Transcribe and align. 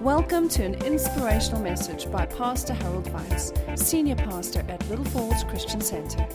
Welcome 0.00 0.50
to 0.50 0.62
an 0.62 0.74
inspirational 0.84 1.62
message 1.62 2.10
by 2.12 2.26
Pastor 2.26 2.74
Harold 2.74 3.06
Weitz, 3.06 3.78
Senior 3.78 4.16
Pastor 4.16 4.62
at 4.68 4.86
Little 4.90 5.06
Falls 5.06 5.42
Christian 5.44 5.80
Center. 5.80 6.26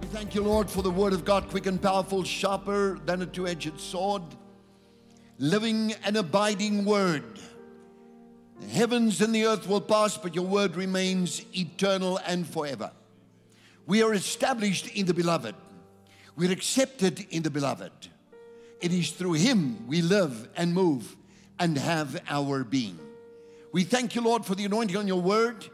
We 0.00 0.06
thank 0.06 0.36
you, 0.36 0.42
Lord, 0.42 0.70
for 0.70 0.82
the 0.82 0.90
word 0.90 1.12
of 1.12 1.24
God, 1.24 1.48
quick 1.48 1.66
and 1.66 1.82
powerful, 1.82 2.22
sharper 2.22 3.00
than 3.06 3.20
a 3.20 3.26
two 3.26 3.48
edged 3.48 3.80
sword, 3.80 4.22
living 5.38 5.94
and 6.04 6.16
abiding 6.16 6.84
word. 6.84 7.40
The 8.60 8.68
heavens 8.68 9.20
and 9.20 9.34
the 9.34 9.46
earth 9.46 9.68
will 9.68 9.80
pass, 9.80 10.16
but 10.16 10.36
your 10.36 10.46
word 10.46 10.76
remains 10.76 11.44
eternal 11.56 12.20
and 12.24 12.46
forever. 12.46 12.92
We 13.84 14.00
are 14.04 14.14
established 14.14 14.86
in 14.94 15.06
the 15.06 15.14
beloved, 15.14 15.56
we're 16.36 16.52
accepted 16.52 17.26
in 17.30 17.42
the 17.42 17.50
beloved. 17.50 18.10
It 18.80 18.92
is 18.92 19.10
through 19.10 19.34
him 19.34 19.86
we 19.86 20.02
live 20.02 20.48
and 20.56 20.72
move 20.72 21.16
and 21.58 21.76
have 21.76 22.20
our 22.28 22.64
being. 22.64 22.98
We 23.72 23.84
thank 23.84 24.14
you, 24.14 24.22
Lord, 24.22 24.44
for 24.44 24.54
the 24.54 24.64
anointing 24.64 24.96
on 24.96 25.08
your 25.08 25.20
word 25.20 25.66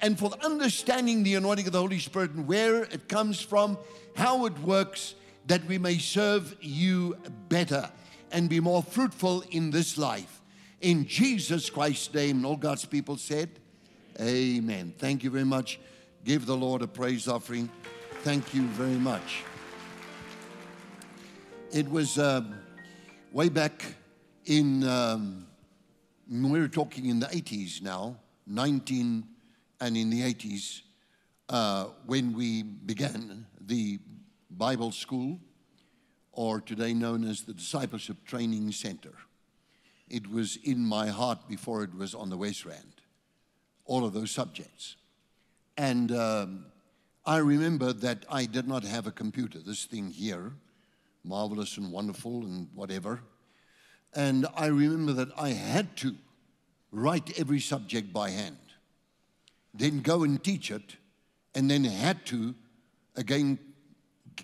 and 0.00 0.18
for 0.18 0.30
understanding 0.42 1.22
the 1.22 1.34
anointing 1.34 1.66
of 1.66 1.72
the 1.72 1.80
Holy 1.80 1.98
Spirit 1.98 2.32
and 2.32 2.46
where 2.46 2.84
it 2.84 3.08
comes 3.08 3.40
from, 3.40 3.78
how 4.14 4.46
it 4.46 4.58
works, 4.60 5.14
that 5.46 5.64
we 5.66 5.78
may 5.78 5.98
serve 5.98 6.56
you 6.60 7.16
better 7.48 7.90
and 8.32 8.48
be 8.48 8.60
more 8.60 8.82
fruitful 8.82 9.42
in 9.50 9.70
this 9.70 9.96
life. 9.96 10.40
In 10.80 11.06
Jesus 11.06 11.70
Christ's 11.70 12.12
name, 12.12 12.44
all 12.44 12.56
God's 12.56 12.84
people 12.84 13.16
said, 13.16 13.50
Amen. 14.20 14.94
Thank 14.98 15.24
you 15.24 15.30
very 15.30 15.44
much. 15.44 15.78
Give 16.24 16.46
the 16.46 16.56
Lord 16.56 16.82
a 16.82 16.86
praise 16.86 17.28
offering. 17.28 17.70
Thank 18.22 18.54
you 18.54 18.62
very 18.68 18.96
much. 18.96 19.44
It 21.76 21.90
was 21.90 22.16
uh, 22.16 22.42
way 23.32 23.50
back 23.50 23.84
in, 24.46 24.82
um, 24.84 25.46
we 26.26 26.58
were 26.58 26.68
talking 26.68 27.04
in 27.04 27.20
the 27.20 27.26
80s 27.26 27.82
now, 27.82 28.16
19 28.46 29.22
and 29.82 29.94
in 29.94 30.08
the 30.08 30.22
80s, 30.22 30.80
uh, 31.50 31.88
when 32.06 32.34
we 32.34 32.62
began 32.62 33.44
the 33.60 33.98
Bible 34.50 34.90
school, 34.90 35.38
or 36.32 36.62
today 36.62 36.94
known 36.94 37.24
as 37.24 37.42
the 37.42 37.52
Discipleship 37.52 38.24
Training 38.24 38.72
Center. 38.72 39.12
It 40.08 40.30
was 40.30 40.56
in 40.64 40.78
my 40.78 41.08
heart 41.08 41.46
before 41.46 41.82
it 41.82 41.94
was 41.94 42.14
on 42.14 42.30
the 42.30 42.38
West 42.38 42.64
Rand, 42.64 43.02
all 43.84 44.06
of 44.06 44.14
those 44.14 44.30
subjects. 44.30 44.96
And 45.76 46.10
um, 46.10 46.64
I 47.26 47.36
remember 47.36 47.92
that 47.92 48.24
I 48.30 48.46
did 48.46 48.66
not 48.66 48.82
have 48.84 49.06
a 49.06 49.12
computer, 49.12 49.58
this 49.58 49.84
thing 49.84 50.08
here, 50.10 50.54
marvelous 51.26 51.76
and 51.76 51.92
wonderful 51.92 52.42
and 52.44 52.68
whatever. 52.74 53.20
And 54.14 54.46
I 54.56 54.66
remember 54.66 55.12
that 55.14 55.28
I 55.36 55.50
had 55.50 55.96
to 55.98 56.14
write 56.92 57.38
every 57.38 57.60
subject 57.60 58.12
by 58.12 58.30
hand, 58.30 58.56
then 59.74 60.00
go 60.00 60.22
and 60.22 60.42
teach 60.42 60.70
it, 60.70 60.96
and 61.54 61.70
then 61.70 61.84
had 61.84 62.24
to 62.26 62.54
again 63.16 63.58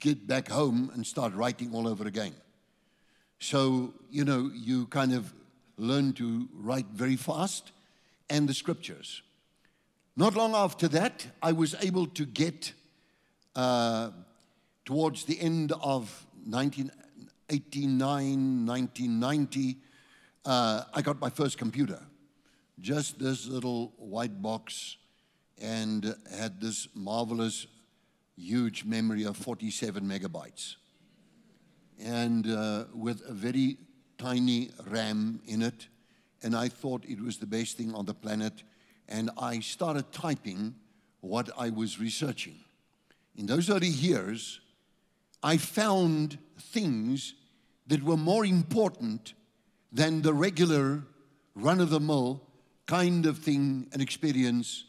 get 0.00 0.26
back 0.26 0.48
home 0.48 0.90
and 0.94 1.06
start 1.06 1.34
writing 1.34 1.74
all 1.74 1.86
over 1.86 2.06
again. 2.06 2.34
So, 3.38 3.92
you 4.10 4.24
know, 4.24 4.50
you 4.54 4.86
kind 4.86 5.12
of 5.12 5.32
learn 5.76 6.12
to 6.14 6.48
write 6.54 6.86
very 6.92 7.16
fast 7.16 7.72
and 8.30 8.48
the 8.48 8.54
scriptures. 8.54 9.22
Not 10.16 10.34
long 10.34 10.54
after 10.54 10.88
that, 10.88 11.26
I 11.42 11.52
was 11.52 11.74
able 11.80 12.06
to 12.08 12.24
get 12.24 12.72
uh, 13.56 14.10
towards 14.84 15.24
the 15.24 15.40
end 15.40 15.72
of 15.82 16.26
1989, 16.44 18.66
1990, 18.66 19.76
uh, 20.44 20.82
I 20.92 21.02
got 21.02 21.20
my 21.20 21.30
first 21.30 21.58
computer. 21.58 22.00
Just 22.80 23.18
this 23.18 23.46
little 23.46 23.92
white 23.96 24.42
box 24.42 24.96
and 25.60 26.16
had 26.36 26.60
this 26.60 26.88
marvelous, 26.94 27.66
huge 28.36 28.84
memory 28.84 29.24
of 29.24 29.36
47 29.36 30.04
megabytes. 30.04 30.76
And 32.00 32.50
uh, 32.50 32.84
with 32.94 33.22
a 33.28 33.32
very 33.32 33.76
tiny 34.18 34.70
RAM 34.88 35.40
in 35.46 35.62
it. 35.62 35.86
And 36.42 36.56
I 36.56 36.68
thought 36.68 37.04
it 37.04 37.20
was 37.20 37.38
the 37.38 37.46
best 37.46 37.76
thing 37.76 37.94
on 37.94 38.04
the 38.04 38.14
planet. 38.14 38.64
And 39.08 39.30
I 39.38 39.60
started 39.60 40.10
typing 40.12 40.74
what 41.20 41.50
I 41.56 41.70
was 41.70 42.00
researching. 42.00 42.56
In 43.36 43.46
those 43.46 43.70
early 43.70 43.88
years, 43.88 44.60
I 45.42 45.56
found 45.56 46.38
things 46.58 47.34
that 47.88 48.02
were 48.02 48.16
more 48.16 48.44
important 48.44 49.34
than 49.92 50.22
the 50.22 50.32
regular 50.32 51.02
run 51.54 51.80
of 51.80 51.90
the 51.90 52.00
mill 52.00 52.42
kind 52.86 53.26
of 53.26 53.38
thing 53.38 53.88
and 53.92 54.00
experience, 54.00 54.84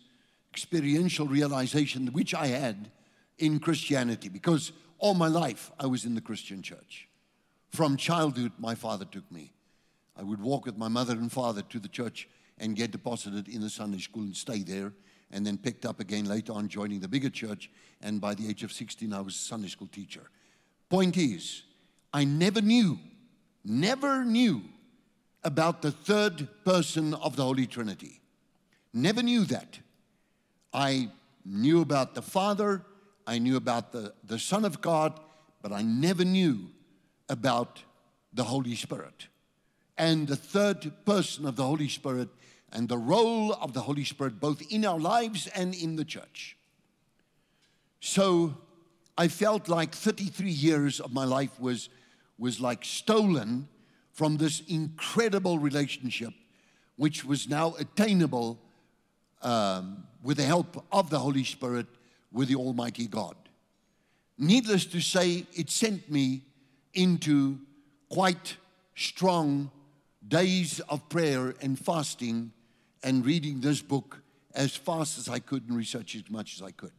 experiential 0.51 1.27
realization 1.27 2.07
which 2.07 2.33
I 2.33 2.47
had 2.47 2.91
in 3.37 3.59
Christianity 3.59 4.29
because 4.29 4.71
all 4.99 5.13
my 5.13 5.27
life 5.27 5.71
I 5.79 5.87
was 5.87 6.05
in 6.05 6.15
the 6.15 6.21
Christian 6.21 6.61
church. 6.61 7.09
From 7.69 7.97
childhood, 7.97 8.51
my 8.59 8.75
father 8.75 9.05
took 9.05 9.29
me. 9.31 9.53
I 10.15 10.23
would 10.23 10.39
walk 10.39 10.65
with 10.65 10.77
my 10.77 10.87
mother 10.87 11.13
and 11.13 11.31
father 11.31 11.63
to 11.63 11.79
the 11.79 11.87
church 11.87 12.29
and 12.59 12.75
get 12.75 12.91
deposited 12.91 13.47
in 13.47 13.61
the 13.61 13.69
Sunday 13.69 13.97
school 13.97 14.23
and 14.23 14.35
stay 14.35 14.59
there, 14.59 14.93
and 15.31 15.45
then 15.45 15.57
picked 15.57 15.85
up 15.85 15.99
again 15.99 16.25
later 16.25 16.53
on, 16.53 16.67
joining 16.67 16.99
the 16.99 17.07
bigger 17.07 17.29
church. 17.29 17.71
And 18.01 18.21
by 18.21 18.35
the 18.35 18.47
age 18.47 18.63
of 18.63 18.71
16, 18.71 19.11
I 19.11 19.21
was 19.21 19.33
a 19.33 19.39
Sunday 19.39 19.69
school 19.69 19.87
teacher. 19.87 20.29
Point 20.93 21.17
is, 21.17 21.63
I 22.13 22.23
never 22.23 22.61
knew, 22.61 22.99
never 23.65 24.23
knew 24.23 24.61
about 25.43 25.81
the 25.81 25.89
third 25.89 26.47
person 26.63 27.15
of 27.15 27.35
the 27.35 27.41
Holy 27.41 27.65
Trinity. 27.65 28.21
Never 28.93 29.23
knew 29.23 29.43
that. 29.45 29.79
I 30.71 31.09
knew 31.43 31.81
about 31.81 32.13
the 32.13 32.21
Father, 32.21 32.83
I 33.25 33.39
knew 33.39 33.57
about 33.57 33.91
the, 33.91 34.13
the 34.23 34.37
Son 34.37 34.63
of 34.63 34.81
God, 34.81 35.19
but 35.63 35.71
I 35.71 35.81
never 35.81 36.23
knew 36.23 36.69
about 37.27 37.81
the 38.31 38.43
Holy 38.43 38.75
Spirit 38.75 39.29
and 39.97 40.27
the 40.27 40.35
third 40.35 40.93
person 41.05 41.47
of 41.47 41.55
the 41.55 41.63
Holy 41.63 41.89
Spirit 41.89 42.29
and 42.71 42.87
the 42.87 42.99
role 42.99 43.53
of 43.53 43.73
the 43.73 43.81
Holy 43.81 44.03
Spirit 44.03 44.39
both 44.39 44.61
in 44.71 44.85
our 44.85 44.99
lives 44.99 45.47
and 45.55 45.73
in 45.73 45.95
the 45.95 46.05
church. 46.05 46.55
So 47.99 48.57
I 49.17 49.27
felt 49.27 49.67
like 49.67 49.93
33 49.93 50.49
years 50.49 50.99
of 50.99 51.13
my 51.13 51.25
life 51.25 51.59
was, 51.59 51.89
was 52.37 52.59
like 52.59 52.83
stolen 52.83 53.67
from 54.11 54.37
this 54.37 54.61
incredible 54.67 55.59
relationship, 55.59 56.33
which 56.95 57.23
was 57.23 57.47
now 57.47 57.75
attainable 57.79 58.59
um, 59.41 60.05
with 60.23 60.37
the 60.37 60.43
help 60.43 60.85
of 60.91 61.09
the 61.09 61.19
Holy 61.19 61.43
Spirit 61.43 61.87
with 62.31 62.47
the 62.47 62.55
Almighty 62.55 63.07
God. 63.07 63.35
Needless 64.37 64.85
to 64.87 64.99
say, 64.99 65.45
it 65.53 65.69
sent 65.69 66.09
me 66.09 66.41
into 66.93 67.59
quite 68.09 68.57
strong 68.95 69.69
days 70.27 70.79
of 70.89 71.07
prayer 71.09 71.53
and 71.61 71.77
fasting 71.77 72.51
and 73.03 73.25
reading 73.25 73.61
this 73.61 73.81
book 73.81 74.21
as 74.55 74.75
fast 74.75 75.17
as 75.17 75.29
I 75.29 75.39
could 75.39 75.67
and 75.67 75.77
research 75.77 76.15
as 76.15 76.29
much 76.29 76.55
as 76.55 76.61
I 76.61 76.71
could. 76.71 76.91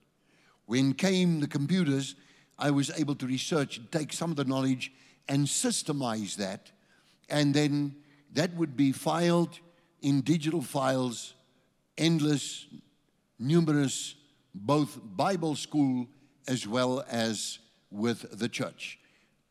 When 0.67 0.95
came 0.95 1.41
the 1.41 1.47
computers, 1.47 2.15
I 2.59 2.71
was 2.71 2.91
able 2.99 3.15
to 3.17 3.27
research 3.27 3.79
and 3.79 3.91
take 3.91 4.13
some 4.13 4.31
of 4.31 4.37
the 4.37 4.45
knowledge 4.45 4.93
and 5.29 5.47
systemize 5.47 6.37
that, 6.37 6.71
and 7.29 7.55
then 7.55 7.97
that 8.33 8.55
would 8.55 8.77
be 8.77 8.93
filed 8.93 9.59
in 10.03 10.21
digital 10.21 10.63
files, 10.63 11.35
endless, 11.97 12.67
numerous, 13.39 14.15
both 14.55 14.99
Bible 15.03 15.57
school 15.57 16.07
as 16.47 16.67
well 16.67 17.05
as 17.09 17.59
with 17.91 18.39
the 18.39 18.49
church 18.49 18.99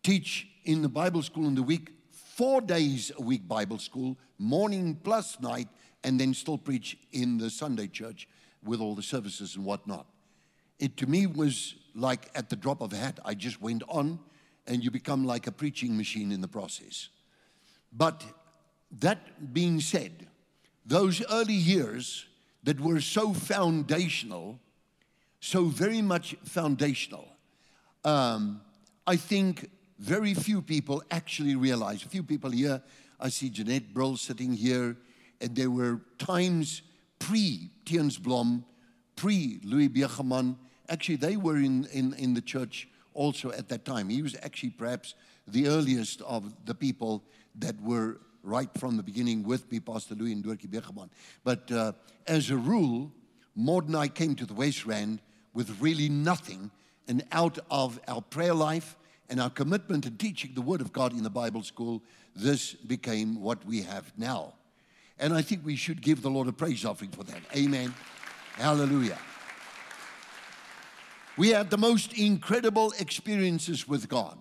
teach 0.04 0.48
in 0.66 0.82
the 0.82 0.90
Bible 0.90 1.22
school 1.22 1.48
in 1.48 1.56
the 1.56 1.64
week, 1.64 1.92
four 2.12 2.62
days 2.62 3.12
a 3.18 3.22
week 3.22 3.48
Bible 3.48 3.80
school, 3.80 4.18
morning 4.38 5.00
plus 5.04 5.40
night, 5.40 5.70
and 6.04 6.20
then 6.20 6.34
still 6.34 6.58
preach 6.58 6.98
in 7.14 7.38
the 7.38 7.50
Sunday 7.50 7.88
church 7.88 8.28
with 8.64 8.82
all 8.82 8.94
the 8.94 9.02
services 9.02 9.56
and 9.56 9.66
whatnot. 9.66 10.06
It 10.84 10.98
to 10.98 11.08
me 11.08 11.28
was 11.28 11.76
like 11.96 12.30
at 12.36 12.50
the 12.50 12.58
drop 12.58 12.82
of 12.82 12.92
a 12.92 12.98
hat, 12.98 13.18
I 13.24 13.36
just 13.36 13.62
went 13.62 13.84
on, 13.88 14.20
and 14.68 14.84
you 14.84 14.92
become 14.92 15.24
like 15.24 15.48
a 15.48 15.52
preaching 15.52 15.96
machine 15.96 16.30
in 16.34 16.42
the 16.42 16.48
process. 16.50 17.08
But 17.94 18.22
that 19.00 19.54
being 19.54 19.80
said, 19.80 20.28
those 20.86 21.24
early 21.32 21.54
years 21.54 22.26
that 22.64 22.82
were 22.82 23.00
so 23.00 23.32
foundational, 23.32 24.60
so 25.40 25.64
very 25.64 26.02
much 26.02 26.36
foundational, 26.44 27.30
um, 28.04 28.60
I 29.08 29.16
think 29.16 29.70
very 30.00 30.34
few 30.34 30.62
people 30.62 31.02
actually 31.12 31.56
realize. 31.56 32.04
A 32.04 32.10
few 32.10 32.24
people 32.24 32.50
here, 32.50 32.84
I 33.22 33.30
see 33.30 33.50
Jeanette 33.50 33.94
Brill 33.94 34.18
sitting 34.18 34.52
here, 34.52 34.98
and 35.40 35.56
there 35.56 35.72
were 35.72 36.02
times 36.18 36.82
pre 37.20 37.72
Tiens 37.86 38.18
Blom, 38.18 38.66
pre 39.16 39.62
Louis 39.64 39.88
Biergeman. 39.88 40.58
Actually, 40.90 41.16
they 41.16 41.38
were 41.38 41.58
in, 41.58 41.86
in, 41.94 42.14
in 42.14 42.34
the 42.34 42.42
church 42.42 42.88
also 43.14 43.52
at 43.52 43.70
that 43.70 43.86
time. 43.86 44.10
He 44.10 44.22
was 44.22 44.36
actually 44.44 44.72
perhaps 44.72 45.16
the 45.48 45.68
earliest 45.68 46.22
of 46.22 46.54
the 46.66 46.76
people 46.76 47.24
that 47.60 47.80
were 47.82 48.20
right 48.44 48.70
from 48.78 48.98
the 48.98 49.04
beginning 49.04 49.44
with 49.44 49.72
me, 49.72 49.80
Pastor 49.80 50.16
Louis 50.16 50.34
and 50.34 50.44
Dorky 50.44 50.68
Begeman. 50.68 51.10
But 51.44 51.72
uh, 51.72 51.94
as 52.28 52.50
a 52.50 52.58
rule, 52.58 53.12
Maud 53.56 53.88
and 53.88 53.96
I 53.96 54.08
came 54.08 54.36
to 54.36 54.46
the 54.46 54.54
West 54.54 54.86
Rand 54.86 55.22
with 55.54 55.80
really 55.80 56.10
nothing, 56.10 56.72
and 57.08 57.24
out 57.32 57.60
of 57.70 58.00
our 58.08 58.22
prayer 58.22 58.54
life 58.54 58.98
and 59.30 59.40
our 59.40 59.50
commitment 59.50 60.04
to 60.04 60.12
teaching 60.12 60.52
the 60.54 60.62
Word 60.62 60.82
of 60.82 60.92
God 60.92 61.14
in 61.14 61.24
the 61.24 61.30
Bible 61.30 61.64
school, 61.64 62.04
this 62.36 62.74
became 62.74 63.42
what 63.42 63.64
we 63.66 63.82
have 63.84 64.12
now. 64.18 64.54
And 65.20 65.34
I 65.34 65.42
think 65.42 65.64
we 65.64 65.76
should 65.76 66.02
give 66.02 66.22
the 66.22 66.30
Lord 66.30 66.48
a 66.48 66.54
praise 66.54 66.84
offering 66.84 67.12
for 67.12 67.24
that. 67.24 67.42
Amen. 67.56 67.94
Hallelujah. 68.58 69.18
We 71.38 71.50
had 71.50 71.70
the 71.70 71.78
most 71.78 72.14
incredible 72.14 72.94
experiences 73.00 73.88
with 73.88 74.08
God. 74.08 74.38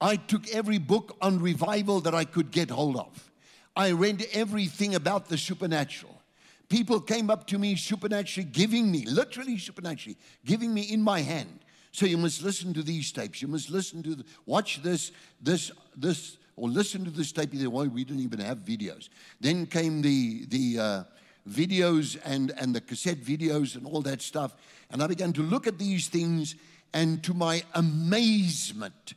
I 0.00 0.16
took 0.16 0.48
every 0.48 0.78
book 0.78 1.16
on 1.20 1.40
revival 1.40 2.00
that 2.00 2.14
I 2.14 2.24
could 2.24 2.50
get 2.50 2.70
hold 2.70 2.96
of. 2.96 3.30
I 3.74 3.92
read 3.92 4.26
everything 4.32 4.94
about 4.94 5.28
the 5.28 5.38
supernatural. 5.38 6.20
People 6.68 7.00
came 7.00 7.30
up 7.30 7.46
to 7.48 7.58
me 7.58 7.76
supernaturally, 7.76 8.48
giving 8.50 8.90
me, 8.90 9.06
literally 9.06 9.58
supernaturally, 9.58 10.18
giving 10.44 10.74
me 10.74 10.82
in 10.82 11.02
my 11.02 11.20
hand. 11.20 11.60
So 11.92 12.06
you 12.06 12.16
must 12.16 12.42
listen 12.42 12.72
to 12.74 12.82
these 12.82 13.12
tapes. 13.12 13.42
You 13.42 13.48
must 13.48 13.70
listen 13.70 14.02
to, 14.02 14.14
the, 14.14 14.24
watch 14.46 14.82
this, 14.82 15.12
this, 15.40 15.70
this, 15.96 16.38
or 16.56 16.68
listen 16.68 17.04
to 17.04 17.10
this 17.10 17.30
tape. 17.32 17.54
Either 17.54 17.70
way, 17.70 17.88
we 17.88 18.04
didn't 18.04 18.22
even 18.22 18.40
have 18.40 18.58
videos. 18.58 19.08
Then 19.40 19.66
came 19.66 20.02
the 20.02 20.46
the 20.46 20.78
uh, 20.78 21.04
videos 21.48 22.18
and 22.24 22.52
and 22.56 22.74
the 22.74 22.80
cassette 22.80 23.18
videos 23.18 23.76
and 23.76 23.86
all 23.86 24.02
that 24.02 24.22
stuff. 24.22 24.54
And 24.90 25.02
I 25.02 25.06
began 25.06 25.32
to 25.34 25.42
look 25.42 25.66
at 25.66 25.78
these 25.78 26.08
things, 26.08 26.54
and 26.92 27.22
to 27.24 27.34
my 27.34 27.62
amazement, 27.74 29.14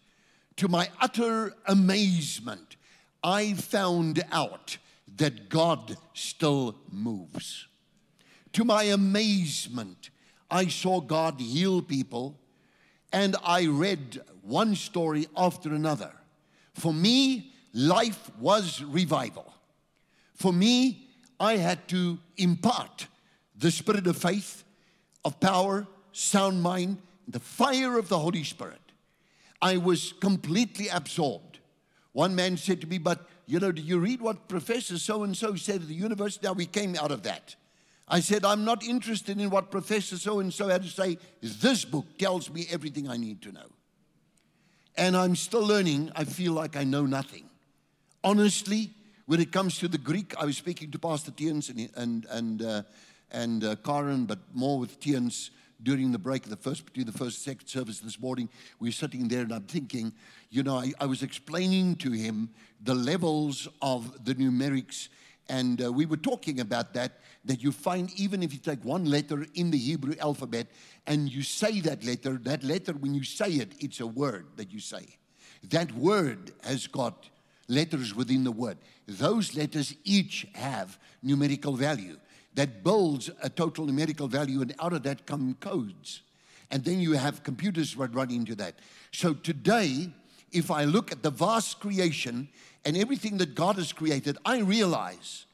to 0.58 0.68
my 0.68 0.90
utter 1.02 1.54
amazement, 1.68 2.78
I 3.24 3.54
found 3.54 4.24
out 4.32 4.78
that 5.18 5.50
God 5.50 5.98
still 6.14 6.76
moves. 6.92 7.68
To 8.54 8.64
my 8.64 8.84
amazement, 8.84 10.12
I 10.50 10.68
saw 10.68 11.02
God 11.02 11.40
heal 11.40 11.82
people, 11.82 12.40
and 13.12 13.36
I 13.44 13.68
read 13.68 14.22
one 14.42 14.76
story 14.76 15.28
after 15.36 15.74
another. 15.74 16.14
For 16.74 16.94
me, 16.94 17.52
life 17.74 18.30
was 18.40 18.82
revival. 18.82 19.54
For 20.36 20.54
me, 20.54 21.05
I 21.40 21.58
had 21.58 21.88
to 21.90 22.20
impart 22.38 23.08
the 23.58 23.72
spirit 23.72 24.08
of 24.08 24.18
faith, 24.18 24.64
of 25.24 25.40
power, 25.40 25.88
sound 26.12 26.62
mind, 26.62 26.98
the 27.28 27.40
fire 27.40 27.98
of 27.98 28.10
the 28.10 28.20
Holy 28.20 28.44
Spirit. 28.44 28.80
I 29.62 29.78
was 29.78 30.14
completely 30.14 30.88
absorbed. 30.90 31.60
One 32.12 32.36
man 32.36 32.58
said 32.58 32.82
to 32.82 32.88
me, 32.88 32.98
But 32.98 33.28
you 33.46 33.60
know, 33.60 33.72
do 33.72 33.82
you 33.82 34.00
read 34.00 34.22
what 34.22 34.48
Professor 34.48 34.98
so 34.98 35.24
and 35.24 35.36
so 35.36 35.56
said 35.56 35.82
at 35.82 35.88
the 35.88 35.94
university? 35.94 36.46
Now 36.48 36.54
we 36.54 36.66
came 36.66 36.96
out 36.96 37.12
of 37.12 37.24
that. 37.24 37.56
I 38.08 38.20
said, 38.20 38.46
I'm 38.46 38.66
not 38.66 38.84
interested 38.84 39.40
in 39.40 39.50
what 39.50 39.72
Professor 39.72 40.18
so 40.18 40.40
and 40.40 40.54
so 40.54 40.68
had 40.68 40.84
to 40.84 40.90
say. 40.90 41.18
This 41.42 41.86
book 41.86 42.06
tells 42.18 42.52
me 42.52 42.68
everything 42.70 43.10
I 43.10 43.18
need 43.18 43.42
to 43.44 43.52
know. 43.52 43.68
And 44.96 45.18
I'm 45.18 45.36
still 45.36 45.66
learning. 45.66 46.12
I 46.16 46.24
feel 46.24 46.54
like 46.54 46.76
I 46.76 46.84
know 46.84 47.06
nothing. 47.06 47.50
Honestly, 48.24 48.92
when 49.26 49.40
it 49.40 49.52
comes 49.52 49.80
to 49.80 49.88
the 49.88 49.98
Greek, 49.98 50.36
I 50.40 50.46
was 50.46 50.58
speaking 50.58 50.92
to 50.92 51.00
Pastor 51.00 51.32
Tiens 51.32 51.70
and, 51.70 51.90
and, 51.96 52.26
and, 52.30 52.62
uh, 52.62 52.84
and 53.32 53.64
uh, 53.64 53.76
Karen, 53.78 54.26
but 54.26 54.38
more 54.54 54.78
with 54.78 55.00
Tiens 55.00 55.50
during 55.82 56.12
the 56.12 56.20
break, 56.20 56.44
the 56.44 56.56
first 56.56 56.86
between 56.86 57.08
the 57.08 57.12
first 57.12 57.44
second 57.44 57.68
service 57.68 58.00
this 58.00 58.20
morning, 58.20 58.50
we 58.80 58.90
were 58.90 58.94
sitting 58.94 59.28
there 59.28 59.42
and 59.42 59.52
I'm 59.52 59.64
thinking, 59.64 60.14
you 60.52 60.62
know, 60.62 60.78
I, 60.78 60.92
I 61.00 61.06
was 61.08 61.24
explaining 61.24 61.96
to 61.98 62.12
him 62.12 62.50
the 62.84 62.94
levels 62.94 63.68
of 63.82 64.26
the 64.26 64.36
numerics, 64.36 65.10
and 65.50 65.84
uh, 65.84 65.92
we 65.92 66.06
were 66.06 66.18
talking 66.18 66.60
about 66.60 66.94
that. 66.94 67.20
That 67.46 67.62
you 67.62 67.72
find 67.72 68.12
even 68.20 68.42
if 68.42 68.54
you 68.54 68.60
take 68.60 68.84
one 68.84 69.06
letter 69.06 69.46
in 69.54 69.70
the 69.70 69.78
Hebrew 69.78 70.16
alphabet 70.20 70.66
and 71.06 71.32
you 71.32 71.44
say 71.44 71.80
that 71.82 72.04
letter, 72.04 72.40
that 72.44 72.64
letter 72.64 72.94
when 72.94 73.14
you 73.14 73.24
say 73.24 73.52
it, 73.52 73.74
it's 73.80 74.00
a 74.00 74.08
word 74.08 74.48
that 74.56 74.72
you 74.72 74.80
say. 74.80 75.18
That 75.70 75.92
word 75.94 76.54
has 76.64 76.88
got 76.88 77.30
letters 77.68 78.16
within 78.16 78.44
the 78.44 78.52
word. 78.52 78.78
Those 79.08 79.56
letters 79.56 79.96
each 80.04 80.48
have 80.54 80.98
numerical 81.22 81.74
value 81.74 82.18
that 82.56 82.84
builds 82.84 83.30
a 83.44 83.50
total 83.50 83.86
numerical 83.86 84.28
value, 84.28 84.62
and 84.62 84.74
out 84.80 84.94
of 84.94 85.04
that 85.04 85.26
come 85.26 85.56
codes. 85.60 86.22
And 86.72 86.84
then 86.84 87.00
you 87.00 87.14
have 87.14 87.44
computers 87.44 87.96
that 87.96 88.16
run 88.16 88.32
into 88.32 88.56
that. 88.56 88.76
So 89.12 89.34
today, 89.34 90.10
if 90.52 90.72
I 90.72 90.86
look 90.86 91.12
at 91.12 91.22
the 91.22 91.30
vast 91.30 91.80
creation 91.80 92.48
and 92.86 92.98
everything 92.98 93.38
that 93.38 93.56
God 93.56 93.76
has 93.76 93.92
created, 93.92 94.38
I 94.46 94.60
realize 94.60 95.46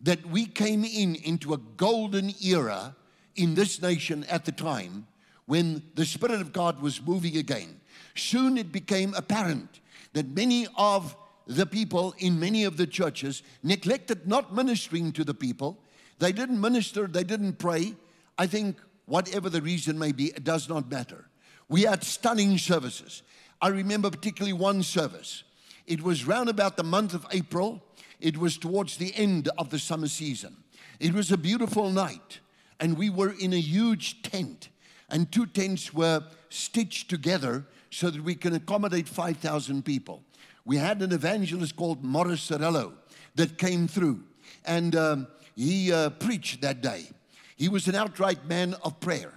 that 0.00 0.24
we 0.26 0.46
came 0.46 0.84
in 0.84 1.16
into 1.16 1.54
a 1.54 1.58
golden 1.76 2.34
era 2.42 2.94
in 3.36 3.54
this 3.54 3.82
nation 3.82 4.24
at 4.28 4.44
the 4.44 4.52
time 4.52 5.06
when 5.46 5.82
the 5.94 6.04
Spirit 6.04 6.40
of 6.40 6.52
God 6.52 6.80
was 6.80 7.04
moving 7.04 7.36
again. 7.36 7.80
Soon 8.14 8.56
it 8.56 8.70
became 8.70 9.12
apparent 9.14 9.80
that 10.12 10.28
many 10.28 10.66
of 10.76 11.16
the 11.46 11.66
people 11.66 12.14
in 12.18 12.40
many 12.40 12.64
of 12.64 12.76
the 12.76 12.86
churches 12.86 13.42
neglected 13.62 14.26
not 14.26 14.54
ministering 14.54 15.12
to 15.12 15.24
the 15.24 15.34
people 15.34 15.78
they 16.18 16.32
didn't 16.32 16.60
minister, 16.60 17.06
they 17.06 17.24
didn't 17.24 17.54
pray. 17.58 17.94
I 18.38 18.46
think 18.46 18.78
whatever 19.06 19.50
the 19.50 19.62
reason 19.62 19.98
may 19.98 20.12
be, 20.12 20.26
it 20.26 20.44
does 20.44 20.68
not 20.68 20.90
matter. 20.90 21.26
We 21.68 21.82
had 21.82 22.04
stunning 22.04 22.58
services. 22.58 23.22
I 23.60 23.68
remember 23.68 24.10
particularly 24.10 24.52
one 24.52 24.82
service. 24.82 25.44
It 25.86 26.02
was 26.02 26.26
round 26.26 26.48
about 26.48 26.76
the 26.76 26.84
month 26.84 27.14
of 27.14 27.26
April. 27.30 27.82
It 28.20 28.36
was 28.36 28.56
towards 28.56 28.96
the 28.96 29.14
end 29.14 29.48
of 29.58 29.70
the 29.70 29.78
summer 29.78 30.08
season. 30.08 30.56
It 31.00 31.12
was 31.12 31.32
a 31.32 31.36
beautiful 31.36 31.90
night, 31.90 32.40
and 32.80 32.96
we 32.96 33.10
were 33.10 33.34
in 33.38 33.52
a 33.52 33.60
huge 33.60 34.22
tent, 34.22 34.68
and 35.10 35.30
two 35.30 35.46
tents 35.46 35.92
were 35.92 36.22
stitched 36.48 37.10
together 37.10 37.66
so 37.90 38.10
that 38.10 38.22
we 38.22 38.34
can 38.34 38.54
accommodate 38.54 39.08
5,000 39.08 39.84
people. 39.84 40.22
We 40.66 40.78
had 40.78 41.02
an 41.02 41.12
evangelist 41.12 41.76
called 41.76 42.02
Morris 42.02 42.48
Cerullo 42.48 42.94
that 43.34 43.58
came 43.58 43.86
through, 43.86 44.24
and 44.64 44.96
um, 44.96 45.26
he 45.54 45.92
uh, 45.92 46.10
preached 46.10 46.62
that 46.62 46.80
day. 46.80 47.10
He 47.56 47.68
was 47.68 47.86
an 47.86 47.94
outright 47.94 48.46
man 48.46 48.74
of 48.82 48.98
prayer. 48.98 49.32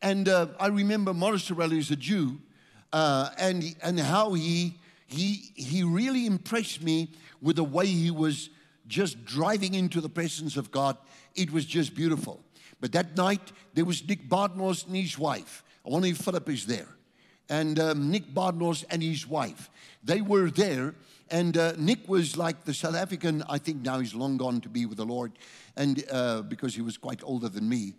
And 0.00 0.28
uh, 0.28 0.48
I 0.60 0.68
remember 0.68 1.12
Morris 1.12 1.48
Cerullo 1.48 1.76
is 1.76 1.90
a 1.90 1.96
Jew, 1.96 2.40
uh, 2.92 3.30
and, 3.38 3.74
and 3.82 3.98
how 3.98 4.34
he, 4.34 4.78
he, 5.06 5.50
he 5.54 5.82
really 5.82 6.26
impressed 6.26 6.82
me 6.82 7.10
with 7.40 7.56
the 7.56 7.64
way 7.64 7.86
he 7.86 8.10
was 8.10 8.50
just 8.86 9.24
driving 9.24 9.74
into 9.74 10.00
the 10.00 10.08
presence 10.08 10.56
of 10.56 10.70
God. 10.70 10.96
It 11.34 11.50
was 11.50 11.64
just 11.64 11.94
beautiful. 11.94 12.40
But 12.80 12.92
that 12.92 13.16
night, 13.16 13.52
there 13.74 13.84
was 13.84 14.06
Nick 14.06 14.28
Bardnos 14.28 14.86
and 14.86 14.94
his 14.96 15.18
wife. 15.18 15.64
I 15.84 15.90
wonder 15.90 16.08
if 16.08 16.18
Philip 16.18 16.48
is 16.48 16.66
there. 16.66 16.88
And 17.48 17.78
um, 17.78 18.10
Nick 18.10 18.32
Bardnos 18.34 18.84
and 18.90 19.02
his 19.02 19.26
wife. 19.26 19.70
They 20.02 20.20
were 20.20 20.50
there 20.50 20.94
and 21.32 21.56
uh, 21.56 21.72
Nick 21.78 22.06
was 22.08 22.36
like 22.36 22.64
the 22.64 22.74
South 22.74 22.94
African, 22.94 23.42
I 23.48 23.56
think 23.56 23.80
now 23.82 24.00
he's 24.00 24.14
long 24.14 24.36
gone 24.36 24.60
to 24.60 24.68
be 24.68 24.84
with 24.84 24.98
the 24.98 25.06
Lord, 25.06 25.32
and 25.76 26.04
uh, 26.10 26.42
because 26.42 26.74
he 26.74 26.82
was 26.82 26.98
quite 26.98 27.22
older 27.24 27.48
than 27.48 27.66
me. 27.66 27.94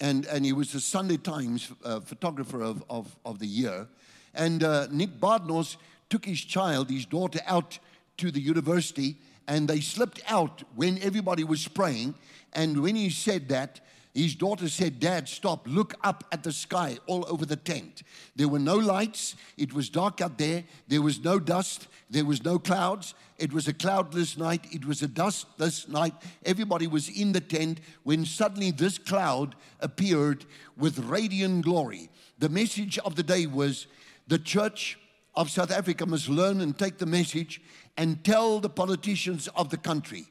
And, 0.00 0.24
and 0.24 0.46
he 0.46 0.54
was 0.54 0.72
the 0.72 0.80
Sunday 0.80 1.18
Times 1.18 1.70
uh, 1.84 2.00
photographer 2.00 2.62
of, 2.62 2.82
of, 2.88 3.14
of 3.26 3.38
the 3.38 3.46
year. 3.46 3.86
And 4.34 4.64
uh, 4.64 4.86
Nick 4.90 5.20
Bardnos 5.20 5.76
took 6.08 6.24
his 6.24 6.40
child, 6.40 6.88
his 6.88 7.04
daughter, 7.04 7.40
out 7.46 7.78
to 8.16 8.30
the 8.30 8.40
university, 8.40 9.18
and 9.46 9.68
they 9.68 9.80
slipped 9.80 10.22
out 10.26 10.62
when 10.74 10.98
everybody 11.02 11.44
was 11.44 11.68
praying. 11.68 12.14
And 12.54 12.82
when 12.82 12.96
he 12.96 13.10
said 13.10 13.50
that, 13.50 13.80
his 14.14 14.36
daughter 14.36 14.68
said, 14.68 15.00
Dad, 15.00 15.28
stop, 15.28 15.66
look 15.66 15.94
up 16.04 16.22
at 16.30 16.44
the 16.44 16.52
sky 16.52 16.98
all 17.06 17.26
over 17.28 17.44
the 17.44 17.56
tent. 17.56 18.04
There 18.36 18.46
were 18.46 18.60
no 18.60 18.76
lights, 18.76 19.34
it 19.56 19.72
was 19.72 19.90
dark 19.90 20.20
out 20.20 20.38
there, 20.38 20.62
there 20.86 21.02
was 21.02 21.22
no 21.24 21.40
dust, 21.40 21.88
there 22.08 22.24
was 22.24 22.44
no 22.44 22.60
clouds. 22.60 23.14
It 23.36 23.52
was 23.52 23.66
a 23.66 23.72
cloudless 23.72 24.38
night, 24.38 24.66
it 24.70 24.84
was 24.86 25.02
a 25.02 25.08
dustless 25.08 25.88
night. 25.88 26.14
Everybody 26.44 26.86
was 26.86 27.08
in 27.08 27.32
the 27.32 27.40
tent 27.40 27.80
when 28.04 28.24
suddenly 28.24 28.70
this 28.70 28.98
cloud 28.98 29.56
appeared 29.80 30.44
with 30.76 31.00
radiant 31.00 31.64
glory. 31.64 32.08
The 32.38 32.48
message 32.48 32.98
of 32.98 33.16
the 33.16 33.24
day 33.24 33.46
was 33.46 33.88
the 34.28 34.38
church 34.38 34.96
of 35.34 35.50
South 35.50 35.72
Africa 35.72 36.06
must 36.06 36.28
learn 36.28 36.60
and 36.60 36.78
take 36.78 36.98
the 36.98 37.06
message 37.06 37.60
and 37.96 38.22
tell 38.22 38.60
the 38.60 38.70
politicians 38.70 39.48
of 39.56 39.70
the 39.70 39.76
country. 39.76 40.26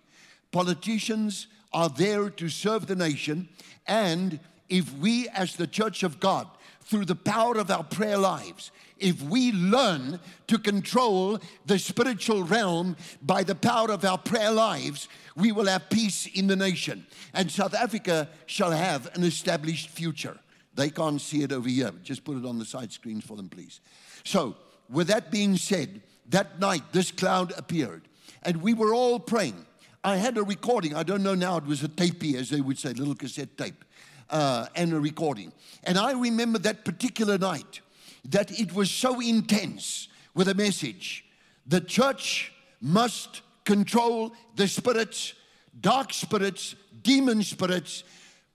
Politicians 0.53 1.47
are 1.73 1.89
there 1.89 2.29
to 2.29 2.49
serve 2.49 2.87
the 2.87 2.95
nation. 2.95 3.49
And 3.87 4.39
if 4.69 4.93
we, 4.97 5.27
as 5.29 5.55
the 5.55 5.67
church 5.67 6.03
of 6.03 6.19
God, 6.19 6.47
through 6.81 7.05
the 7.05 7.15
power 7.15 7.57
of 7.57 7.71
our 7.71 7.83
prayer 7.83 8.17
lives, 8.17 8.71
if 8.97 9.21
we 9.21 9.51
learn 9.51 10.19
to 10.47 10.57
control 10.57 11.39
the 11.65 11.79
spiritual 11.79 12.43
realm 12.43 12.95
by 13.21 13.43
the 13.43 13.55
power 13.55 13.91
of 13.91 14.05
our 14.05 14.17
prayer 14.17 14.51
lives, 14.51 15.07
we 15.35 15.51
will 15.51 15.65
have 15.65 15.89
peace 15.89 16.27
in 16.27 16.47
the 16.47 16.55
nation. 16.55 17.05
And 17.33 17.51
South 17.51 17.73
Africa 17.73 18.29
shall 18.45 18.71
have 18.71 19.13
an 19.15 19.23
established 19.23 19.89
future. 19.89 20.37
They 20.75 20.89
can't 20.89 21.21
see 21.21 21.43
it 21.43 21.51
over 21.51 21.69
here. 21.69 21.91
Just 22.03 22.23
put 22.23 22.37
it 22.37 22.45
on 22.45 22.59
the 22.59 22.65
side 22.65 22.91
screens 22.91 23.25
for 23.25 23.37
them, 23.37 23.49
please. 23.49 23.81
So, 24.23 24.55
with 24.89 25.07
that 25.07 25.31
being 25.31 25.57
said, 25.57 26.01
that 26.29 26.59
night 26.59 26.83
this 26.91 27.11
cloud 27.11 27.53
appeared, 27.57 28.03
and 28.43 28.61
we 28.61 28.73
were 28.73 28.93
all 28.93 29.19
praying. 29.19 29.65
I 30.03 30.17
had 30.17 30.38
a 30.38 30.43
recording. 30.43 30.95
I 30.95 31.03
don't 31.03 31.24
know 31.24 31.36
now, 31.36 31.57
it 31.57 31.65
was 31.65 31.83
a 31.83 31.88
tapey, 31.88 32.36
as 32.36 32.50
they 32.50 32.60
would 32.60 32.77
say, 32.77 32.93
little 32.93 33.15
cassette 33.15 33.57
tape, 33.57 33.86
uh, 34.29 34.67
and 34.75 34.91
a 34.91 35.00
recording. 35.00 35.53
And 35.86 35.98
I 35.98 36.12
remember 36.12 36.60
that 36.60 36.83
particular 36.83 37.38
night 37.38 37.81
that 38.25 38.60
it 38.60 38.74
was 38.74 38.91
so 38.91 39.22
intense 39.22 40.10
with 40.33 40.50
a 40.50 40.55
message. 40.55 41.25
The 41.67 41.79
church 41.79 42.51
must 42.81 43.41
control 43.63 44.33
the 44.55 44.67
spirits, 44.67 45.33
dark 45.79 46.12
spirits, 46.12 46.75
demon 47.01 47.41
spirits 47.43 48.03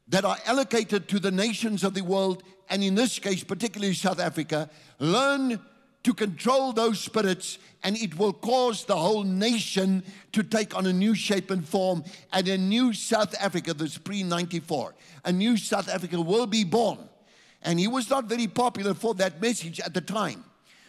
that 0.09 0.25
are 0.25 0.37
allocated 0.45 1.09
to 1.09 1.19
the 1.19 1.31
nations 1.31 1.83
of 1.83 1.95
the 1.95 2.03
world, 2.03 2.43
and 2.69 2.83
in 2.83 2.95
this 2.95 3.19
case, 3.19 3.43
particularly 3.43 3.95
South 3.95 4.21
Africa, 4.21 4.69
learn 4.99 5.61
to 6.09 6.15
control 6.15 6.73
those 6.73 6.99
spirits, 6.99 7.59
and 7.83 7.95
it 7.95 8.17
will 8.17 8.33
cause 8.33 8.87
the 8.87 8.97
whole 8.97 9.25
nation 9.25 10.03
to 10.33 10.43
take 10.43 10.75
on 10.75 10.87
a 10.87 10.93
new 10.93 11.15
shape 11.15 11.51
and 11.51 11.69
form, 11.69 12.03
and 12.33 12.49
a 12.49 12.57
new 12.57 12.95
South 12.95 13.35
Africa 13.39 13.75
that's 13.75 13.99
pre 13.99 14.23
94. 14.23 14.95
A 15.27 15.33
new 15.33 15.59
South 15.59 15.87
Africa 15.87 16.19
will 16.19 16.47
be 16.47 16.65
born. 16.65 16.97
And 17.61 17.79
he 17.79 17.89
was 17.89 18.09
not 18.09 18.25
very 18.25 18.47
popular 18.47 18.95
for 18.95 19.13
that 19.17 19.43
message 19.43 19.81
at 19.81 19.93
the 19.93 20.01
time 20.01 20.45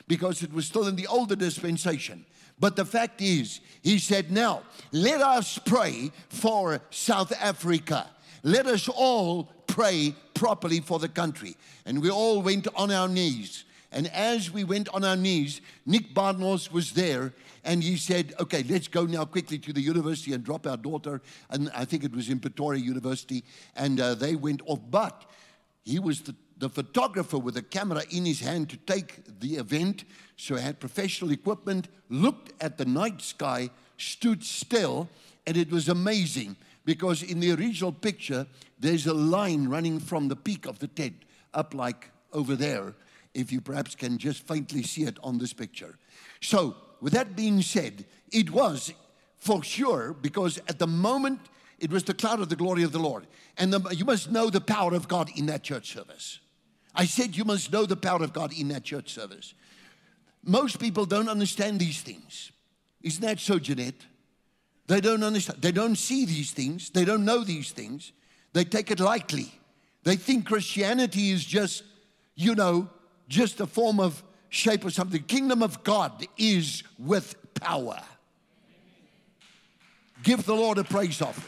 because 0.08 0.42
it 0.42 0.54
was 0.54 0.68
still 0.68 0.88
in 0.88 0.96
the 0.96 1.08
older 1.08 1.36
dispensation. 1.36 2.24
But 2.58 2.78
the 2.78 2.86
fact 2.86 3.22
is, 3.22 3.60
he 3.82 4.00
said, 4.00 4.32
Now, 4.32 4.62
let 4.94 5.20
us 5.20 5.58
pray 5.58 6.14
for 6.30 6.80
South 6.92 7.34
Africa. 7.42 8.10
Let 8.44 8.68
us 8.68 8.88
all 8.88 9.52
pray 9.68 10.16
properly 10.34 10.80
for 10.80 10.98
the 10.98 11.10
country. 11.10 11.58
And 11.86 12.02
we 12.02 12.10
all 12.10 12.42
went 12.42 12.70
on 12.74 12.90
our 12.90 13.10
knees. 13.10 13.66
And 13.92 14.08
as 14.08 14.52
we 14.52 14.64
went 14.64 14.88
on 14.90 15.04
our 15.04 15.16
knees, 15.16 15.62
Nick 15.86 16.14
Barnos 16.14 16.72
was 16.72 16.92
there 16.92 17.34
and 17.64 17.84
he 17.84 17.98
said, 17.98 18.34
Okay, 18.40 18.64
let's 18.64 18.88
go 18.88 19.06
now 19.06 19.26
quickly 19.26 19.58
to 19.60 19.74
the 19.74 19.82
university 19.82 20.34
and 20.34 20.44
drop 20.44 20.68
our 20.68 20.78
daughter. 20.78 21.22
And 21.50 21.72
I 21.76 21.86
think 21.86 22.04
it 22.04 22.16
was 22.16 22.30
in 22.30 22.40
Pretoria 22.40 22.82
University. 22.82 23.44
And 23.76 24.00
uh, 24.00 24.14
they 24.16 24.36
went 24.36 24.62
off. 24.66 24.80
But 24.90 25.26
he 25.84 25.98
was 25.98 26.22
the, 26.22 26.36
the 26.58 26.70
photographer 26.70 27.40
with 27.40 27.58
a 27.58 27.64
camera 27.64 28.04
in 28.12 28.26
his 28.26 28.42
hand 28.42 28.70
to 28.70 28.78
take 28.78 29.40
the 29.40 29.56
event. 29.56 30.04
So 30.38 30.56
he 30.56 30.62
had 30.62 30.80
professional 30.80 31.32
equipment, 31.32 31.88
looked 32.10 32.54
at 32.62 32.78
the 32.78 32.86
night 32.86 33.22
sky, 33.22 33.72
stood 33.98 34.44
still, 34.44 35.10
and 35.48 35.58
it 35.58 35.72
was 35.72 35.90
amazing 35.90 36.56
because 36.86 37.24
in 37.24 37.40
the 37.40 37.52
original 37.52 37.92
picture, 37.92 38.46
there's 38.80 39.08
a 39.08 39.14
line 39.14 39.68
running 39.68 40.00
from 40.00 40.28
the 40.28 40.36
peak 40.36 40.66
of 40.66 40.80
the 40.80 40.88
tent 40.88 41.16
up 41.54 41.74
like 41.74 42.12
over 42.34 42.56
there, 42.56 42.94
if 43.34 43.52
you 43.52 43.62
perhaps 43.62 43.96
can 43.96 44.18
just 44.18 44.48
faintly 44.48 44.84
see 44.84 45.04
it 45.04 45.18
on 45.24 45.38
this 45.38 45.54
picture. 45.54 45.98
So, 46.42 46.76
with 47.02 47.14
that 47.14 47.36
being 47.36 47.62
said, 47.62 48.06
it 48.32 48.50
was 48.50 48.94
for 49.38 49.64
sure 49.64 50.14
because 50.14 50.58
at 50.68 50.80
the 50.80 50.88
moment 50.88 51.40
it 51.80 51.92
was 51.92 52.04
the 52.04 52.14
cloud 52.14 52.42
of 52.42 52.50
the 52.50 52.56
glory 52.56 52.84
of 52.84 52.92
the 52.92 53.00
Lord. 53.00 53.26
And 53.58 53.74
the, 53.74 53.96
you 53.96 54.06
must 54.06 54.32
know 54.32 54.50
the 54.50 54.62
power 54.62 54.94
of 54.94 55.08
God 55.08 55.30
in 55.36 55.46
that 55.48 55.64
church 55.64 55.94
service. 55.94 56.40
I 56.94 57.06
said 57.06 57.36
you 57.36 57.46
must 57.46 57.72
know 57.72 57.86
the 57.86 57.96
power 57.96 58.22
of 58.24 58.34
God 58.34 58.52
in 58.54 58.68
that 58.70 58.84
church 58.84 59.14
service. 59.14 59.54
Most 60.44 60.80
people 60.80 61.06
don't 61.06 61.30
understand 61.30 61.80
these 61.80 62.02
things. 62.02 62.52
Isn't 63.02 63.22
that 63.22 63.40
so, 63.40 63.60
Jeanette? 63.60 64.06
They 64.88 65.00
don't 65.00 65.24
understand. 65.24 65.62
They 65.62 65.72
don't 65.72 65.96
see 65.96 66.26
these 66.26 66.52
things. 66.52 66.90
They 66.90 67.06
don't 67.06 67.24
know 67.24 67.44
these 67.44 67.72
things. 67.72 68.12
They 68.54 68.64
take 68.64 68.92
it 68.92 69.00
lightly. 69.00 69.54
They 70.04 70.16
think 70.16 70.46
Christianity 70.46 71.30
is 71.30 71.46
just, 71.46 71.84
you 72.36 72.56
know, 72.56 72.90
just 73.30 73.62
a 73.62 73.68
form 73.68 74.00
of 74.00 74.22
shape 74.50 74.84
or 74.84 74.90
something. 74.90 75.22
The 75.22 75.26
kingdom 75.26 75.64
of 75.64 75.84
God 75.84 76.26
is 76.38 76.84
with 76.98 77.36
power. 77.54 78.02
Give 80.24 80.46
the 80.46 80.56
Lord 80.56 80.78
a 80.80 80.84
praise 80.84 81.22
offering. 81.22 81.46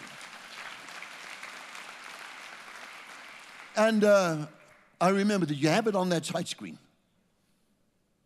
And 3.75 4.03
uh, 4.03 4.37
I 4.99 5.09
remember, 5.09 5.45
did 5.45 5.57
you 5.57 5.69
have 5.69 5.87
it 5.87 5.95
on 5.95 6.09
that 6.09 6.25
side 6.25 6.47
screen? 6.47 6.77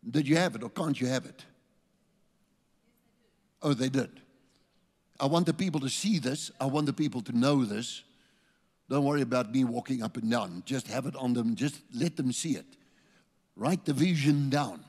Did 0.07 0.27
you 0.27 0.35
have 0.35 0.55
it 0.55 0.63
or 0.63 0.69
can't 0.69 0.99
you 0.99 1.07
have 1.07 1.25
it? 1.25 1.45
Oh, 3.61 3.73
they 3.73 3.89
did. 3.89 4.09
I 5.19 5.27
want 5.27 5.45
the 5.45 5.53
people 5.53 5.79
to 5.79 5.89
see 5.89 6.19
this. 6.19 6.51
I 6.59 6.65
want 6.65 6.85
the 6.85 6.93
people 6.93 7.21
to 7.21 7.31
know 7.31 7.63
this. 7.63 8.03
Don't 8.89 9.05
worry 9.05 9.21
about 9.21 9.51
me 9.51 9.63
walking 9.63 10.03
up 10.03 10.17
and 10.17 10.29
down. 10.29 10.61
Just 10.65 10.87
have 10.87 11.05
it 11.05 11.15
on 11.15 11.33
them. 11.33 11.55
Just 11.55 11.81
let 11.93 12.17
them 12.17 12.31
see 12.31 12.51
it. 12.51 12.65
Write 13.55 13.85
the 13.85 13.93
vision 13.93 14.49
down. 14.49 14.83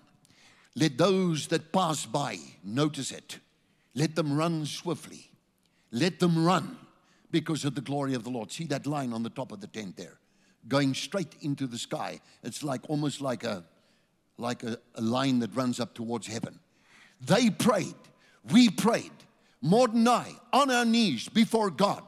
Let 0.75 0.99
those 0.99 1.47
that 1.49 1.73
pass 1.73 2.05
by 2.05 2.39
notice 2.63 3.11
it. 3.11 3.39
Let 3.95 4.15
them 4.15 4.37
run 4.37 4.67
swiftly. 4.67 5.31
Let 5.91 6.21
them 6.21 6.45
run 6.45 6.77
because 7.31 7.65
of 7.65 7.75
the 7.75 7.81
glory 7.81 8.15
of 8.15 8.25
the 8.25 8.31
Lord. 8.31 8.53
See 8.53 8.65
that 8.65 8.87
line 8.87 9.13
on 9.13 9.23
the 9.23 9.31
top 9.31 9.53
of 9.53 9.61
the 9.61 9.67
tent 9.67 9.97
there, 9.97 10.19
going 10.69 10.95
straight 10.95 11.35
into 11.41 11.67
the 11.67 11.79
sky. 11.79 12.21
It's 12.43 12.63
like 12.63 12.83
almost 12.91 13.21
like 13.21 13.45
a 13.45 13.65
like 14.39 14.63
a, 14.63 14.79
a 14.95 15.01
line 15.01 15.39
that 15.39 15.55
runs 15.55 15.81
up 15.81 15.95
towards 15.95 16.27
heaven. 16.27 16.59
They 17.21 17.51
prayed. 17.51 17.95
We 18.53 18.69
prayed. 18.69 19.13
Maud 19.63 19.95
and 19.95 20.09
I, 20.09 20.33
on 20.53 20.71
our 20.71 20.85
knees 20.85 21.29
before 21.29 21.71
God. 21.71 22.03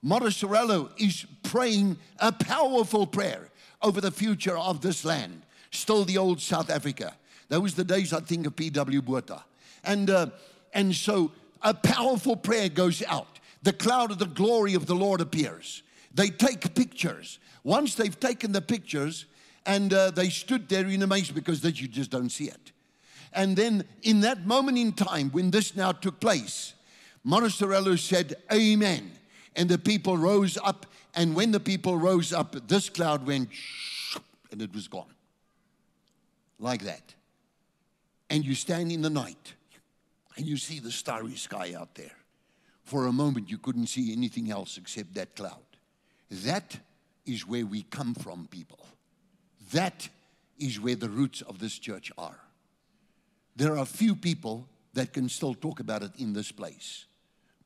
Morris 0.00 0.42
Cerullo 0.42 0.90
is 1.00 1.26
praying 1.42 1.96
a 2.18 2.30
powerful 2.30 3.06
prayer 3.06 3.50
over 3.82 4.00
the 4.00 4.10
future 4.10 4.56
of 4.56 4.80
this 4.80 5.04
land. 5.04 5.42
Still 5.74 6.04
the 6.04 6.18
old 6.18 6.40
South 6.40 6.70
Africa. 6.70 7.14
Those 7.48 7.76
were 7.76 7.84
the 7.84 7.94
days 7.94 8.12
I 8.12 8.20
think 8.20 8.46
of 8.46 8.56
P.W. 8.56 9.02
Botha. 9.02 9.44
And, 9.84 10.08
uh, 10.08 10.26
and 10.72 10.94
so 10.94 11.32
a 11.62 11.74
powerful 11.74 12.36
prayer 12.36 12.68
goes 12.68 13.02
out. 13.02 13.38
The 13.62 13.72
cloud 13.72 14.10
of 14.10 14.18
the 14.18 14.26
glory 14.26 14.74
of 14.74 14.86
the 14.86 14.94
Lord 14.94 15.20
appears. 15.20 15.82
They 16.14 16.28
take 16.28 16.74
pictures. 16.74 17.38
Once 17.64 17.94
they've 17.94 18.18
taken 18.18 18.52
the 18.52 18.60
pictures, 18.60 19.26
and 19.66 19.92
uh, 19.92 20.10
they 20.10 20.28
stood 20.28 20.68
there 20.68 20.86
in 20.86 21.02
amazement 21.02 21.44
because 21.44 21.60
that 21.62 21.80
you 21.80 21.88
just 21.88 22.10
don't 22.10 22.30
see 22.30 22.44
it. 22.44 22.72
And 23.32 23.56
then 23.56 23.84
in 24.02 24.20
that 24.20 24.46
moment 24.46 24.78
in 24.78 24.92
time, 24.92 25.30
when 25.30 25.50
this 25.50 25.74
now 25.74 25.92
took 25.92 26.20
place, 26.20 26.74
Morris 27.24 27.58
Cerullo 27.60 27.98
said, 27.98 28.34
Amen. 28.52 29.10
And 29.56 29.68
the 29.68 29.78
people 29.78 30.16
rose 30.16 30.58
up. 30.62 30.86
And 31.14 31.34
when 31.34 31.50
the 31.50 31.60
people 31.60 31.96
rose 31.96 32.32
up, 32.32 32.56
this 32.68 32.88
cloud 32.88 33.26
went 33.26 33.48
and 34.52 34.60
it 34.60 34.72
was 34.74 34.88
gone. 34.88 35.06
Like 36.58 36.84
that. 36.84 37.14
And 38.30 38.44
you 38.44 38.54
stand 38.54 38.92
in 38.92 39.02
the 39.02 39.10
night 39.10 39.54
and 40.36 40.46
you 40.46 40.56
see 40.56 40.80
the 40.80 40.90
starry 40.90 41.36
sky 41.36 41.74
out 41.76 41.94
there. 41.94 42.16
For 42.82 43.06
a 43.06 43.12
moment, 43.12 43.50
you 43.50 43.58
couldn't 43.58 43.86
see 43.86 44.12
anything 44.12 44.50
else 44.50 44.76
except 44.76 45.14
that 45.14 45.36
cloud. 45.36 45.64
That 46.30 46.78
is 47.24 47.46
where 47.46 47.64
we 47.64 47.82
come 47.82 48.14
from, 48.14 48.48
people. 48.50 48.86
That 49.72 50.08
is 50.58 50.80
where 50.80 50.96
the 50.96 51.08
roots 51.08 51.42
of 51.42 51.58
this 51.58 51.78
church 51.78 52.12
are. 52.18 52.38
There 53.56 53.78
are 53.78 53.86
few 53.86 54.14
people 54.14 54.66
that 54.94 55.12
can 55.12 55.28
still 55.28 55.54
talk 55.54 55.80
about 55.80 56.02
it 56.02 56.12
in 56.18 56.32
this 56.32 56.52
place. 56.52 57.06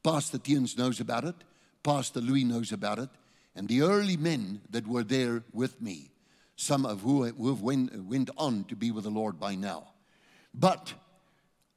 Pastor 0.02 0.38
Tiens 0.38 0.76
knows 0.76 1.00
about 1.00 1.24
it, 1.24 1.34
Pastor 1.82 2.20
Louis 2.20 2.44
knows 2.44 2.72
about 2.72 2.98
it, 2.98 3.10
and 3.54 3.68
the 3.68 3.82
early 3.82 4.16
men 4.16 4.60
that 4.70 4.86
were 4.86 5.02
there 5.02 5.42
with 5.52 5.80
me, 5.82 6.10
some 6.58 6.84
of 6.84 7.02
who, 7.02 7.22
have 7.22 7.62
went, 7.62 8.04
went 8.04 8.30
on 8.36 8.64
to 8.64 8.74
be 8.74 8.90
with 8.90 9.04
the 9.04 9.10
Lord 9.10 9.38
by 9.38 9.54
now. 9.54 9.86
But 10.52 10.92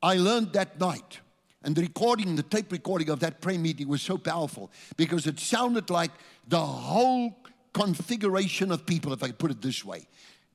I 0.01 0.17
learned 0.17 0.53
that 0.53 0.79
night, 0.79 1.19
and 1.63 1.75
the 1.75 1.83
recording, 1.83 2.35
the 2.35 2.41
tape 2.41 2.71
recording 2.71 3.09
of 3.11 3.19
that 3.19 3.41
prayer 3.41 3.59
meeting 3.59 3.87
was 3.87 4.01
so 4.01 4.17
powerful 4.17 4.71
because 4.97 5.27
it 5.27 5.39
sounded 5.39 5.91
like 5.91 6.09
the 6.47 6.59
whole 6.59 7.37
configuration 7.73 8.71
of 8.71 8.87
people, 8.87 9.13
if 9.13 9.21
I 9.21 9.31
put 9.31 9.51
it 9.51 9.61
this 9.61 9.85
way. 9.85 10.07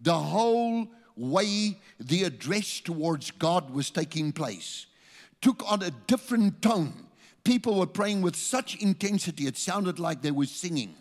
The 0.02 0.18
whole 0.18 0.88
way 1.16 1.78
the 2.00 2.24
address 2.24 2.80
towards 2.80 3.30
God 3.30 3.70
was 3.70 3.90
taking 3.90 4.32
place 4.32 4.86
took 5.40 5.62
on 5.70 5.82
a 5.82 5.92
different 6.08 6.60
tone. 6.60 6.92
People 7.44 7.78
were 7.78 7.86
praying 7.86 8.22
with 8.22 8.34
such 8.34 8.74
intensity, 8.82 9.46
it 9.46 9.56
sounded 9.56 10.00
like 10.00 10.20
they 10.20 10.32
were 10.32 10.46
singing. 10.46 10.96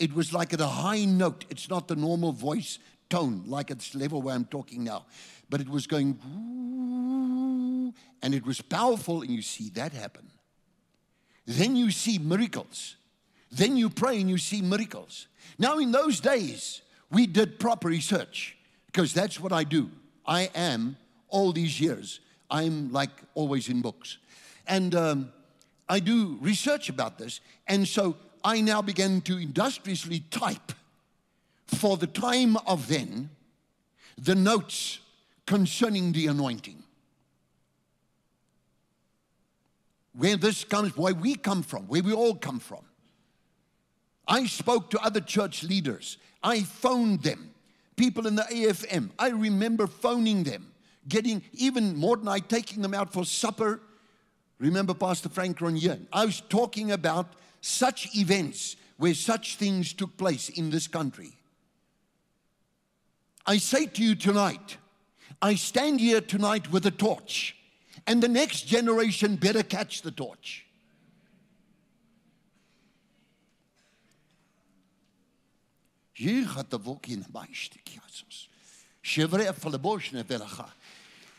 It 0.00 0.14
was 0.14 0.32
like 0.32 0.52
at 0.52 0.60
a 0.60 0.66
high 0.66 1.04
note. 1.04 1.44
It's 1.50 1.68
not 1.68 1.86
the 1.86 1.94
normal 1.94 2.32
voice 2.32 2.80
tone, 3.10 3.44
like 3.46 3.70
at 3.70 3.78
this 3.78 3.94
level 3.94 4.22
where 4.22 4.34
I'm 4.34 4.46
talking 4.46 4.82
now, 4.82 5.04
but 5.50 5.60
it 5.60 5.68
was 5.68 5.86
going, 5.86 6.18
and 8.22 8.34
it 8.34 8.46
was 8.46 8.60
powerful, 8.62 9.20
and 9.20 9.30
you 9.30 9.42
see 9.42 9.68
that 9.70 9.92
happen. 9.92 10.30
Then 11.46 11.76
you 11.76 11.90
see 11.90 12.18
miracles. 12.18 12.96
Then 13.50 13.76
you 13.76 13.90
pray 13.90 14.20
and 14.20 14.30
you 14.30 14.38
see 14.38 14.62
miracles. 14.62 15.26
Now, 15.58 15.78
in 15.78 15.90
those 15.90 16.20
days, 16.20 16.82
we 17.10 17.26
did 17.26 17.58
proper 17.58 17.88
research 17.88 18.56
because 18.86 19.12
that's 19.12 19.40
what 19.40 19.52
I 19.52 19.64
do. 19.64 19.90
I 20.24 20.50
am, 20.54 20.96
all 21.28 21.52
these 21.52 21.80
years, 21.80 22.20
I'm 22.50 22.92
like 22.92 23.10
always 23.34 23.68
in 23.68 23.82
books. 23.82 24.18
And 24.66 24.94
um, 24.94 25.32
I 25.88 25.98
do 25.98 26.38
research 26.40 26.88
about 26.88 27.18
this. 27.18 27.40
And 27.66 27.86
so 27.86 28.16
I 28.42 28.60
now 28.60 28.82
began 28.82 29.20
to 29.22 29.38
industriously 29.38 30.20
type 30.30 30.72
for 31.66 31.96
the 31.96 32.06
time 32.06 32.56
of 32.66 32.88
then 32.88 33.30
the 34.18 34.34
notes 34.34 35.00
concerning 35.46 36.12
the 36.12 36.26
anointing. 36.26 36.82
Where 40.12 40.36
this 40.36 40.64
comes, 40.64 40.96
where 40.96 41.14
we 41.14 41.34
come 41.36 41.62
from, 41.62 41.84
where 41.84 42.02
we 42.02 42.12
all 42.12 42.34
come 42.34 42.60
from. 42.60 42.84
I 44.26 44.46
spoke 44.46 44.90
to 44.90 45.00
other 45.00 45.20
church 45.20 45.62
leaders. 45.62 46.18
I 46.42 46.62
phoned 46.62 47.22
them, 47.22 47.50
people 47.96 48.26
in 48.26 48.36
the 48.36 48.42
AFM. 48.42 49.10
I 49.18 49.30
remember 49.30 49.86
phoning 49.86 50.44
them, 50.44 50.72
getting 51.08 51.42
even 51.52 51.96
more 51.96 52.16
than 52.16 52.28
I 52.28 52.38
taking 52.38 52.82
them 52.82 52.94
out 52.94 53.12
for 53.12 53.24
supper. 53.24 53.80
Remember 54.58 54.94
Pastor 54.94 55.28
Frank 55.28 55.58
Ronyen? 55.58 56.06
I 56.12 56.26
was 56.26 56.42
talking 56.48 56.92
about 56.92 57.34
such 57.60 58.14
events 58.16 58.76
where 58.96 59.14
such 59.14 59.56
things 59.56 59.92
took 59.92 60.16
place 60.16 60.48
in 60.48 60.70
this 60.70 60.86
country. 60.86 61.32
I 63.46 63.58
say 63.58 63.86
to 63.86 64.02
you 64.02 64.14
tonight, 64.14 64.76
I 65.42 65.54
stand 65.54 66.00
here 66.00 66.20
tonight 66.20 66.70
with 66.70 66.84
a 66.86 66.90
torch, 66.90 67.56
and 68.06 68.22
the 68.22 68.28
next 68.28 68.62
generation 68.62 69.36
better 69.36 69.62
catch 69.62 70.02
the 70.02 70.10
torch. 70.10 70.66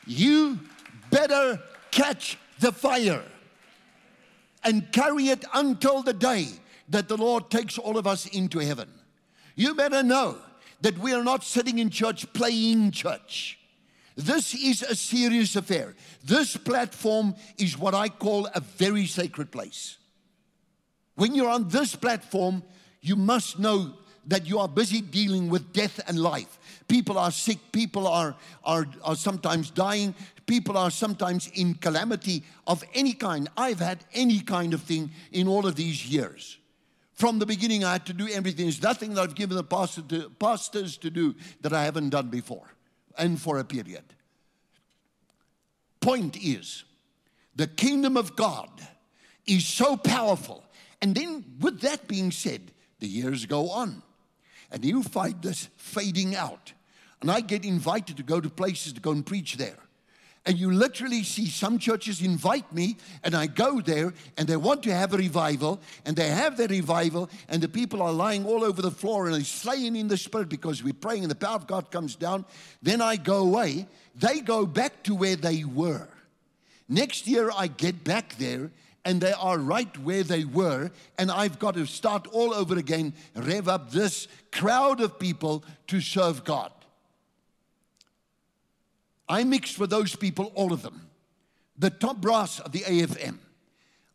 You 0.07 0.59
better 1.11 1.61
catch 1.91 2.39
the 2.59 2.71
fire 2.71 3.23
and 4.63 4.91
carry 4.91 5.29
it 5.29 5.45
until 5.53 6.03
the 6.03 6.13
day 6.13 6.47
that 6.89 7.07
the 7.07 7.17
Lord 7.17 7.49
takes 7.49 7.77
all 7.77 7.97
of 7.97 8.05
us 8.05 8.25
into 8.27 8.59
heaven. 8.59 8.89
You 9.55 9.75
better 9.75 10.03
know 10.03 10.37
that 10.81 10.97
we 10.97 11.13
are 11.13 11.23
not 11.23 11.43
sitting 11.43 11.79
in 11.79 11.89
church 11.89 12.31
playing 12.33 12.91
church. 12.91 13.59
This 14.15 14.53
is 14.53 14.83
a 14.83 14.95
serious 14.95 15.55
affair. 15.55 15.95
This 16.23 16.57
platform 16.57 17.35
is 17.57 17.77
what 17.77 17.93
I 17.93 18.09
call 18.09 18.47
a 18.53 18.59
very 18.59 19.05
sacred 19.05 19.51
place. 19.51 19.97
When 21.15 21.33
you're 21.33 21.49
on 21.49 21.69
this 21.69 21.95
platform, 21.95 22.63
you 23.01 23.15
must 23.15 23.59
know 23.59 23.93
that 24.27 24.45
you 24.45 24.59
are 24.59 24.67
busy 24.67 25.01
dealing 25.01 25.49
with 25.49 25.73
death 25.73 25.99
and 26.07 26.19
life. 26.19 26.59
People 26.87 27.17
are 27.17 27.31
sick, 27.31 27.57
people 27.71 28.07
are, 28.07 28.35
are, 28.63 28.87
are 29.03 29.15
sometimes 29.15 29.69
dying, 29.69 30.13
people 30.51 30.77
are 30.77 30.91
sometimes 30.91 31.47
in 31.53 31.73
calamity 31.75 32.43
of 32.67 32.83
any 32.93 33.13
kind. 33.13 33.47
I've 33.55 33.79
had 33.79 34.03
any 34.13 34.41
kind 34.41 34.73
of 34.73 34.81
thing 34.81 35.09
in 35.31 35.47
all 35.47 35.65
of 35.65 35.77
these 35.77 36.05
years. 36.05 36.57
From 37.13 37.39
the 37.39 37.45
beginning, 37.45 37.85
I 37.85 37.93
had 37.93 38.05
to 38.07 38.13
do 38.13 38.27
everything. 38.27 38.65
There's 38.65 38.83
nothing 38.83 39.13
that 39.13 39.21
I've 39.21 39.35
given 39.35 39.55
the 39.55 39.63
pastor 39.63 40.01
to, 40.01 40.29
pastors 40.31 40.97
to 40.97 41.09
do 41.09 41.35
that 41.61 41.71
I 41.71 41.85
haven't 41.85 42.09
done 42.09 42.27
before 42.27 42.67
and 43.17 43.39
for 43.39 43.59
a 43.59 43.63
period. 43.63 44.03
Point 46.01 46.35
is, 46.35 46.83
the 47.55 47.67
kingdom 47.67 48.17
of 48.17 48.35
God 48.35 48.69
is 49.45 49.65
so 49.65 49.95
powerful. 49.95 50.65
And 51.01 51.15
then, 51.15 51.45
with 51.61 51.79
that 51.79 52.09
being 52.09 52.29
said, 52.29 52.73
the 52.99 53.07
years 53.07 53.45
go 53.45 53.69
on. 53.69 54.03
And 54.69 54.83
you 54.83 55.01
find 55.01 55.41
this 55.41 55.69
fading 55.77 56.35
out. 56.35 56.73
And 57.21 57.31
I 57.31 57.39
get 57.39 57.63
invited 57.63 58.17
to 58.17 58.23
go 58.23 58.41
to 58.41 58.49
places 58.49 58.91
to 58.91 58.99
go 58.99 59.11
and 59.11 59.25
preach 59.25 59.55
there. 59.55 59.77
And 60.45 60.57
you 60.57 60.71
literally 60.71 61.21
see 61.21 61.45
some 61.45 61.77
churches 61.77 62.21
invite 62.21 62.73
me, 62.73 62.97
and 63.23 63.35
I 63.35 63.45
go 63.45 63.79
there, 63.79 64.11
and 64.37 64.47
they 64.47 64.55
want 64.57 64.81
to 64.83 64.93
have 64.93 65.13
a 65.13 65.17
revival, 65.17 65.79
and 66.03 66.15
they 66.15 66.29
have 66.29 66.57
the 66.57 66.67
revival, 66.67 67.29
and 67.47 67.61
the 67.61 67.69
people 67.69 68.01
are 68.01 68.11
lying 68.11 68.45
all 68.45 68.63
over 68.63 68.81
the 68.81 68.89
floor 68.89 69.25
and 69.25 69.35
they're 69.35 69.43
slaying 69.43 69.95
in 69.95 70.07
the 70.07 70.17
spirit 70.17 70.49
because 70.49 70.83
we're 70.83 70.93
praying, 70.93 71.23
and 71.23 71.29
the 71.29 71.35
power 71.35 71.55
of 71.55 71.67
God 71.67 71.91
comes 71.91 72.15
down. 72.15 72.45
Then 72.81 73.01
I 73.01 73.17
go 73.17 73.37
away. 73.37 73.85
They 74.15 74.39
go 74.39 74.65
back 74.65 75.03
to 75.03 75.13
where 75.13 75.35
they 75.35 75.63
were. 75.63 76.07
Next 76.89 77.27
year, 77.27 77.51
I 77.55 77.67
get 77.67 78.03
back 78.03 78.35
there, 78.37 78.71
and 79.05 79.21
they 79.21 79.33
are 79.33 79.59
right 79.59 79.95
where 79.99 80.23
they 80.23 80.43
were, 80.43 80.91
and 81.19 81.29
I've 81.29 81.59
got 81.59 81.75
to 81.75 81.85
start 81.85 82.27
all 82.31 82.53
over 82.53 82.77
again, 82.77 83.13
rev 83.35 83.67
up 83.67 83.91
this 83.91 84.27
crowd 84.51 85.01
of 85.01 85.19
people 85.19 85.63
to 85.87 86.01
serve 86.01 86.43
God. 86.43 86.71
I 89.31 89.45
mixed 89.45 89.79
with 89.79 89.89
those 89.89 90.13
people, 90.13 90.51
all 90.55 90.73
of 90.73 90.81
them. 90.81 91.09
The 91.77 91.89
top 91.89 92.17
brass 92.17 92.59
of 92.59 92.73
the 92.73 92.81
AFM. 92.81 93.39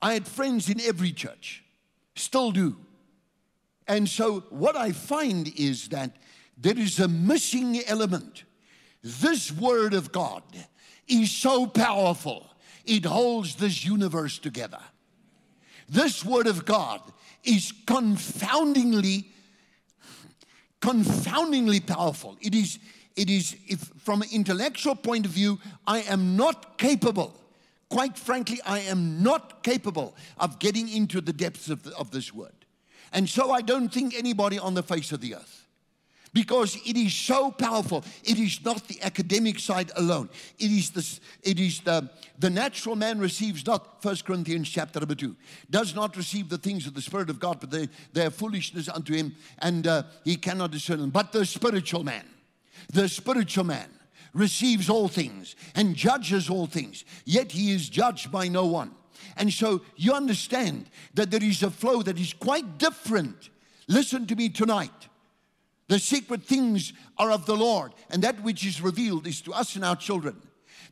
I 0.02 0.12
had 0.12 0.28
friends 0.28 0.68
in 0.68 0.78
every 0.82 1.10
church, 1.10 1.64
still 2.14 2.52
do. 2.52 2.76
And 3.88 4.06
so, 4.06 4.40
what 4.50 4.76
I 4.76 4.92
find 4.92 5.50
is 5.58 5.88
that 5.88 6.16
there 6.58 6.78
is 6.78 7.00
a 7.00 7.08
missing 7.08 7.80
element. 7.86 8.44
This 9.02 9.50
Word 9.50 9.94
of 9.94 10.12
God 10.12 10.42
is 11.08 11.30
so 11.30 11.66
powerful, 11.66 12.50
it 12.84 13.06
holds 13.06 13.54
this 13.54 13.86
universe 13.86 14.38
together. 14.38 14.80
This 15.88 16.24
Word 16.24 16.46
of 16.46 16.66
God 16.66 17.00
is 17.42 17.72
confoundingly, 17.86 19.30
confoundingly 20.80 21.80
powerful. 21.80 22.36
It 22.42 22.54
is, 22.54 22.78
it 23.16 23.30
is, 23.30 23.56
if 23.66 23.80
from 23.80 24.22
an 24.22 24.28
intellectual 24.30 24.94
point 24.94 25.24
of 25.24 25.32
view, 25.32 25.58
I 25.86 26.00
am 26.02 26.36
not 26.36 26.78
capable, 26.78 27.34
quite 27.88 28.18
frankly, 28.18 28.60
I 28.66 28.80
am 28.80 29.22
not 29.22 29.62
capable 29.62 30.14
of 30.38 30.58
getting 30.58 30.88
into 30.88 31.20
the 31.20 31.32
depths 31.32 31.70
of, 31.70 31.86
of 31.88 32.10
this 32.10 32.32
word. 32.32 32.52
And 33.12 33.28
so 33.28 33.50
I 33.50 33.62
don't 33.62 33.88
think 33.88 34.14
anybody 34.14 34.58
on 34.58 34.74
the 34.74 34.82
face 34.82 35.12
of 35.12 35.20
the 35.20 35.36
earth. 35.36 35.66
Because 36.34 36.76
it 36.84 36.98
is 36.98 37.14
so 37.14 37.50
powerful. 37.50 38.04
It 38.22 38.38
is 38.38 38.62
not 38.62 38.86
the 38.88 39.00
academic 39.02 39.58
side 39.58 39.90
alone. 39.96 40.28
It 40.58 40.70
is 40.70 40.90
the, 40.90 41.20
it 41.42 41.58
is 41.58 41.80
the, 41.80 42.10
the 42.38 42.50
natural 42.50 42.94
man 42.94 43.18
receives 43.18 43.64
not, 43.64 44.04
1 44.04 44.16
Corinthians 44.26 44.68
chapter 44.68 45.00
number 45.00 45.14
2, 45.14 45.34
does 45.70 45.94
not 45.94 46.14
receive 46.14 46.50
the 46.50 46.58
things 46.58 46.86
of 46.86 46.92
the 46.92 47.00
Spirit 47.00 47.30
of 47.30 47.40
God, 47.40 47.60
but 47.60 47.70
they, 47.70 47.88
they 48.12 48.26
are 48.26 48.30
foolishness 48.30 48.90
unto 48.90 49.14
him, 49.14 49.34
and 49.60 49.86
uh, 49.86 50.02
he 50.24 50.36
cannot 50.36 50.72
discern 50.72 51.00
them. 51.00 51.08
But 51.08 51.32
the 51.32 51.46
spiritual 51.46 52.04
man, 52.04 52.26
the 52.92 53.08
spiritual 53.08 53.64
man 53.64 53.88
receives 54.32 54.90
all 54.90 55.08
things 55.08 55.56
and 55.74 55.94
judges 55.94 56.50
all 56.50 56.66
things, 56.66 57.04
yet 57.24 57.52
he 57.52 57.72
is 57.72 57.88
judged 57.88 58.30
by 58.30 58.48
no 58.48 58.66
one. 58.66 58.92
And 59.36 59.52
so 59.52 59.82
you 59.96 60.12
understand 60.12 60.90
that 61.14 61.30
there 61.30 61.42
is 61.42 61.62
a 61.62 61.70
flow 61.70 62.02
that 62.02 62.18
is 62.18 62.32
quite 62.32 62.78
different. 62.78 63.50
Listen 63.88 64.26
to 64.26 64.36
me 64.36 64.48
tonight. 64.48 65.08
The 65.88 65.98
secret 65.98 66.42
things 66.42 66.92
are 67.16 67.30
of 67.30 67.46
the 67.46 67.56
Lord, 67.56 67.92
and 68.10 68.22
that 68.22 68.42
which 68.42 68.66
is 68.66 68.80
revealed 68.80 69.26
is 69.26 69.40
to 69.42 69.52
us 69.52 69.76
and 69.76 69.84
our 69.84 69.96
children. 69.96 70.36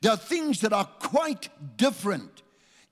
There 0.00 0.12
are 0.12 0.16
things 0.16 0.60
that 0.60 0.72
are 0.72 0.84
quite 0.84 1.48
different 1.76 2.42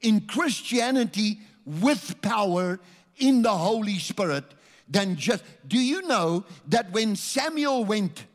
in 0.01 0.23
Christianity 0.23 1.41
with 1.65 2.21
power 2.21 2.81
in 3.19 3.43
the 3.43 3.57
Holy 3.57 3.99
Spirit 3.99 4.45
than 4.89 5.17
just. 5.17 5.45
Do 5.67 5.79
you 5.79 6.03
know 6.03 6.45
that 6.69 6.91
when 6.93 7.15
Samuel 7.15 7.85
went 7.85 8.27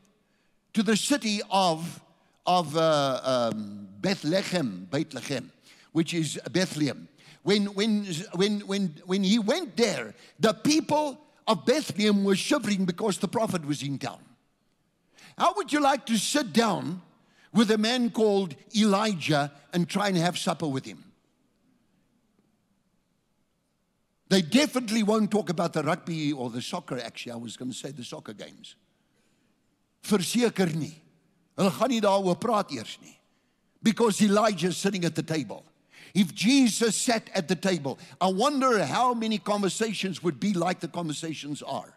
to 0.77 0.83
the 0.83 0.95
city 0.95 1.41
of, 1.49 1.99
of 2.45 2.77
uh, 2.77 3.19
um, 3.23 3.87
Bethlehem, 3.99 4.87
Bethlehem, 4.91 5.51
which 5.91 6.13
is 6.13 6.39
Bethlehem. 6.51 7.07
When, 7.41 7.65
when, 7.73 8.05
when, 8.35 8.59
when, 8.59 8.93
when 9.07 9.23
he 9.23 9.39
went 9.39 9.75
there, 9.75 10.13
the 10.39 10.53
people 10.53 11.19
of 11.47 11.65
Bethlehem 11.65 12.23
were 12.23 12.35
shivering 12.35 12.85
because 12.85 13.17
the 13.17 13.27
prophet 13.27 13.65
was 13.65 13.81
in 13.81 13.97
town. 13.97 14.19
How 15.35 15.55
would 15.55 15.73
you 15.73 15.79
like 15.79 16.05
to 16.05 16.17
sit 16.19 16.53
down 16.53 17.01
with 17.51 17.71
a 17.71 17.79
man 17.79 18.11
called 18.11 18.53
Elijah 18.77 19.51
and 19.73 19.89
try 19.89 20.09
and 20.09 20.17
have 20.17 20.37
supper 20.37 20.67
with 20.67 20.85
him? 20.85 21.03
They 24.29 24.43
definitely 24.43 25.01
won't 25.01 25.31
talk 25.31 25.49
about 25.49 25.73
the 25.73 25.81
rugby 25.81 26.33
or 26.33 26.51
the 26.51 26.61
soccer, 26.61 26.99
actually. 26.99 27.31
I 27.31 27.37
was 27.37 27.57
going 27.57 27.71
to 27.71 27.77
say 27.77 27.89
the 27.89 28.03
soccer 28.03 28.33
games. 28.33 28.75
Verseker 30.07 30.71
nie. 30.75 30.95
Hulle 31.57 31.73
gaan 31.73 31.91
nie 31.91 32.01
daaroor 32.03 32.37
praat 32.39 32.71
eers 32.71 32.97
nie. 33.03 33.15
Because 33.83 34.21
Elijah 34.21 34.69
is 34.69 34.77
sitting 34.77 35.05
at 35.05 35.15
the 35.15 35.23
table. 35.23 35.63
If 36.13 36.33
Jesus 36.33 36.95
sat 36.95 37.29
at 37.35 37.47
the 37.47 37.55
table, 37.55 37.99
I 38.19 38.27
wonder 38.27 38.83
how 38.85 39.13
many 39.13 39.37
conversations 39.37 40.23
would 40.23 40.39
be 40.39 40.53
like 40.53 40.79
the 40.79 40.87
conversations 40.87 41.61
are. 41.61 41.93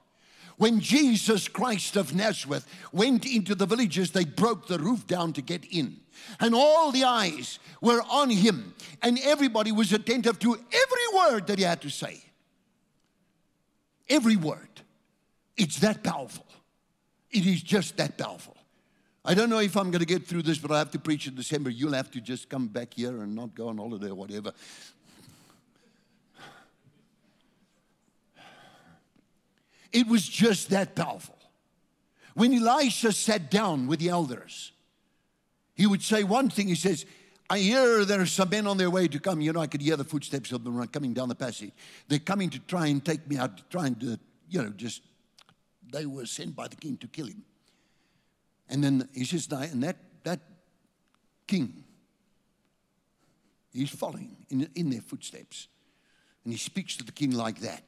When 0.57 0.79
Jesus 0.81 1.49
Christ 1.49 1.96
of 1.96 2.14
Nazareth 2.14 2.66
went 2.92 3.25
into 3.25 3.55
the 3.55 3.64
villages, 3.64 4.11
they 4.11 4.27
broke 4.27 4.66
the 4.66 4.79
roof 4.79 5.07
down 5.07 5.33
to 5.33 5.42
get 5.42 5.64
in. 5.64 5.96
And 6.38 6.55
all 6.55 6.92
the 6.92 7.05
eyes 7.05 7.59
were 7.81 8.03
on 8.11 8.29
him, 8.29 8.75
and 9.01 9.18
everybody 9.23 9.73
was 9.73 9.90
attentive 9.94 10.38
to 10.40 10.53
every 10.53 11.18
word 11.18 11.46
that 11.46 11.57
he 11.57 11.64
had 11.64 11.81
to 11.81 11.88
say. 11.88 12.23
Every 14.07 14.37
word. 14.37 14.68
It's 15.57 15.79
that 15.79 16.03
powerful. 16.05 16.44
It 17.30 17.46
is 17.46 17.62
just 17.62 17.96
that 17.96 18.18
powerful. 18.18 18.56
I 19.24 19.34
don't 19.34 19.50
know 19.50 19.58
if 19.58 19.76
I'm 19.76 19.90
going 19.90 20.00
to 20.00 20.06
get 20.06 20.26
through 20.26 20.42
this, 20.42 20.58
but 20.58 20.72
I 20.72 20.78
have 20.78 20.90
to 20.92 20.98
preach 20.98 21.26
in 21.26 21.34
December. 21.34 21.70
You'll 21.70 21.92
have 21.92 22.10
to 22.12 22.20
just 22.20 22.48
come 22.48 22.68
back 22.68 22.94
here 22.94 23.22
and 23.22 23.34
not 23.34 23.54
go 23.54 23.68
on 23.68 23.76
holiday 23.76 24.08
or 24.08 24.14
whatever. 24.14 24.52
It 29.92 30.06
was 30.06 30.26
just 30.26 30.70
that 30.70 30.94
powerful. 30.94 31.36
When 32.34 32.54
Elisha 32.54 33.12
sat 33.12 33.50
down 33.50 33.86
with 33.88 33.98
the 33.98 34.08
elders, 34.08 34.72
he 35.74 35.86
would 35.86 36.02
say 36.02 36.22
one 36.22 36.48
thing. 36.48 36.68
He 36.68 36.74
says, 36.74 37.04
I 37.50 37.58
hear 37.58 38.04
there 38.04 38.20
are 38.20 38.26
some 38.26 38.50
men 38.50 38.66
on 38.66 38.76
their 38.76 38.90
way 38.90 39.08
to 39.08 39.18
come. 39.18 39.40
You 39.40 39.52
know, 39.52 39.60
I 39.60 39.66
could 39.66 39.82
hear 39.82 39.96
the 39.96 40.04
footsteps 40.04 40.52
of 40.52 40.62
them 40.62 40.86
coming 40.88 41.12
down 41.12 41.28
the 41.28 41.34
passage. 41.34 41.72
They're 42.06 42.20
coming 42.20 42.48
to 42.50 42.60
try 42.60 42.86
and 42.86 43.04
take 43.04 43.28
me 43.28 43.36
out, 43.36 43.68
trying 43.70 43.96
to, 43.96 44.18
you 44.48 44.62
know, 44.62 44.70
just, 44.70 45.02
they 45.92 46.07
were 46.07 46.26
sent 46.26 46.55
by 46.57 46.68
the 46.68 46.76
king 46.76 46.96
to 46.98 47.07
kill 47.07 47.26
him. 47.26 47.42
And 48.68 48.85
then 48.85 49.09
he 49.12 49.24
says, 49.24 49.48
and 49.50 49.83
that, 49.83 49.96
that 50.24 50.40
king, 51.46 51.85
he's 53.72 53.90
following 53.90 54.37
in, 54.48 54.68
in 54.74 54.90
their 54.90 55.00
footsteps. 55.00 55.68
And 56.44 56.53
he 56.53 56.59
speaks 56.59 56.96
to 56.96 57.05
the 57.05 57.12
king 57.12 57.33
like 57.33 57.61
that. 57.61 57.83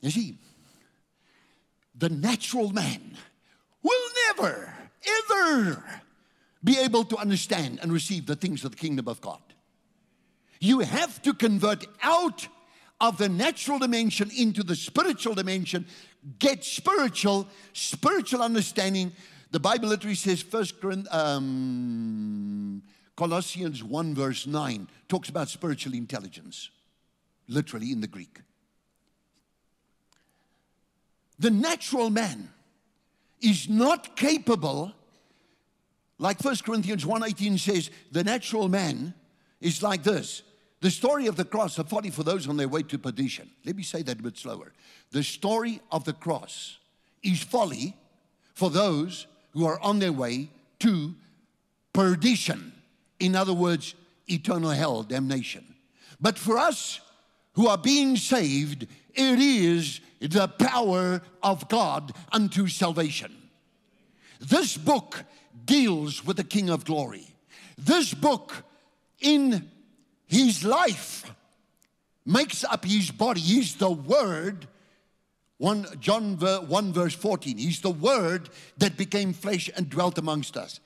You 0.00 0.10
see, 0.10 0.38
the 1.94 2.08
natural 2.08 2.70
man 2.70 3.16
will 3.82 4.08
never, 4.28 4.72
ever 5.30 5.84
be 6.62 6.78
able 6.78 7.04
to 7.04 7.16
understand 7.16 7.80
and 7.82 7.92
receive 7.92 8.26
the 8.26 8.36
things 8.36 8.64
of 8.64 8.72
the 8.72 8.76
kingdom 8.76 9.08
of 9.08 9.20
God. 9.20 9.40
You 10.60 10.80
have 10.80 11.20
to 11.22 11.34
convert 11.34 11.86
out 12.02 12.46
of 13.00 13.16
the 13.16 13.28
natural 13.28 13.78
dimension 13.78 14.30
into 14.36 14.62
the 14.62 14.76
spiritual 14.76 15.34
dimension, 15.34 15.86
get 16.38 16.64
spiritual, 16.64 17.48
spiritual 17.72 18.42
understanding. 18.42 19.12
The 19.50 19.60
Bible 19.60 19.88
literally 19.88 20.14
says, 20.14 20.42
First 20.42 20.74
um, 21.10 22.82
Colossians 23.16 23.82
1, 23.82 24.14
verse 24.14 24.46
9, 24.46 24.88
talks 25.08 25.28
about 25.28 25.48
spiritual 25.48 25.94
intelligence, 25.94 26.70
literally 27.48 27.92
in 27.92 28.00
the 28.00 28.06
Greek. 28.06 28.40
The 31.38 31.50
natural 31.50 32.10
man 32.10 32.50
is 33.40 33.68
not 33.68 34.14
capable 34.16 34.92
like 36.20 36.44
1 36.44 36.56
Corinthians 36.66 37.02
1:18 37.02 37.58
says, 37.58 37.90
the 38.12 38.22
natural 38.22 38.68
man 38.68 39.14
is 39.58 39.82
like 39.82 40.02
this. 40.02 40.42
The 40.80 40.90
story 40.90 41.26
of 41.26 41.36
the 41.36 41.44
cross, 41.44 41.78
a 41.78 41.84
folly 41.84 42.10
for 42.10 42.22
those 42.22 42.48
on 42.48 42.56
their 42.56 42.68
way 42.68 42.82
to 42.84 42.98
perdition. 42.98 43.50
Let 43.66 43.76
me 43.76 43.82
say 43.82 44.02
that 44.02 44.18
a 44.18 44.22
bit 44.22 44.38
slower. 44.38 44.72
The 45.10 45.22
story 45.22 45.80
of 45.92 46.04
the 46.04 46.14
cross 46.14 46.78
is 47.22 47.42
folly 47.42 47.96
for 48.54 48.70
those 48.70 49.26
who 49.52 49.66
are 49.66 49.78
on 49.80 49.98
their 49.98 50.12
way 50.12 50.48
to 50.78 51.14
perdition. 51.92 52.72
In 53.18 53.36
other 53.36 53.52
words, 53.52 53.94
eternal 54.26 54.70
hell, 54.70 55.02
damnation. 55.02 55.74
But 56.18 56.38
for 56.38 56.56
us 56.56 57.00
who 57.52 57.66
are 57.66 57.78
being 57.78 58.16
saved, 58.16 58.86
it 59.14 59.38
is 59.38 60.00
the 60.20 60.48
power 60.48 61.20
of 61.42 61.68
God 61.68 62.12
unto 62.32 62.68
salvation. 62.68 63.36
This 64.40 64.78
book 64.78 65.24
deals 65.66 66.24
with 66.24 66.38
the 66.38 66.44
King 66.44 66.70
of 66.70 66.84
Glory. 66.86 67.26
This 67.76 68.14
book, 68.14 68.64
in 69.20 69.70
his 70.30 70.64
life, 70.64 71.34
makes 72.24 72.62
up 72.62 72.84
his 72.84 73.10
body. 73.10 73.40
He's 73.40 73.74
the 73.74 73.90
Word. 73.90 74.68
One, 75.58 75.86
John 75.98 76.36
1 76.38 76.92
verse 76.92 77.14
14. 77.14 77.58
He's 77.58 77.80
the 77.80 77.90
Word 77.90 78.48
that 78.78 78.96
became 78.96 79.32
flesh 79.32 79.68
and 79.76 79.90
dwelt 79.90 80.18
amongst 80.18 80.56
us. 80.56 80.78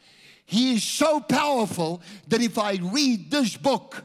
He 0.47 0.75
is 0.75 0.83
so 0.83 1.21
powerful 1.21 2.01
that 2.29 2.41
if 2.41 2.57
I 2.57 2.79
read 2.83 3.31
this 3.31 3.55
book, 3.59 4.05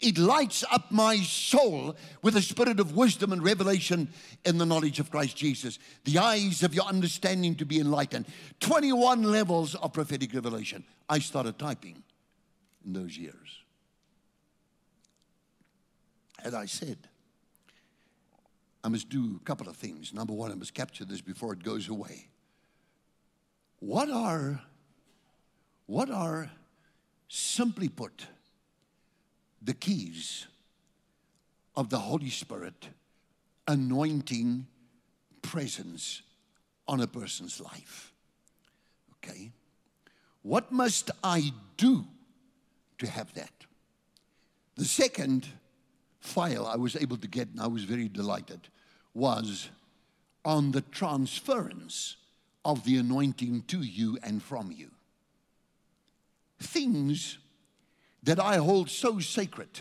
it 0.00 0.18
lights 0.18 0.64
up 0.72 0.90
my 0.90 1.18
soul 1.18 1.94
with 2.22 2.34
a 2.34 2.42
spirit 2.42 2.80
of 2.80 2.96
wisdom 2.96 3.32
and 3.32 3.40
revelation 3.40 4.08
in 4.44 4.58
the 4.58 4.66
knowledge 4.66 4.98
of 4.98 5.12
Christ 5.12 5.36
Jesus. 5.36 5.78
The 6.02 6.18
eyes 6.18 6.64
of 6.64 6.74
your 6.74 6.86
understanding 6.86 7.54
to 7.54 7.64
be 7.64 7.78
enlightened. 7.78 8.26
21 8.58 9.22
levels 9.22 9.76
of 9.76 9.92
prophetic 9.92 10.34
revelation. 10.34 10.82
I 11.08 11.20
started 11.20 11.56
typing 11.56 12.02
in 12.84 12.94
those 12.94 13.16
years. 13.16 13.61
As 16.42 16.54
I 16.54 16.66
said, 16.66 16.98
I 18.84 18.88
must 18.88 19.08
do 19.08 19.38
a 19.40 19.44
couple 19.44 19.68
of 19.68 19.76
things. 19.76 20.12
Number 20.12 20.32
one, 20.32 20.50
I 20.50 20.54
must 20.54 20.74
capture 20.74 21.04
this 21.04 21.20
before 21.20 21.52
it 21.52 21.62
goes 21.62 21.88
away. 21.88 22.26
What 23.78 24.10
are, 24.10 24.60
what 25.86 26.10
are, 26.10 26.50
simply 27.28 27.88
put, 27.88 28.26
the 29.62 29.74
keys 29.74 30.46
of 31.76 31.90
the 31.90 31.98
Holy 31.98 32.30
Spirit 32.30 32.88
anointing 33.68 34.66
presence 35.40 36.22
on 36.88 37.00
a 37.00 37.06
person's 37.06 37.60
life. 37.60 38.12
Okay? 39.16 39.52
What 40.42 40.72
must 40.72 41.10
I 41.22 41.52
do 41.76 42.04
to 42.98 43.06
have 43.06 43.32
that? 43.34 43.52
The 44.76 44.84
second 44.84 45.46
file 46.22 46.66
I 46.66 46.76
was 46.76 46.96
able 46.96 47.16
to 47.18 47.28
get, 47.28 47.48
and 47.48 47.60
I 47.60 47.66
was 47.66 47.84
very 47.84 48.08
delighted, 48.08 48.68
was 49.12 49.68
on 50.44 50.72
the 50.72 50.80
transference 50.80 52.16
of 52.64 52.84
the 52.84 52.96
anointing 52.96 53.62
to 53.68 53.78
you 53.78 54.18
and 54.22 54.42
from 54.42 54.72
you. 54.72 54.90
Things 56.60 57.38
that 58.22 58.38
I 58.38 58.56
hold 58.56 58.88
so 58.88 59.18
sacred. 59.18 59.80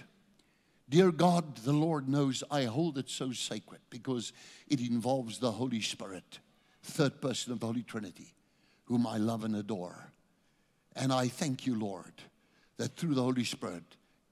Dear 0.89 1.12
God, 1.12 1.58
the 1.58 1.73
Lord 1.73 2.10
knows 2.10 2.43
I 2.49 2.63
hold 2.63 2.97
it 2.97 3.10
so 3.10 3.32
sacred 3.32 3.80
because 3.89 4.34
it 4.67 4.82
involves 4.82 5.38
the 5.38 5.51
Holy 5.51 5.82
Spirit, 5.82 6.39
third 6.84 7.21
person 7.21 7.54
of 7.54 7.60
the 7.60 7.67
Holy 7.67 7.84
Trinity, 7.84 8.34
whom 8.86 9.06
I 9.06 9.17
love 9.17 9.43
and 9.43 9.56
adore. 9.56 10.12
And 10.95 11.13
I 11.13 11.27
thank 11.27 11.65
you, 11.65 11.80
Lord, 11.80 12.13
that 12.77 12.97
through 12.97 13.13
the 13.13 13.23
Holy 13.23 13.45
Spirit 13.45 13.84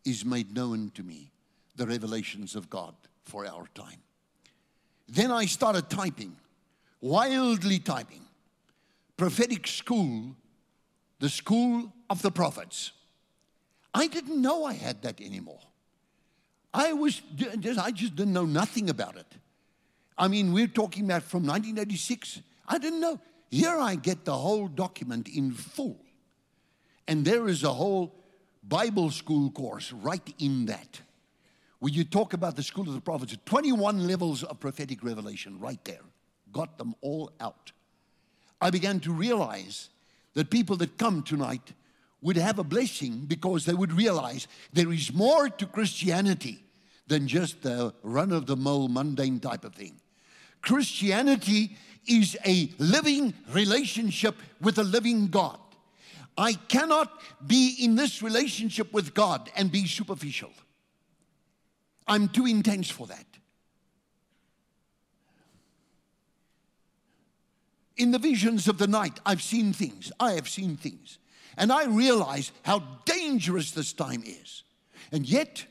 is 0.03 0.25
made 0.25 0.53
known 0.53 0.91
to 0.95 1.03
me 1.03 1.31
the 1.79 1.87
revelations 1.87 2.55
of 2.55 2.69
God 2.69 2.93
for 3.23 3.47
our 3.47 3.65
time. 3.73 4.01
Then 5.07 5.31
I 5.31 5.45
started 5.45 5.89
typing, 5.89 6.35
wildly 7.01 7.79
typing, 7.79 8.21
prophetic 9.15 9.65
school, 9.65 10.35
the 11.19 11.29
school 11.29 11.91
of 12.09 12.21
the 12.21 12.31
prophets. 12.31 12.91
I 13.93 14.07
didn't 14.07 14.41
know 14.41 14.65
I 14.65 14.73
had 14.73 15.01
that 15.03 15.21
anymore. 15.21 15.61
I 16.73 16.93
was 16.93 17.21
I 17.41 17.91
just 17.91 18.15
didn't 18.15 18.33
know 18.33 18.45
nothing 18.45 18.89
about 18.89 19.15
it. 19.15 19.33
I 20.17 20.27
mean, 20.27 20.51
we're 20.51 20.67
talking 20.67 21.05
about 21.05 21.23
from 21.23 21.47
1986. 21.47 22.41
I 22.67 22.77
didn't 22.77 22.99
know. 22.99 23.19
Here 23.49 23.79
I 23.79 23.95
get 23.95 24.25
the 24.25 24.35
whole 24.35 24.67
document 24.67 25.29
in 25.29 25.53
full. 25.53 25.97
And 27.07 27.25
there 27.25 27.47
is 27.47 27.63
a 27.63 27.73
whole 27.73 28.13
Bible 28.61 29.09
school 29.09 29.49
course 29.49 29.91
right 29.91 30.33
in 30.37 30.65
that. 30.67 31.01
Where 31.79 31.91
you 31.91 32.03
talk 32.03 32.33
about 32.33 32.55
the 32.55 32.63
school 32.63 32.87
of 32.87 32.93
the 32.93 33.01
prophets, 33.01 33.37
21 33.45 34.05
levels 34.05 34.43
of 34.43 34.59
prophetic 34.59 35.03
revelation 35.03 35.59
right 35.59 35.83
there. 35.85 36.01
Got 36.51 36.77
them 36.77 36.95
all 37.01 37.31
out. 37.39 37.71
I 38.61 38.69
began 38.69 38.99
to 39.01 39.13
realize 39.13 39.89
that 40.33 40.49
people 40.49 40.75
that 40.77 40.97
come 40.97 41.23
tonight 41.23 41.73
would 42.21 42.35
have 42.35 42.59
a 42.59 42.63
blessing 42.63 43.25
because 43.27 43.65
they 43.65 43.73
would 43.73 43.93
realize 43.93 44.47
there 44.73 44.91
is 44.91 45.13
more 45.13 45.49
to 45.49 45.65
Christianity 45.65 46.63
than 47.07 47.27
just 47.27 47.61
the 47.61 47.93
run 48.03 48.31
of 48.31 48.45
the 48.45 48.55
mill, 48.55 48.87
mundane 48.87 49.39
type 49.39 49.63
of 49.63 49.73
thing. 49.73 49.95
Christianity 50.61 51.77
is 52.05 52.37
a 52.45 52.71
living 52.77 53.33
relationship 53.51 54.35
with 54.61 54.77
a 54.77 54.83
living 54.83 55.27
God. 55.27 55.59
I 56.37 56.53
cannot 56.53 57.21
be 57.45 57.75
in 57.79 57.95
this 57.95 58.21
relationship 58.21 58.93
with 58.93 59.13
God 59.13 59.49
and 59.55 59.71
be 59.71 59.85
superficial. 59.87 60.51
I'm 62.09 62.27
too 62.27 62.47
intense 62.47 62.89
for 62.89 63.05
that. 63.07 63.25
In 67.97 68.11
the 68.11 68.17
visions 68.17 68.67
of 68.67 68.79
the 68.79 68.87
night, 68.87 69.19
I've 69.25 69.41
seen 69.41 69.73
things. 69.73 70.11
I 70.19 70.31
have 70.31 70.49
seen 70.49 70.75
things. 70.75 71.19
And 71.55 71.71
I 71.71 71.85
realize 71.85 72.51
how 72.63 72.79
dangerous 73.05 73.71
this 73.71 73.93
time 73.93 74.23
is. 74.25 74.63
And 75.11 75.27
yet, 75.27 75.65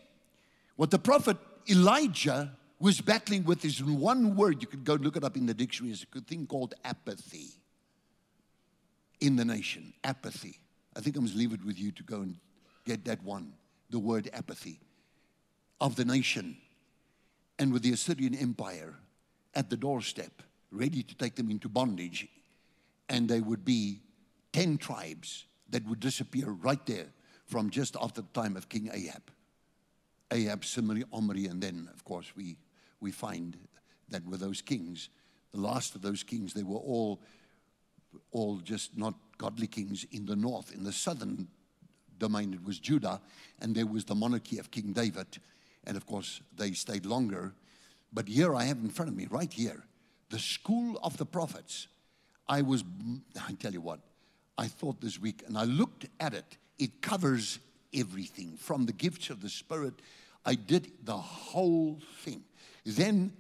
what 0.77 0.91
the 0.91 0.99
prophet 0.99 1.39
Elijah 1.69 2.53
was 2.79 3.01
battling 3.01 3.45
with 3.45 3.65
is 3.65 3.83
one 3.83 4.37
word, 4.37 4.63
you 4.63 4.69
could 4.69 4.85
go 4.85 4.95
look 4.95 5.17
it 5.17 5.25
up 5.25 5.37
in 5.37 5.47
the 5.47 5.55
dictionary, 5.55 5.93
is 5.93 6.05
a 6.05 6.07
good 6.07 6.29
thing 6.29 6.47
called 6.47 6.75
apathy 6.85 7.61
in 9.21 9.35
the 9.35 9.45
nation. 9.45 9.93
Apathy. 10.05 10.61
I 10.95 11.01
think 11.01 11.17
I'm 11.17 11.23
must 11.23 11.35
leave 11.35 11.53
it 11.53 11.65
with 11.65 11.79
you 11.79 11.91
to 11.93 12.03
go 12.05 12.21
and 12.21 12.37
get 12.85 13.05
that 13.07 13.23
one, 13.25 13.55
the 13.91 13.99
word 13.99 14.31
apathy 14.33 14.81
of 15.81 15.97
the 15.97 16.05
nation. 16.05 16.57
And 17.59 17.73
with 17.73 17.83
the 17.83 17.93
Assyrian 17.93 18.35
Empire 18.35 18.95
at 19.55 19.71
the 19.71 19.77
doorstep, 19.77 20.43
ready 20.71 21.03
to 21.03 21.15
take 21.15 21.35
them 21.35 21.51
into 21.51 21.69
bondage, 21.69 22.29
and 23.09 23.29
there 23.29 23.43
would 23.43 23.65
be 23.65 24.01
10 24.53 24.79
tribes 24.79 25.47
that 25.71 25.87
would 25.87 26.01
disappear 26.01 26.51
right 26.51 26.85
there 26.87 27.07
from 27.47 27.71
just 27.71 27.97
after 28.01 28.21
the 28.21 28.41
time 28.41 28.57
of 28.57 28.69
King 28.69 28.91
Ahab. 28.93 29.23
Ahab, 30.31 30.65
Zimri, 30.65 31.05
Omri, 31.13 31.47
and 31.47 31.63
then, 31.63 31.89
of 31.95 32.05
course, 32.05 32.33
we, 32.37 32.57
we 33.01 33.11
find 33.11 33.57
that 34.11 34.25
with 34.27 34.41
those 34.41 34.61
kings, 34.61 35.09
the 35.53 35.61
last 35.61 35.95
of 35.95 36.03
those 36.03 36.23
kings, 36.23 36.53
they 36.53 36.63
were 36.63 36.77
all, 36.77 37.21
all 38.31 38.59
just 38.59 38.97
not 38.97 39.15
godly 39.39 39.67
kings 39.67 40.05
in 40.13 40.27
the 40.27 40.37
north. 40.37 40.75
In 40.75 40.85
the 40.85 40.93
southern 40.93 41.49
domain, 42.19 42.53
it 42.53 42.63
was 42.63 42.79
Judah, 42.79 43.21
and 43.61 43.75
there 43.75 43.87
was 43.87 44.05
the 44.05 44.15
monarchy 44.15 44.59
of 44.59 44.71
King 44.71 44.93
David. 44.93 45.39
And 45.89 45.97
of 45.97 46.07
course, 46.07 46.43
they 46.57 46.73
stayed 46.73 47.07
longer. 47.07 47.55
But 48.13 48.29
here 48.29 48.55
I 48.55 48.65
have 48.65 48.77
in 48.77 48.91
front 48.91 49.11
of 49.11 49.17
me, 49.17 49.27
right 49.29 49.53
here, 49.53 49.83
the 50.29 50.39
school 50.39 51.01
of 51.03 51.17
the 51.17 51.25
prophets. 51.25 51.89
I 52.47 52.63
was, 52.63 52.85
I 53.49 53.53
tell 53.55 53.73
you 53.73 53.81
what, 53.81 54.01
I 54.59 54.69
thought 54.69 55.01
this 55.01 55.19
week, 55.19 55.43
and 55.47 55.57
I 55.57 55.65
looked 55.65 56.07
at 56.21 56.35
it, 56.35 56.59
it 56.79 57.01
covers 57.01 57.59
everything 57.95 58.57
from 58.59 58.85
the 58.85 58.93
gifts 58.93 59.31
of 59.31 59.41
the 59.41 59.49
Spirit. 59.49 59.95
I 60.45 60.55
did 60.55 60.93
the 61.05 61.17
whole 61.17 62.01
thing. 62.23 62.43
Then 62.85 63.33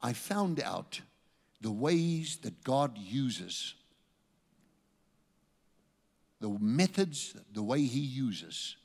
I 0.00 0.12
found 0.12 0.60
out 0.60 1.00
the 1.60 1.70
ways 1.70 2.38
that 2.42 2.62
God 2.62 2.96
uses, 2.96 3.74
the 6.40 6.48
methods, 6.60 7.34
the 7.52 7.62
way 7.62 7.82
He 7.82 8.00
uses 8.00 8.76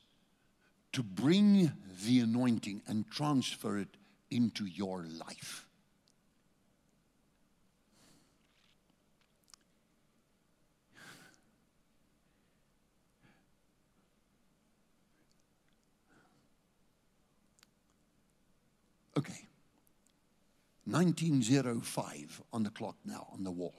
to 0.97 1.03
bring 1.03 1.71
the 2.07 2.21
anointing 2.21 2.81
and 2.88 3.07
transfer 3.12 3.77
it 3.77 3.97
into 4.31 4.65
your 4.65 5.03
life. 5.03 5.67
Okay. 19.15 19.45
1905 20.86 22.41
on 22.51 22.63
the 22.63 22.71
clock 22.71 22.95
now, 23.05 23.27
on 23.31 23.43
the 23.43 23.51
wall. 23.51 23.75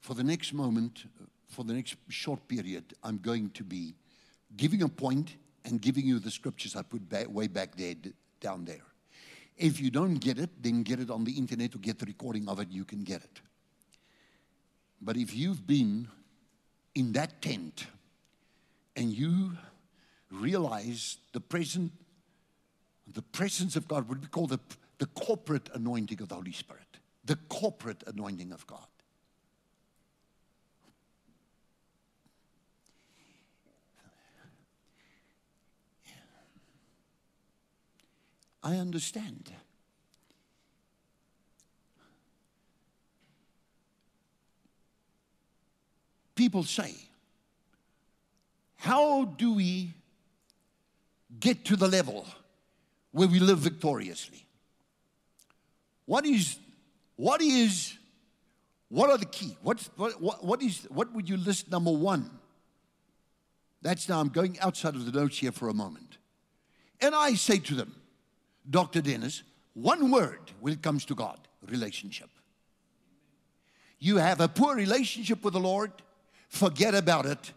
For 0.00 0.14
the 0.14 0.24
next 0.24 0.52
moment, 0.52 1.04
for 1.46 1.64
the 1.64 1.74
next 1.74 1.94
short 2.08 2.48
period, 2.48 2.94
I'm 3.04 3.18
going 3.18 3.50
to 3.50 3.62
be 3.62 3.94
giving 4.56 4.82
a 4.82 4.88
point 4.88 5.36
and 5.64 5.80
giving 5.80 6.06
you 6.06 6.18
the 6.18 6.30
scriptures 6.30 6.76
I 6.76 6.82
put 6.82 7.02
way 7.30 7.46
back 7.46 7.76
there, 7.76 7.94
down 8.40 8.64
there. 8.64 8.84
If 9.56 9.80
you 9.80 9.90
don't 9.90 10.14
get 10.14 10.38
it, 10.38 10.50
then 10.62 10.82
get 10.82 11.00
it 11.00 11.10
on 11.10 11.24
the 11.24 11.32
internet 11.32 11.74
or 11.74 11.78
get 11.78 11.98
the 11.98 12.06
recording 12.06 12.48
of 12.48 12.60
it, 12.60 12.68
you 12.70 12.84
can 12.84 13.02
get 13.02 13.22
it. 13.22 13.40
But 15.00 15.16
if 15.16 15.34
you've 15.34 15.66
been 15.66 16.08
in 16.94 17.12
that 17.12 17.42
tent 17.42 17.86
and 18.96 19.12
you 19.12 19.52
realize 20.30 21.18
the 21.32 21.40
present, 21.40 21.92
the 23.12 23.22
presence 23.22 23.76
of 23.76 23.88
God, 23.88 24.08
what 24.08 24.20
we 24.20 24.26
call 24.26 24.46
the, 24.46 24.60
the 24.98 25.06
corporate 25.06 25.68
anointing 25.74 26.20
of 26.20 26.28
the 26.28 26.34
Holy 26.34 26.52
Spirit, 26.52 26.98
the 27.24 27.36
corporate 27.48 28.02
anointing 28.06 28.52
of 28.52 28.66
God. 28.66 28.86
I 38.62 38.76
understand. 38.76 39.52
People 46.34 46.62
say, 46.64 46.94
How 48.76 49.24
do 49.24 49.54
we 49.54 49.92
get 51.40 51.64
to 51.66 51.76
the 51.76 51.88
level 51.88 52.26
where 53.12 53.28
we 53.28 53.38
live 53.38 53.58
victoriously? 53.58 54.44
What 56.06 56.24
is, 56.24 56.56
what 57.16 57.42
is, 57.42 57.98
what 58.88 59.10
are 59.10 59.18
the 59.18 59.26
key? 59.26 59.56
What's, 59.62 59.90
what, 59.96 60.20
what, 60.22 60.44
what 60.44 60.62
is, 60.62 60.86
what 60.90 61.12
would 61.12 61.28
you 61.28 61.36
list 61.36 61.70
number 61.70 61.90
one? 61.90 62.30
That's 63.82 64.08
now, 64.08 64.20
I'm 64.20 64.28
going 64.28 64.58
outside 64.60 64.94
of 64.94 65.04
the 65.04 65.12
notes 65.12 65.38
here 65.38 65.52
for 65.52 65.68
a 65.68 65.74
moment. 65.74 66.18
And 67.00 67.14
I 67.14 67.34
say 67.34 67.58
to 67.58 67.74
them, 67.74 67.94
Dr. 68.68 69.00
Dennis, 69.00 69.42
one 69.74 70.10
word 70.10 70.40
when 70.60 70.72
it 70.72 70.82
comes 70.82 71.04
to 71.06 71.14
God 71.14 71.38
relationship. 71.66 72.30
You 73.98 74.16
have 74.16 74.40
a 74.40 74.48
poor 74.48 74.76
relationship 74.76 75.42
with 75.42 75.54
the 75.54 75.60
Lord, 75.60 75.92
forget 76.48 76.94
about 76.94 77.26
it 77.26 77.52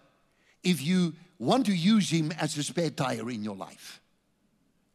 if 0.63 0.81
you 0.81 1.13
want 1.39 1.65
to 1.67 1.73
use 1.73 2.09
Him 2.09 2.31
as 2.39 2.57
a 2.57 2.63
spare 2.63 2.89
tire 2.89 3.29
in 3.29 3.43
your 3.43 3.55
life. 3.55 4.01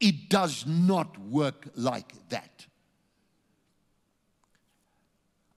It 0.00 0.28
does 0.28 0.66
not 0.66 1.18
work 1.18 1.68
like 1.74 2.12
that. 2.28 2.66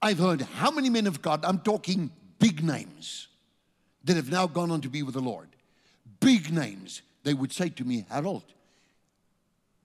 I've 0.02 0.20
heard 0.20 0.42
how 0.42 0.72
many 0.72 0.90
men 0.90 1.08
of 1.08 1.22
God, 1.22 1.44
I'm 1.44 1.60
talking 1.60 2.12
big 2.40 2.64
names, 2.64 3.28
that 4.06 4.16
have 4.16 4.32
now 4.32 4.48
gone 4.48 4.72
on 4.72 4.82
to 4.82 4.90
be 4.90 5.04
with 5.04 5.16
the 5.16 5.22
Lord. 5.22 5.50
Big 6.20 6.52
names. 6.52 7.02
They 7.24 7.34
would 7.34 7.52
say 7.52 7.70
to 7.70 7.84
me, 7.84 8.06
Harold, 8.10 8.46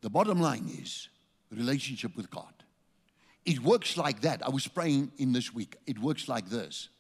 the 0.05 0.11
bottom 0.11 0.39
line 0.39 0.71
is 0.83 1.09
relationship 1.51 2.15
with 2.15 2.31
God. 2.31 2.53
It 3.47 3.61
works 3.61 3.97
like 3.97 4.21
that. 4.21 4.45
I 4.45 4.51
was 4.51 4.69
praying 4.69 5.13
in 5.17 5.33
this 5.33 5.55
week. 5.55 5.77
It 5.87 5.99
works 5.99 6.29
like 6.29 6.51
this. 6.51 6.91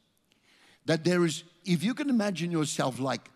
That 0.87 1.05
there 1.05 1.27
is, 1.27 1.45
if 1.67 1.85
you 1.85 1.93
can 1.93 2.09
imagine 2.09 2.51
yourself 2.51 2.99
like, 2.99 3.29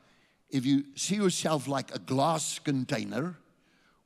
if 0.48 0.64
you 0.64 0.84
see 0.94 1.16
yourself 1.16 1.68
like 1.68 1.94
a 1.94 1.98
glass 1.98 2.58
container 2.58 3.36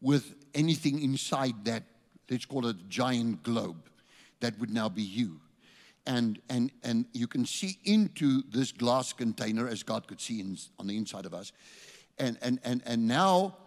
with 0.01 0.35
anything 0.53 1.01
inside 1.01 1.64
that, 1.66 1.85
let's 2.29 2.44
call 2.44 2.66
it 2.66 2.75
a 2.75 2.88
giant 2.88 3.44
globe, 3.44 3.88
that 4.40 4.59
would 4.59 4.70
now 4.70 4.88
be 4.88 5.03
you. 5.03 5.40
And, 6.09 6.40
and, 6.51 6.72
and 6.83 7.07
you 7.12 7.29
can 7.29 7.46
see 7.46 7.79
into 7.85 8.42
this 8.51 8.72
glass 8.72 9.12
container 9.12 9.68
as 9.68 9.85
God 9.85 10.09
could 10.09 10.20
see 10.20 10.40
in, 10.40 10.59
on 10.81 10.88
the 10.88 10.96
inside 10.96 11.25
of 11.25 11.33
us. 11.33 11.53
And, 12.18 12.37
and, 12.42 12.59
and, 12.64 12.83
and 12.85 13.07
now 13.07 13.59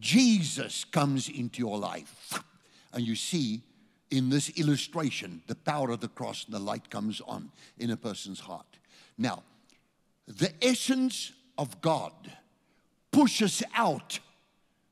Jesus 0.00 0.84
comes 0.84 1.28
into 1.28 1.58
your 1.58 1.78
life. 1.78 2.42
And 2.92 3.06
you 3.06 3.14
see 3.14 3.62
in 4.10 4.30
this 4.30 4.48
illustration 4.50 5.42
the 5.46 5.54
power 5.54 5.90
of 5.90 6.00
the 6.00 6.08
cross 6.08 6.44
and 6.44 6.54
the 6.54 6.58
light 6.58 6.90
comes 6.90 7.20
on 7.26 7.50
in 7.78 7.90
a 7.90 7.96
person's 7.96 8.40
heart. 8.40 8.78
Now, 9.16 9.42
the 10.26 10.52
essence 10.62 11.32
of 11.56 11.80
God 11.80 12.12
pushes 13.10 13.62
out 13.74 14.20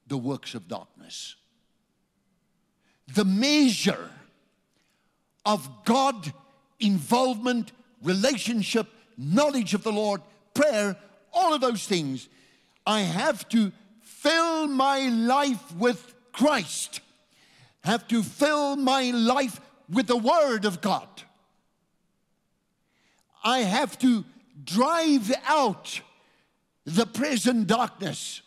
the 0.07 0.17
works 0.17 0.55
of 0.55 0.69
darkness. 0.69 1.37
The 3.15 3.25
measure 3.25 4.11
of 5.45 5.69
God 5.85 6.33
involvement, 6.81 7.73
relationship, 8.03 8.89
knowledge 9.17 9.75
of 9.75 9.83
the 9.83 9.93
Lord, 9.93 10.21
prayer, 10.55 10.97
all 11.33 11.55
of 11.55 11.61
those 11.61 11.87
things, 11.87 12.29
I 12.87 13.01
have 13.01 13.49
to 13.51 13.73
fill 14.27 14.67
my 14.67 15.09
life 15.09 15.75
with 15.77 16.15
Christ, 16.33 17.01
have 17.85 18.09
to 18.09 18.23
fill 18.25 18.75
my 18.75 19.11
life 19.13 19.61
with 19.89 20.09
the 20.09 20.17
Word 20.17 20.65
of 20.65 20.81
God. 20.81 21.09
I 23.45 23.61
have 23.61 23.97
to 24.01 24.25
drive 24.65 25.33
out 25.47 26.01
the 26.85 27.07
present 27.07 27.69
darkness 27.69 28.43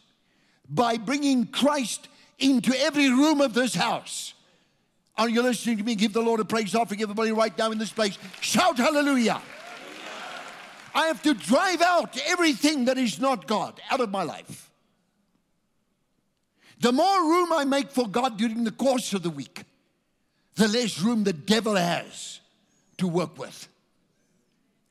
by 0.70 0.98
bringing 0.98 1.48
Christ 1.48 2.10
into 2.38 2.78
every 2.78 3.10
room 3.10 3.40
of 3.40 3.54
this 3.54 3.74
house. 3.74 4.34
Are 5.18 5.30
you 5.30 5.42
listening 5.42 5.78
to 5.78 5.84
me? 5.84 5.96
Give 5.96 6.12
the 6.12 6.22
Lord 6.22 6.42
a 6.42 6.46
praise 6.46 6.76
offering, 6.76 7.02
everybody, 7.02 7.32
right 7.32 7.58
now 7.58 7.72
in 7.72 7.78
this 7.78 7.92
place. 7.92 8.18
Shout 8.42 8.78
hallelujah. 8.78 9.42
I 10.94 11.08
have 11.08 11.22
to 11.24 11.34
drive 11.34 11.82
out 11.82 12.20
everything 12.28 12.86
that 12.86 12.98
is 12.98 13.20
not 13.20 13.48
God 13.48 13.80
out 13.90 14.02
of 14.02 14.10
my 14.10 14.24
life. 14.24 14.69
The 16.80 16.92
more 16.92 17.22
room 17.24 17.52
I 17.52 17.66
make 17.66 17.92
for 17.92 18.08
God 18.08 18.38
during 18.38 18.64
the 18.64 18.72
course 18.72 19.14
of 19.14 19.24
the 19.24 19.30
week, 19.30 19.64
the 20.56 20.68
less 20.68 21.00
room 21.00 21.24
the 21.24 21.34
devil 21.34 21.76
has 21.76 22.40
to 22.98 23.08
work 23.08 23.38
with. 23.38 23.68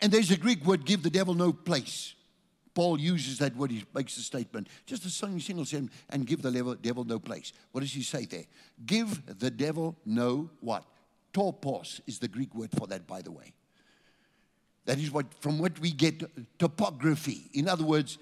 And 0.01 0.13
there's 0.13 0.31
a 0.31 0.37
Greek 0.37 0.65
word, 0.65 0.85
give 0.85 1.03
the 1.03 1.11
devil 1.11 1.35
no 1.35 1.53
place. 1.53 2.15
Paul 2.75 3.01
uses 3.01 3.39
that 3.39 3.57
word, 3.57 3.73
he 3.73 3.85
makes 3.93 4.17
a 4.19 4.21
statement, 4.21 4.69
just 4.87 5.05
a 5.05 5.11
single 5.11 5.65
sentence, 5.65 5.91
and 6.11 6.27
give 6.27 6.43
the 6.43 6.51
devil, 6.51 6.75
devil 6.75 7.05
no 7.05 7.19
place. 7.19 7.53
What 7.73 7.81
does 7.81 7.93
he 7.93 8.03
say 8.03 8.25
there? 8.25 8.45
Give 8.87 9.39
the 9.39 9.51
devil 9.51 9.97
no 10.07 10.49
what? 10.61 10.85
Topos 11.33 12.01
is 12.07 12.19
the 12.19 12.29
Greek 12.29 12.55
word 12.55 12.71
for 12.79 12.87
that, 12.87 13.07
by 13.07 13.23
the 13.23 13.33
way. 13.33 13.53
That 14.85 14.99
is 14.99 15.11
what, 15.11 15.27
from 15.41 15.59
what 15.59 15.79
we 15.81 15.91
get 15.91 16.23
topography. 16.59 17.51
In 17.53 17.69
other 17.69 17.85
words, 17.85 18.19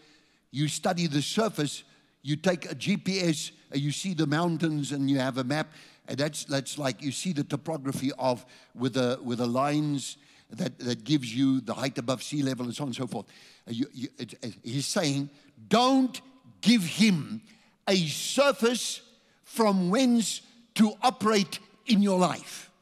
you 0.51 0.69
study 0.69 1.07
the 1.07 1.23
surface 1.23 1.85
you 2.27 2.35
take 2.35 2.65
a 2.65 2.75
GPS, 2.75 3.53
you 3.73 3.93
see 3.93 4.13
the 4.13 4.27
mountains, 4.27 4.91
and 4.91 5.09
you 5.09 5.21
have 5.21 5.39
a 5.39 5.45
map. 5.45 5.73
And 6.09 6.19
that's, 6.19 6.43
that's 6.43 6.77
like 6.77 7.01
you 7.01 7.13
see 7.13 7.33
the 7.33 7.45
topography 7.45 8.11
of 8.19 8.45
with 8.75 8.95
the, 8.95 9.21
with 9.23 9.39
the 9.39 9.47
lines 9.47 10.17
that, 10.51 10.77
that 10.81 11.05
gives 11.05 11.33
you 11.33 11.61
the 11.61 11.73
height 11.73 11.97
above 11.99 12.25
sea 12.25 12.43
level 12.43 12.67
and 12.67 12.75
so 12.75 12.83
on 12.83 12.89
and 12.89 12.97
so 12.97 13.07
forth. 13.07 13.27
You, 13.69 13.87
you, 13.95 14.09
it, 14.19 14.35
it, 14.43 14.55
he's 14.65 14.89
saying, 14.89 15.31
don't 15.69 16.21
give 16.63 16.83
him 16.83 17.43
a 17.87 17.97
surface 17.97 19.03
from 19.45 19.89
whence 19.89 20.41
to 20.75 20.95
operate 21.03 21.61
in 21.87 22.03
your 22.03 22.19
life. 22.19 22.73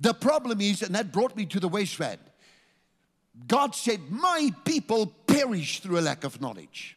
The 0.00 0.14
problem 0.14 0.62
is, 0.62 0.80
and 0.80 0.94
that 0.94 1.12
brought 1.12 1.36
me 1.36 1.44
to 1.44 1.60
the 1.60 1.68
wasteland. 1.68 2.20
God 3.46 3.74
said, 3.74 4.00
My 4.08 4.50
people 4.64 5.12
perish 5.26 5.80
through 5.80 5.98
a 5.98 6.00
lack 6.00 6.24
of 6.24 6.40
knowledge. 6.40 6.96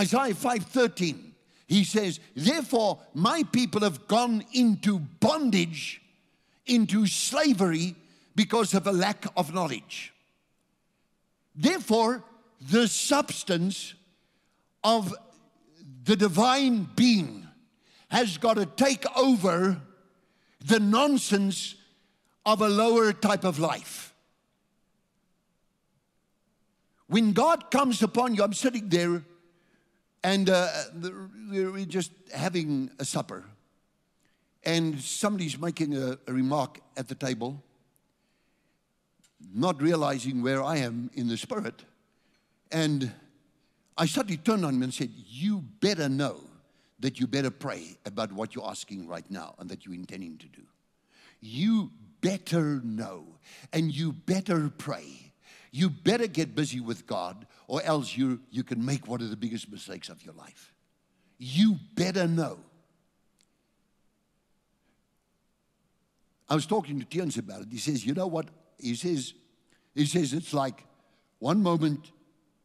Isaiah 0.00 0.34
5:13, 0.34 1.34
he 1.66 1.84
says, 1.84 2.20
Therefore, 2.34 2.98
my 3.12 3.42
people 3.42 3.82
have 3.82 4.08
gone 4.08 4.42
into 4.52 4.98
bondage, 4.98 6.00
into 6.66 7.06
slavery, 7.06 7.94
because 8.34 8.72
of 8.72 8.86
a 8.86 8.92
lack 8.92 9.26
of 9.36 9.52
knowledge. 9.52 10.14
Therefore, 11.54 12.24
the 12.60 12.88
substance 12.88 13.94
of 14.82 15.14
the 16.04 16.16
divine 16.16 16.88
being 16.96 17.46
has 18.08 18.38
got 18.38 18.54
to 18.54 18.64
take 18.64 19.04
over 19.16 19.82
the 20.64 20.80
nonsense 20.80 21.74
of 22.46 22.62
a 22.62 22.68
lower 22.68 23.12
type 23.12 23.44
of 23.44 23.58
life. 23.58 24.14
When 27.06 27.32
God 27.32 27.70
comes 27.70 28.02
upon 28.02 28.34
you, 28.34 28.42
I'm 28.42 28.54
sitting 28.54 28.88
there 28.88 29.22
and 30.22 30.50
uh, 30.50 30.68
we're 31.50 31.84
just 31.86 32.12
having 32.32 32.90
a 32.98 33.04
supper, 33.04 33.44
and 34.64 35.00
somebody's 35.00 35.58
making 35.58 35.96
a, 35.96 36.18
a 36.26 36.32
remark 36.32 36.80
at 36.96 37.08
the 37.08 37.14
table, 37.14 37.62
not 39.54 39.80
realizing 39.80 40.42
where 40.42 40.62
I 40.62 40.78
am 40.78 41.10
in 41.14 41.28
the 41.28 41.36
spirit. 41.36 41.84
And 42.70 43.12
I 43.96 44.06
suddenly 44.06 44.36
turned 44.36 44.64
on 44.64 44.74
him 44.74 44.82
and 44.82 44.94
said, 44.94 45.10
You 45.14 45.64
better 45.80 46.08
know 46.08 46.40
that 47.00 47.18
you 47.18 47.26
better 47.26 47.50
pray 47.50 47.96
about 48.04 48.32
what 48.32 48.54
you're 48.54 48.68
asking 48.68 49.08
right 49.08 49.28
now 49.30 49.54
and 49.58 49.68
that 49.70 49.84
you're 49.84 49.94
intending 49.94 50.36
to 50.38 50.46
do. 50.46 50.62
You 51.40 51.90
better 52.20 52.80
know 52.84 53.24
and 53.72 53.94
you 53.94 54.12
better 54.12 54.70
pray. 54.76 55.32
You 55.72 55.88
better 55.88 56.26
get 56.26 56.54
busy 56.54 56.80
with 56.80 57.06
God 57.06 57.46
or 57.70 57.80
else 57.84 58.16
you, 58.16 58.40
you 58.50 58.64
can 58.64 58.84
make 58.84 59.06
one 59.06 59.20
of 59.20 59.30
the 59.30 59.36
biggest 59.36 59.70
mistakes 59.70 60.08
of 60.08 60.24
your 60.24 60.34
life. 60.34 60.74
You 61.38 61.76
better 61.94 62.26
know. 62.26 62.58
I 66.48 66.56
was 66.56 66.66
talking 66.66 66.98
to 66.98 67.06
Tians 67.06 67.38
about 67.38 67.62
it. 67.62 67.68
He 67.70 67.78
says, 67.78 68.04
You 68.04 68.12
know 68.12 68.26
what? 68.26 68.48
He 68.76 68.96
says, 68.96 69.34
he 69.94 70.04
says 70.04 70.32
it's 70.32 70.52
like 70.52 70.82
one 71.38 71.62
moment 71.62 72.10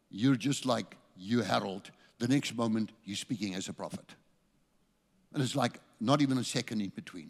you're 0.09 0.35
just 0.35 0.65
like 0.65 0.97
you 1.15 1.43
Harold, 1.43 1.91
the 2.17 2.27
next 2.27 2.55
moment 2.55 2.91
you're 3.03 3.15
speaking 3.15 3.53
as 3.53 3.69
a 3.69 3.73
prophet. 3.73 4.15
And 5.35 5.43
it's 5.43 5.55
like 5.55 5.79
not 5.99 6.23
even 6.23 6.39
a 6.39 6.43
second 6.43 6.81
in 6.81 6.89
between. 6.89 7.29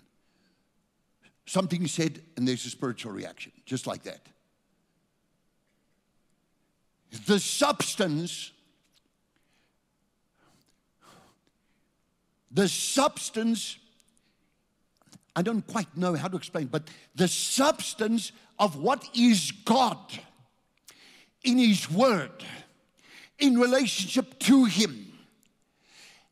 Something 1.46 1.88
said, 1.88 2.22
and 2.38 2.48
there's 2.48 2.66
a 2.66 2.70
spiritual 2.70 3.12
reaction, 3.12 3.52
just 3.66 3.86
like 3.86 4.04
that. 4.04 4.30
The 7.26 7.40
substance, 7.40 8.52
the 12.52 12.68
substance, 12.68 13.78
I 15.36 15.42
don't 15.42 15.66
quite 15.66 15.96
know 15.96 16.16
how 16.16 16.28
to 16.28 16.38
explain, 16.38 16.68
but 16.68 16.90
the 17.16 17.28
substance 17.28 18.32
of 18.60 18.78
what 18.78 19.10
is 19.14 19.52
God 19.52 19.98
in 21.44 21.58
His 21.58 21.90
Word, 21.90 22.44
in 23.40 23.58
relationship 23.58 24.40
to 24.40 24.66
Him, 24.66 25.14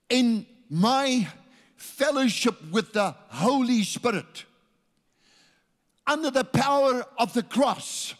in 0.09 0.45
my 0.69 1.27
fellowship 1.75 2.55
with 2.71 2.93
the 2.93 3.15
Holy 3.29 3.83
Spirit 3.83 4.45
under 6.05 6.29
the 6.29 6.43
power 6.43 7.05
of 7.17 7.33
the 7.33 7.43
cross, 7.43 8.13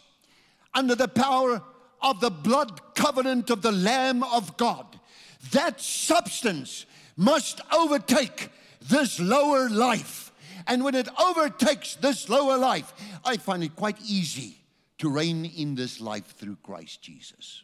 under 0.72 0.94
the 0.94 1.08
power 1.08 1.62
of 2.04 2.20
the 2.20 2.30
blood 2.30 2.94
covenant 2.94 3.50
of 3.50 3.62
the 3.62 3.72
Lamb 3.72 4.22
of 4.22 4.56
God. 4.56 4.86
That 5.50 5.80
substance 5.80 6.86
must 7.16 7.60
overtake 7.72 8.50
this 8.80 9.18
lower 9.18 9.68
life. 9.68 10.30
And 10.66 10.84
when 10.84 10.94
it 10.94 11.08
overtakes 11.20 11.96
this 11.96 12.28
lower 12.28 12.56
life, 12.56 12.92
I 13.24 13.38
find 13.38 13.64
it 13.64 13.74
quite 13.74 14.00
easy 14.06 14.58
to 14.98 15.08
reign 15.08 15.44
in 15.44 15.74
this 15.74 16.00
life 16.00 16.36
through 16.36 16.58
Christ 16.62 17.02
Jesus. 17.02 17.62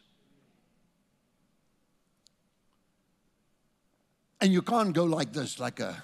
And 4.41 4.51
you 4.51 4.61
can't 4.61 4.93
go 4.93 5.03
like 5.03 5.31
this, 5.33 5.59
like 5.59 5.79
a 5.79 6.01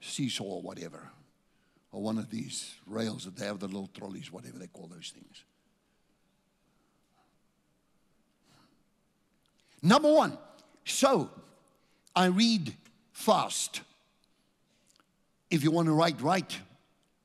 seesaw 0.00 0.44
or 0.44 0.62
whatever 0.62 1.10
or 1.92 2.02
one 2.02 2.18
of 2.18 2.30
these 2.30 2.74
rails 2.86 3.24
that 3.24 3.36
they 3.36 3.46
have, 3.46 3.60
the 3.60 3.66
little 3.66 3.88
trolleys, 3.88 4.32
whatever 4.32 4.58
they 4.58 4.66
call 4.66 4.88
those 4.88 5.12
things. 5.14 5.44
Number 9.82 10.12
one, 10.12 10.36
so 10.84 11.30
I 12.14 12.26
read 12.26 12.74
fast. 13.12 13.82
If 15.50 15.62
you 15.62 15.70
want 15.70 15.86
to 15.86 15.92
write, 15.92 16.20
write 16.20 16.58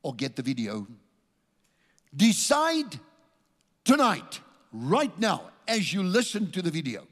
or 0.01 0.13
get 0.13 0.35
the 0.35 0.43
video. 0.43 0.87
Decide 2.15 2.99
tonight, 3.83 4.39
right 4.71 5.17
now, 5.19 5.49
as 5.67 5.93
you 5.93 6.03
listen 6.03 6.51
to 6.51 6.61
the 6.61 6.71
video. 6.71 7.07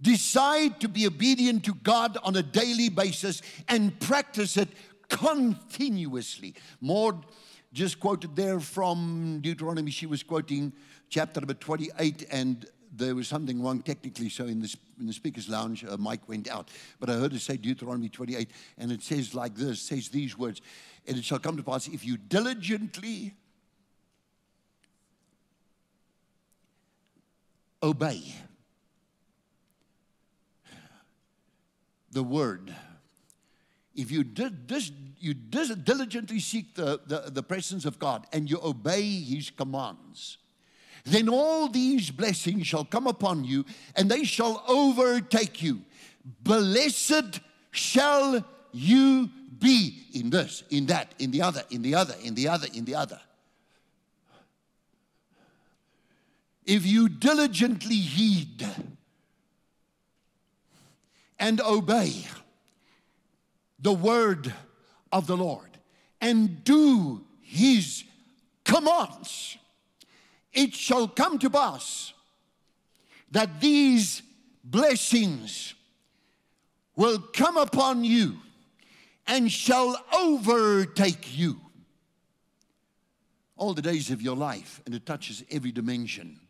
Decide 0.00 0.80
to 0.80 0.88
be 0.88 1.06
obedient 1.06 1.64
to 1.64 1.74
God 1.74 2.16
on 2.22 2.36
a 2.36 2.42
daily 2.42 2.88
basis 2.88 3.42
and 3.68 3.98
practice 4.00 4.56
it 4.56 4.68
continuously. 5.08 6.54
Maud 6.80 7.26
just 7.72 8.00
quoted 8.00 8.34
there 8.34 8.60
from 8.60 9.40
Deuteronomy. 9.42 9.90
She 9.90 10.06
was 10.06 10.22
quoting 10.22 10.72
chapter 11.10 11.40
number 11.40 11.54
28, 11.54 12.26
and 12.30 12.66
there 13.00 13.14
was 13.14 13.28
something 13.28 13.62
wrong 13.62 13.82
technically. 13.82 14.28
So 14.28 14.44
in 14.44 14.60
the, 14.60 14.76
in 15.00 15.06
the 15.06 15.12
speaker's 15.12 15.48
lounge, 15.48 15.82
a 15.82 15.98
mic 15.98 16.28
went 16.28 16.48
out. 16.48 16.68
But 17.00 17.10
I 17.10 17.14
heard 17.14 17.32
it 17.32 17.40
say 17.40 17.56
Deuteronomy 17.56 18.08
28, 18.08 18.50
and 18.78 18.92
it 18.92 19.02
says 19.02 19.34
like 19.34 19.54
this: 19.54 19.80
says 19.80 20.08
these 20.08 20.38
words, 20.38 20.60
and 21.06 21.16
it 21.16 21.24
shall 21.24 21.38
come 21.38 21.56
to 21.56 21.62
pass 21.62 21.88
if 21.88 22.04
you 22.04 22.16
diligently 22.16 23.34
obey 27.82 28.22
the 32.12 32.22
word 32.22 32.74
if 34.00 34.10
you, 34.10 34.24
did 34.24 34.72
you 35.18 35.34
diligently 35.34 36.40
seek 36.40 36.74
the, 36.74 37.00
the, 37.06 37.30
the 37.30 37.42
presence 37.42 37.84
of 37.84 37.98
God 37.98 38.26
and 38.32 38.48
you 38.48 38.58
obey 38.62 39.02
his 39.02 39.50
commands, 39.50 40.38
then 41.04 41.28
all 41.28 41.68
these 41.68 42.10
blessings 42.10 42.66
shall 42.66 42.84
come 42.84 43.06
upon 43.06 43.44
you 43.44 43.64
and 43.96 44.10
they 44.10 44.24
shall 44.24 44.64
overtake 44.68 45.62
you. 45.62 45.82
Blessed 46.42 47.40
shall 47.70 48.44
you 48.72 49.30
be 49.58 50.04
in 50.12 50.30
this, 50.30 50.62
in 50.70 50.86
that, 50.86 51.14
in 51.18 51.30
the 51.30 51.42
other, 51.42 51.62
in 51.70 51.82
the 51.82 51.94
other, 51.94 52.14
in 52.22 52.34
the 52.34 52.48
other, 52.48 52.66
in 52.74 52.84
the 52.84 52.94
other. 52.94 53.20
If 56.64 56.86
you 56.86 57.08
diligently 57.08 57.96
heed 57.96 58.66
and 61.38 61.60
obey, 61.60 62.26
the 63.82 63.92
word 63.92 64.52
of 65.10 65.26
the 65.26 65.36
Lord 65.36 65.78
and 66.20 66.62
do 66.64 67.24
his 67.40 68.04
commands, 68.64 69.56
it 70.52 70.74
shall 70.74 71.08
come 71.08 71.38
to 71.38 71.50
pass 71.50 72.12
that 73.30 73.60
these 73.60 74.22
blessings 74.64 75.74
will 76.96 77.18
come 77.18 77.56
upon 77.56 78.04
you 78.04 78.36
and 79.26 79.50
shall 79.50 79.96
overtake 80.12 81.36
you 81.38 81.60
all 83.56 83.74
the 83.74 83.82
days 83.82 84.10
of 84.10 84.22
your 84.22 84.34
life, 84.34 84.80
and 84.86 84.94
it 84.94 85.04
touches 85.04 85.44
every 85.50 85.70
dimension 85.70 86.40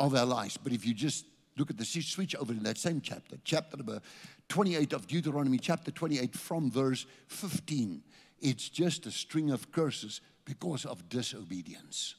of 0.00 0.14
our 0.14 0.24
lives. 0.24 0.56
But 0.56 0.72
if 0.72 0.86
you 0.86 0.94
just 0.94 1.26
look 1.56 1.70
at 1.70 1.76
the 1.76 1.84
switch 1.84 2.34
over 2.34 2.52
in 2.52 2.62
that 2.62 2.78
same 2.78 3.00
chapter, 3.00 3.36
chapter 3.44 3.76
number 3.76 4.00
28 4.48 4.92
of 4.94 5.06
Deuteronomy, 5.06 5.58
chapter 5.58 5.90
28, 5.90 6.34
from 6.34 6.70
verse 6.70 7.06
15. 7.28 8.02
It's 8.40 8.68
just 8.68 9.06
a 9.06 9.10
string 9.10 9.50
of 9.50 9.70
curses 9.70 10.20
because 10.44 10.84
of 10.84 11.08
disobedience. 11.08 12.16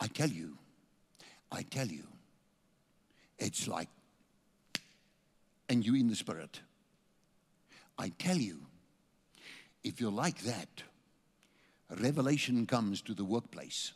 I 0.00 0.06
tell 0.06 0.30
you, 0.30 0.56
I 1.52 1.62
tell 1.62 1.86
you, 1.86 2.04
it's 3.38 3.68
like, 3.68 3.88
and 5.68 5.84
you 5.84 5.94
in 5.94 6.08
the 6.08 6.16
spirit. 6.16 6.60
I 7.98 8.10
tell 8.18 8.36
you, 8.36 8.60
if 9.84 10.00
you're 10.00 10.10
like 10.10 10.40
that, 10.40 10.68
revelation 12.00 12.66
comes 12.66 13.02
to 13.02 13.14
the 13.14 13.24
workplace. 13.24 13.92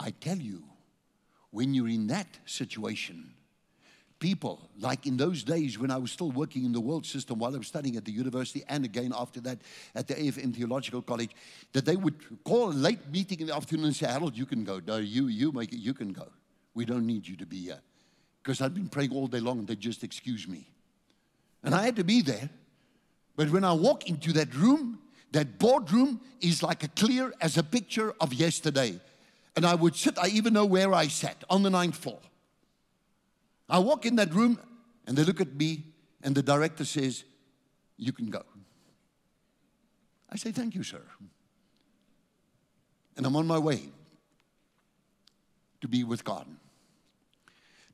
I 0.00 0.10
tell 0.10 0.38
you, 0.38 0.64
when 1.50 1.72
you're 1.72 1.88
in 1.88 2.08
that 2.08 2.26
situation, 2.46 3.32
people, 4.18 4.70
like 4.78 5.06
in 5.06 5.16
those 5.16 5.42
days 5.42 5.78
when 5.78 5.90
I 5.90 5.98
was 5.98 6.10
still 6.10 6.30
working 6.30 6.64
in 6.64 6.72
the 6.72 6.80
world 6.80 7.04
system 7.04 7.38
while 7.38 7.54
I 7.54 7.58
was 7.58 7.66
studying 7.66 7.96
at 7.96 8.04
the 8.04 8.12
university 8.12 8.64
and 8.68 8.84
again 8.84 9.12
after 9.16 9.40
that 9.42 9.58
at 9.94 10.08
the 10.08 10.14
AFM 10.14 10.54
Theological 10.54 11.02
College, 11.02 11.30
that 11.72 11.84
they 11.84 11.96
would 11.96 12.14
call 12.44 12.70
a 12.70 12.72
late 12.72 13.10
meeting 13.10 13.40
in 13.40 13.48
the 13.48 13.54
afternoon 13.54 13.86
and 13.86 13.96
say, 13.96 14.06
Harold, 14.06 14.36
you 14.36 14.46
can 14.46 14.64
go. 14.64 14.80
No, 14.86 14.96
you, 14.96 15.28
you 15.28 15.52
make 15.52 15.72
it, 15.72 15.78
you 15.78 15.94
can 15.94 16.12
go. 16.12 16.28
We 16.74 16.84
don't 16.84 17.06
need 17.06 17.26
you 17.26 17.36
to 17.36 17.46
be 17.46 17.58
here. 17.58 17.80
Because 18.42 18.60
I'd 18.60 18.74
been 18.74 18.88
praying 18.88 19.12
all 19.12 19.26
day 19.26 19.40
long 19.40 19.58
and 19.58 19.68
they 19.68 19.76
just 19.76 20.04
excuse 20.04 20.46
me. 20.46 20.70
And 21.62 21.74
I 21.74 21.84
had 21.84 21.96
to 21.96 22.04
be 22.04 22.22
there. 22.22 22.48
But 23.34 23.50
when 23.50 23.64
I 23.64 23.72
walk 23.72 24.08
into 24.08 24.32
that 24.34 24.54
room, 24.54 25.00
that 25.32 25.58
boardroom 25.58 26.20
is 26.40 26.62
like 26.62 26.84
a 26.84 26.88
clear 26.88 27.34
as 27.40 27.58
a 27.58 27.62
picture 27.62 28.14
of 28.20 28.32
yesterday. 28.32 28.98
And 29.56 29.66
I 29.66 29.74
would 29.74 29.96
sit, 29.96 30.18
I 30.18 30.28
even 30.28 30.52
know 30.52 30.64
where 30.64 30.94
I 30.94 31.08
sat 31.08 31.42
on 31.50 31.62
the 31.62 31.70
ninth 31.70 31.96
floor. 31.96 32.20
I 33.68 33.78
walk 33.78 34.06
in 34.06 34.16
that 34.16 34.32
room 34.32 34.58
and 35.06 35.16
they 35.16 35.24
look 35.24 35.40
at 35.40 35.54
me, 35.54 35.84
and 36.22 36.34
the 36.34 36.42
director 36.42 36.84
says, 36.84 37.24
You 37.96 38.12
can 38.12 38.30
go. 38.30 38.42
I 40.30 40.36
say, 40.36 40.52
Thank 40.52 40.74
you, 40.74 40.82
sir. 40.82 41.02
And 43.16 43.24
I'm 43.24 43.36
on 43.36 43.46
my 43.46 43.58
way 43.58 43.80
to 45.80 45.88
be 45.88 46.04
with 46.04 46.24
God. 46.24 46.46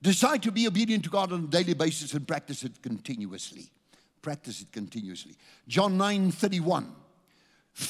Decide 0.00 0.42
to 0.42 0.50
be 0.50 0.66
obedient 0.66 1.04
to 1.04 1.10
God 1.10 1.32
on 1.32 1.44
a 1.44 1.46
daily 1.46 1.74
basis 1.74 2.12
and 2.14 2.26
practice 2.26 2.64
it 2.64 2.82
continuously. 2.82 3.70
Practice 4.20 4.62
it 4.62 4.72
continuously. 4.72 5.36
John 5.68 5.96
9 5.96 6.32
31. 6.32 6.94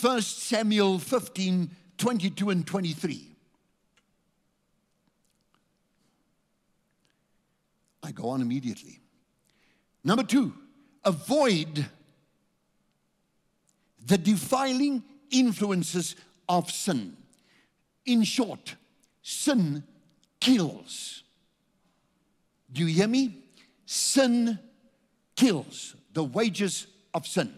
1 0.00 0.22
Samuel 0.22 0.98
15 0.98 1.70
22 1.96 2.50
and 2.50 2.66
23. 2.66 3.31
I 8.02 8.12
go 8.12 8.30
on 8.30 8.42
immediately. 8.42 9.00
Number 10.04 10.24
two, 10.24 10.52
avoid 11.04 11.86
the 14.04 14.18
defiling 14.18 15.04
influences 15.30 16.16
of 16.48 16.70
sin. 16.70 17.16
In 18.04 18.24
short, 18.24 18.74
sin 19.22 19.84
kills. 20.40 21.22
Do 22.72 22.80
you 22.82 22.88
hear 22.88 23.06
me? 23.06 23.38
Sin 23.86 24.58
kills. 25.36 25.94
The 26.12 26.24
wages 26.24 26.88
of 27.14 27.26
sin. 27.26 27.52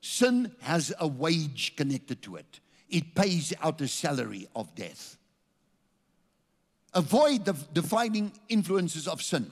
Sin 0.00 0.54
has 0.60 0.94
a 0.98 1.06
wage 1.06 1.74
connected 1.76 2.22
to 2.22 2.36
it, 2.36 2.60
it 2.88 3.14
pays 3.14 3.52
out 3.60 3.80
a 3.80 3.88
salary 3.88 4.48
of 4.56 4.74
death. 4.74 5.16
Avoid 6.94 7.44
the 7.44 7.52
defining 7.72 8.32
influences 8.48 9.06
of 9.06 9.22
sin. 9.22 9.50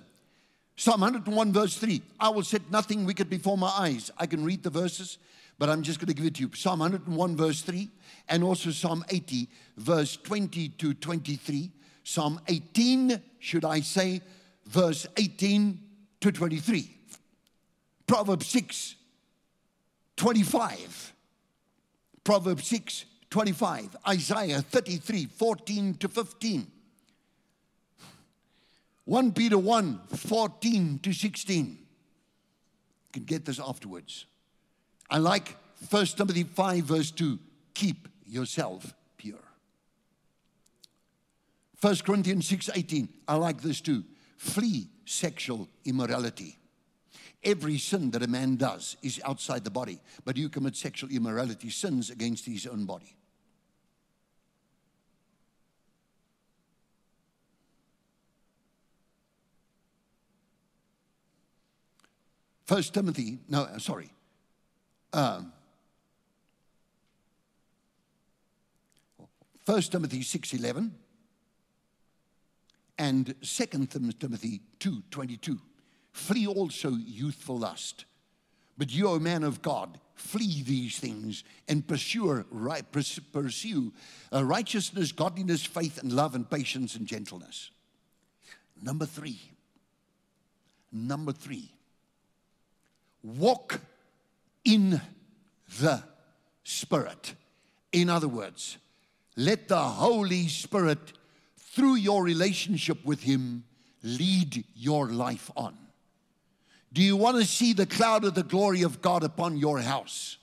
Psalm 0.78 1.00
101, 1.00 1.52
verse 1.52 1.76
3 1.76 2.00
I 2.20 2.28
will 2.28 2.44
set 2.44 2.70
nothing 2.70 3.04
wicked 3.04 3.28
before 3.28 3.58
my 3.58 3.66
eyes. 3.66 4.12
I 4.16 4.26
can 4.26 4.44
read 4.44 4.62
the 4.62 4.70
verses, 4.70 5.18
but 5.58 5.68
I'm 5.68 5.82
just 5.82 5.98
going 5.98 6.06
to 6.06 6.14
give 6.14 6.24
it 6.24 6.36
to 6.36 6.42
you. 6.42 6.50
Psalm 6.54 6.78
101, 6.78 7.36
verse 7.36 7.62
3, 7.62 7.90
and 8.28 8.44
also 8.44 8.70
Psalm 8.70 9.04
80, 9.08 9.48
verse 9.76 10.16
20 10.18 10.68
to 10.68 10.94
23. 10.94 11.72
Psalm 12.04 12.40
18, 12.46 13.20
should 13.40 13.64
I 13.64 13.80
say, 13.80 14.22
verse 14.66 15.04
18 15.16 15.80
to 16.20 16.30
23. 16.30 16.88
Proverbs 18.06 18.46
6, 18.46 18.94
25. 20.16 21.12
Proverbs 22.22 22.68
6, 22.68 23.04
25. 23.30 23.96
Isaiah 24.06 24.62
33, 24.62 25.26
14 25.26 25.94
to 25.94 26.08
15. 26.08 26.70
1 29.08 29.32
Peter 29.32 29.56
1 29.56 30.00
14 30.16 30.98
to 30.98 31.14
16. 31.14 31.66
You 31.66 31.76
can 33.10 33.24
get 33.24 33.46
this 33.46 33.58
afterwards. 33.58 34.26
I 35.08 35.16
like 35.16 35.56
1 35.88 36.06
Timothy 36.08 36.44
5, 36.44 36.84
verse 36.84 37.10
2 37.12 37.38
keep 37.72 38.06
yourself 38.26 38.92
pure. 39.16 39.38
1 41.80 41.96
Corinthians 42.04 42.46
6 42.48 42.68
18. 42.74 43.08
I 43.26 43.36
like 43.36 43.62
this 43.62 43.80
too. 43.80 44.04
Flee 44.36 44.90
sexual 45.06 45.68
immorality. 45.86 46.58
Every 47.42 47.78
sin 47.78 48.10
that 48.10 48.22
a 48.22 48.28
man 48.28 48.56
does 48.56 48.98
is 49.02 49.22
outside 49.24 49.64
the 49.64 49.70
body, 49.70 50.00
but 50.26 50.36
you 50.36 50.50
commit 50.50 50.76
sexual 50.76 51.08
immorality, 51.08 51.70
sins 51.70 52.10
against 52.10 52.44
his 52.44 52.66
own 52.66 52.84
body. 52.84 53.17
First 62.68 62.92
Timothy, 62.92 63.38
no, 63.48 63.66
sorry. 63.78 64.10
Um, 65.14 65.54
First 69.64 69.90
Timothy 69.90 70.20
6:11 70.20 70.92
and 72.98 73.34
Second 73.40 73.90
Timothy 73.90 74.60
2:22. 74.80 75.58
Flee 76.12 76.46
also 76.46 76.90
youthful 76.90 77.58
lust. 77.58 78.04
But 78.76 78.90
you, 78.90 79.08
O 79.08 79.18
man 79.18 79.44
of 79.44 79.62
God, 79.62 79.98
flee 80.14 80.62
these 80.62 80.98
things 80.98 81.44
and 81.68 81.88
pursue, 81.88 82.44
right, 82.50 82.84
pursue 82.92 83.94
uh, 84.30 84.44
righteousness, 84.44 85.10
godliness, 85.12 85.64
faith, 85.64 85.96
and 85.96 86.12
love, 86.12 86.34
and 86.34 86.48
patience 86.48 86.96
and 86.96 87.06
gentleness. 87.06 87.70
Number 88.82 89.06
three. 89.06 89.40
Number 90.92 91.32
three 91.32 91.72
walk 93.22 93.80
in 94.64 95.00
the 95.80 96.02
Spirit. 96.64 97.34
In 97.92 98.10
other 98.10 98.28
words, 98.28 98.78
let 99.36 99.68
the 99.68 99.78
Holy 99.78 100.48
Spirit, 100.48 100.98
through 101.56 101.94
your 101.94 102.22
relationship 102.22 103.04
with 103.04 103.22
Him, 103.22 103.64
lead 104.02 104.64
your 104.74 105.06
life 105.06 105.50
on. 105.56 105.76
Do 106.92 107.02
you 107.02 107.16
want 107.16 107.36
to 107.38 107.44
see 107.44 107.72
the 107.72 107.86
cloud 107.86 108.24
of 108.24 108.34
the 108.34 108.42
glory 108.42 108.82
of 108.82 109.00
God 109.00 109.22
upon 109.22 109.56
your 109.56 109.78
house? 109.78 110.38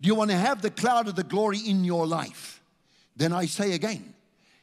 Do 0.00 0.06
you 0.06 0.14
want 0.14 0.30
to 0.30 0.36
have 0.36 0.62
the 0.62 0.70
cloud 0.70 1.08
of 1.08 1.16
the 1.16 1.24
glory 1.24 1.58
in 1.58 1.84
your 1.84 2.06
life? 2.06 2.62
Then 3.16 3.32
I 3.32 3.46
say 3.46 3.72
again, 3.72 4.13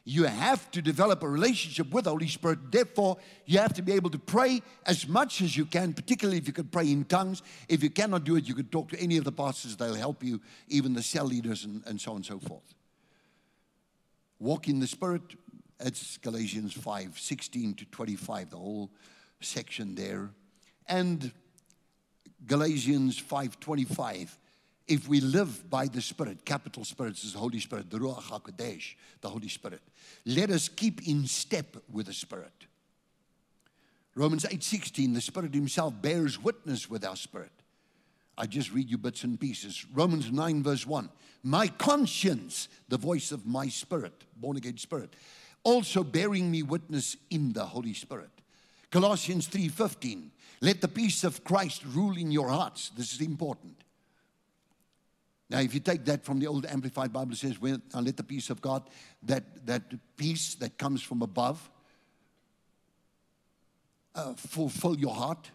you 0.04 0.24
have 0.24 0.68
to 0.72 0.82
develop 0.82 1.22
a 1.22 1.28
relationship 1.28 1.90
with 1.90 2.04
the 2.04 2.10
Holy 2.10 2.26
Spirit. 2.26 2.72
Therefore, 2.72 3.18
you 3.46 3.58
have 3.58 3.72
to 3.74 3.82
be 3.82 3.92
able 3.92 4.10
to 4.10 4.18
pray 4.18 4.60
as 4.84 5.06
much 5.06 5.40
as 5.40 5.56
you 5.56 5.64
can, 5.64 5.92
particularly 5.92 6.38
if 6.38 6.46
you 6.46 6.52
can 6.52 6.66
pray 6.66 6.90
in 6.90 7.04
tongues. 7.04 7.42
If 7.68 7.82
you 7.82 7.90
cannot 7.90 8.24
do 8.24 8.36
it, 8.36 8.48
you 8.48 8.54
can 8.54 8.66
talk 8.66 8.88
to 8.90 8.98
any 8.98 9.16
of 9.16 9.24
the 9.24 9.32
pastors, 9.32 9.76
they'll 9.76 9.94
help 9.94 10.24
you, 10.24 10.40
even 10.68 10.94
the 10.94 11.02
cell 11.02 11.24
leaders, 11.24 11.64
and, 11.64 11.82
and 11.86 12.00
so 12.00 12.12
on 12.12 12.16
and 12.16 12.26
so 12.26 12.40
forth. 12.40 12.74
Walk 14.40 14.68
in 14.68 14.80
the 14.80 14.88
Spirit, 14.88 15.22
it's 15.78 16.16
Galatians 16.18 16.72
5 16.72 17.18
16 17.18 17.74
to 17.74 17.84
25, 17.84 18.50
the 18.50 18.56
whole 18.56 18.90
section 19.40 19.94
there. 19.94 20.30
And 20.88 21.30
Galatians 22.46 23.18
5 23.18 23.60
25 23.60 24.36
if 24.88 25.08
we 25.08 25.20
live 25.20 25.68
by 25.70 25.86
the 25.86 26.00
Spirit, 26.00 26.44
capital 26.44 26.84
Spirit 26.84 27.22
is 27.22 27.32
the 27.32 27.38
Holy 27.38 27.60
Spirit, 27.60 27.90
the 27.90 27.98
Ruach 27.98 28.22
HaKodesh, 28.22 28.94
the 29.20 29.28
Holy 29.28 29.48
Spirit, 29.48 29.80
let 30.26 30.50
us 30.50 30.68
keep 30.68 31.06
in 31.06 31.26
step 31.26 31.76
with 31.90 32.06
the 32.06 32.12
Spirit. 32.12 32.52
Romans 34.14 34.44
8:16, 34.44 35.14
the 35.14 35.20
Spirit 35.20 35.54
Himself 35.54 35.94
bears 36.02 36.42
witness 36.42 36.90
with 36.90 37.04
our 37.04 37.16
spirit. 37.16 37.52
I 38.36 38.46
just 38.46 38.72
read 38.72 38.90
you 38.90 38.98
bits 38.98 39.24
and 39.24 39.38
pieces. 39.38 39.86
Romans 39.92 40.30
9, 40.30 40.62
verse 40.62 40.86
1. 40.86 41.08
My 41.42 41.68
conscience, 41.68 42.68
the 42.88 42.96
voice 42.96 43.32
of 43.32 43.46
my 43.46 43.68
spirit, 43.68 44.24
born 44.36 44.56
again 44.56 44.78
spirit, 44.78 45.14
also 45.64 46.02
bearing 46.02 46.50
me 46.50 46.62
witness 46.62 47.16
in 47.30 47.52
the 47.52 47.64
Holy 47.64 47.94
Spirit. 47.94 48.30
Colossians 48.90 49.46
3:15. 49.48 50.30
Let 50.60 50.80
the 50.80 50.88
peace 50.88 51.24
of 51.24 51.42
Christ 51.42 51.84
rule 51.84 52.16
in 52.16 52.30
your 52.30 52.48
hearts. 52.48 52.90
This 52.90 53.12
is 53.12 53.20
important. 53.20 53.82
Now, 55.52 55.60
if 55.60 55.74
you 55.74 55.80
take 55.80 56.06
that 56.06 56.24
from 56.24 56.38
the 56.38 56.46
old 56.46 56.64
Amplified 56.64 57.12
Bible, 57.12 57.32
it 57.32 57.36
says, 57.36 57.60
well, 57.60 57.76
let 57.94 58.16
the 58.16 58.22
peace 58.22 58.48
of 58.48 58.62
God, 58.62 58.88
that, 59.24 59.66
that 59.66 59.82
peace 60.16 60.54
that 60.54 60.78
comes 60.78 61.02
from 61.02 61.20
above, 61.20 61.70
uh, 64.14 64.32
fulfill 64.32 64.98
your 64.98 65.14
heart. 65.14 65.50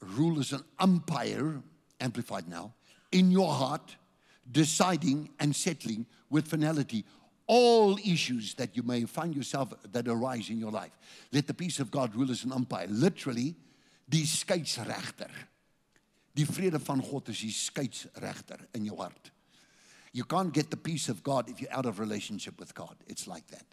Rule 0.00 0.40
as 0.40 0.52
an 0.52 0.64
umpire, 0.78 1.60
amplified 2.00 2.48
now, 2.48 2.72
in 3.12 3.30
your 3.30 3.52
heart, 3.52 3.96
deciding 4.50 5.28
and 5.38 5.54
settling 5.54 6.06
with 6.30 6.48
finality 6.48 7.04
all 7.46 7.98
issues 7.98 8.54
that 8.54 8.74
you 8.74 8.82
may 8.82 9.04
find 9.04 9.36
yourself 9.36 9.74
that 9.92 10.08
arise 10.08 10.48
in 10.48 10.58
your 10.58 10.70
life. 10.70 10.92
Let 11.32 11.46
the 11.46 11.54
peace 11.54 11.80
of 11.80 11.90
God 11.90 12.14
rule 12.14 12.30
as 12.30 12.44
an 12.44 12.52
umpire. 12.52 12.86
Literally, 12.88 13.54
die 14.08 14.24
scheidsrechter. 14.24 15.28
Die 16.34 16.46
vrede 16.46 16.80
van 16.80 17.02
God 17.02 17.28
is 17.28 17.40
die 17.44 17.52
skeidsregter 17.52 18.66
in 18.72 18.84
jou 18.88 18.96
hart. 18.96 19.30
You 20.12 20.24
can't 20.24 20.52
get 20.52 20.70
the 20.70 20.76
peace 20.76 21.08
of 21.08 21.22
God 21.22 21.48
if 21.48 21.60
you're 21.60 21.72
out 21.72 21.86
of 21.86 21.98
relationship 21.98 22.58
with 22.58 22.74
God. 22.74 22.96
It's 23.06 23.26
like 23.26 23.46
that. 23.48 23.64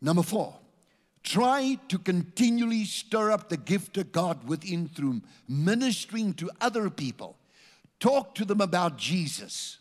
Number 0.00 0.22
four, 0.22 0.54
try 1.22 1.78
to 1.88 1.98
continually 1.98 2.84
stir 2.84 3.32
up 3.32 3.48
the 3.48 3.56
gift 3.56 3.96
of 3.96 4.12
God 4.12 4.46
within 4.46 4.88
through 4.88 5.22
ministering 5.48 6.34
to 6.34 6.50
other 6.60 6.90
people. 6.90 7.36
Talk 7.98 8.34
to 8.36 8.44
them 8.44 8.60
about 8.60 8.98
Jesus. 8.98 9.78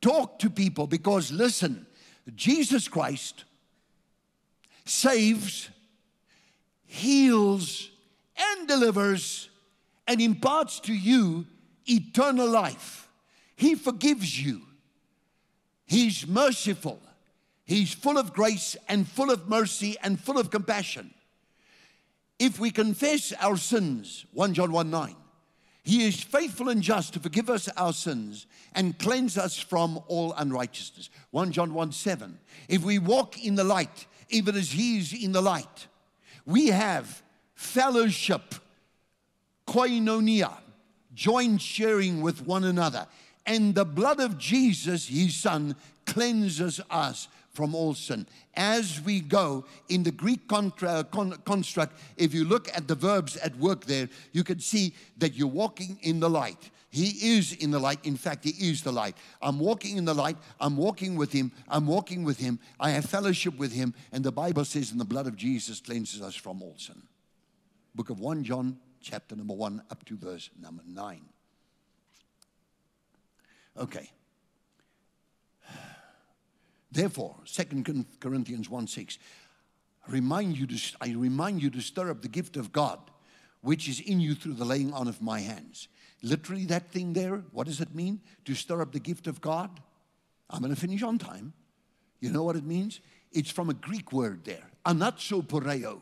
Talk 0.00 0.38
to 0.38 0.50
people 0.50 0.86
because, 0.86 1.32
listen, 1.32 1.86
Jesus 2.34 2.86
Christ 2.86 3.44
saves, 4.84 5.68
heals, 6.86 7.90
and 8.36 8.68
delivers 8.68 9.48
and 10.06 10.20
imparts 10.20 10.80
to 10.80 10.94
you 10.94 11.46
eternal 11.86 12.48
life. 12.48 13.08
He 13.56 13.74
forgives 13.74 14.40
you. 14.40 14.62
He's 15.86 16.26
merciful. 16.26 17.00
He's 17.64 17.92
full 17.92 18.18
of 18.18 18.32
grace 18.32 18.76
and 18.88 19.08
full 19.08 19.30
of 19.30 19.48
mercy 19.48 19.96
and 20.02 20.20
full 20.20 20.38
of 20.38 20.50
compassion. 20.50 21.12
If 22.38 22.60
we 22.60 22.70
confess 22.70 23.32
our 23.40 23.56
sins, 23.56 24.26
1 24.32 24.54
John 24.54 24.70
1 24.72 24.90
9, 24.90 25.16
he 25.82 26.06
is 26.06 26.20
faithful 26.20 26.68
and 26.68 26.82
just 26.82 27.14
to 27.14 27.20
forgive 27.20 27.48
us 27.48 27.68
our 27.76 27.92
sins 27.92 28.46
and 28.74 28.98
cleanse 28.98 29.38
us 29.38 29.56
from 29.56 30.00
all 30.08 30.32
unrighteousness. 30.32 31.10
1 31.30 31.52
John 31.52 31.72
1 31.72 31.92
7. 31.92 32.38
If 32.68 32.82
we 32.82 32.98
walk 32.98 33.42
in 33.42 33.54
the 33.54 33.64
light, 33.64 34.06
even 34.28 34.56
as 34.56 34.72
he 34.72 34.98
is 34.98 35.12
in 35.12 35.32
the 35.32 35.40
light, 35.40 35.86
we 36.46 36.68
have 36.68 37.22
fellowship, 37.54 38.54
koinonia, 39.66 40.52
joint 41.12 41.60
sharing 41.60 42.22
with 42.22 42.46
one 42.46 42.64
another. 42.64 43.06
And 43.44 43.74
the 43.74 43.84
blood 43.84 44.20
of 44.20 44.38
Jesus, 44.38 45.08
his 45.08 45.34
son, 45.34 45.76
cleanses 46.06 46.80
us 46.90 47.28
from 47.52 47.74
all 47.74 47.94
sin. 47.94 48.26
As 48.54 49.00
we 49.00 49.20
go 49.20 49.64
in 49.88 50.02
the 50.02 50.10
Greek 50.12 50.46
contra, 50.46 51.04
con, 51.04 51.32
construct, 51.44 51.98
if 52.16 52.34
you 52.34 52.44
look 52.44 52.68
at 52.76 52.86
the 52.86 52.94
verbs 52.94 53.36
at 53.38 53.56
work 53.56 53.86
there, 53.86 54.08
you 54.32 54.44
can 54.44 54.60
see 54.60 54.94
that 55.18 55.34
you're 55.34 55.48
walking 55.48 55.98
in 56.02 56.20
the 56.20 56.28
light. 56.30 56.70
He 56.96 57.36
is 57.36 57.52
in 57.52 57.72
the 57.72 57.78
light. 57.78 57.98
In 58.06 58.16
fact, 58.16 58.44
He 58.44 58.70
is 58.70 58.82
the 58.82 58.90
light. 58.90 59.18
I'm 59.42 59.58
walking 59.58 59.98
in 59.98 60.06
the 60.06 60.14
light. 60.14 60.38
I'm 60.58 60.78
walking 60.78 61.14
with 61.14 61.30
Him. 61.30 61.52
I'm 61.68 61.86
walking 61.86 62.24
with 62.24 62.38
Him. 62.38 62.58
I 62.80 62.88
have 62.88 63.04
fellowship 63.04 63.58
with 63.58 63.70
Him. 63.70 63.92
And 64.12 64.24
the 64.24 64.32
Bible 64.32 64.64
says, 64.64 64.92
in 64.92 64.96
the 64.96 65.04
blood 65.04 65.26
of 65.26 65.36
Jesus 65.36 65.78
cleanses 65.78 66.22
us 66.22 66.34
from 66.34 66.62
all 66.62 66.74
sin. 66.78 67.02
Book 67.94 68.08
of 68.08 68.18
1 68.18 68.44
John, 68.44 68.78
chapter 69.02 69.36
number 69.36 69.52
1, 69.52 69.82
up 69.90 70.06
to 70.06 70.16
verse 70.16 70.48
number 70.58 70.82
9. 70.86 71.20
Okay. 73.76 74.10
Therefore, 76.90 77.36
2 77.44 78.06
Corinthians 78.20 78.70
1 78.70 78.86
6, 78.86 79.18
remind 80.08 80.56
you 80.56 80.66
to, 80.66 80.96
I 81.02 81.10
remind 81.10 81.62
you 81.62 81.68
to 81.68 81.82
stir 81.82 82.08
up 82.10 82.22
the 82.22 82.28
gift 82.28 82.56
of 82.56 82.72
God, 82.72 82.98
which 83.60 83.86
is 83.86 84.00
in 84.00 84.18
you 84.18 84.34
through 84.34 84.54
the 84.54 84.64
laying 84.64 84.94
on 84.94 85.08
of 85.08 85.20
my 85.20 85.40
hands. 85.40 85.88
Literally, 86.22 86.64
that 86.66 86.90
thing 86.90 87.12
there, 87.12 87.44
what 87.52 87.66
does 87.66 87.80
it 87.80 87.94
mean? 87.94 88.20
To 88.46 88.54
stir 88.54 88.80
up 88.82 88.92
the 88.92 89.00
gift 89.00 89.26
of 89.26 89.40
God? 89.40 89.80
I'm 90.48 90.60
going 90.60 90.74
to 90.74 90.80
finish 90.80 91.02
on 91.02 91.18
time. 91.18 91.52
You 92.20 92.30
know 92.30 92.42
what 92.42 92.56
it 92.56 92.64
means? 92.64 93.00
It's 93.32 93.50
from 93.50 93.68
a 93.68 93.74
Greek 93.74 94.12
word 94.12 94.44
there, 94.44 94.70
anatso 94.84 95.42
anatsoporeo. 95.46 96.00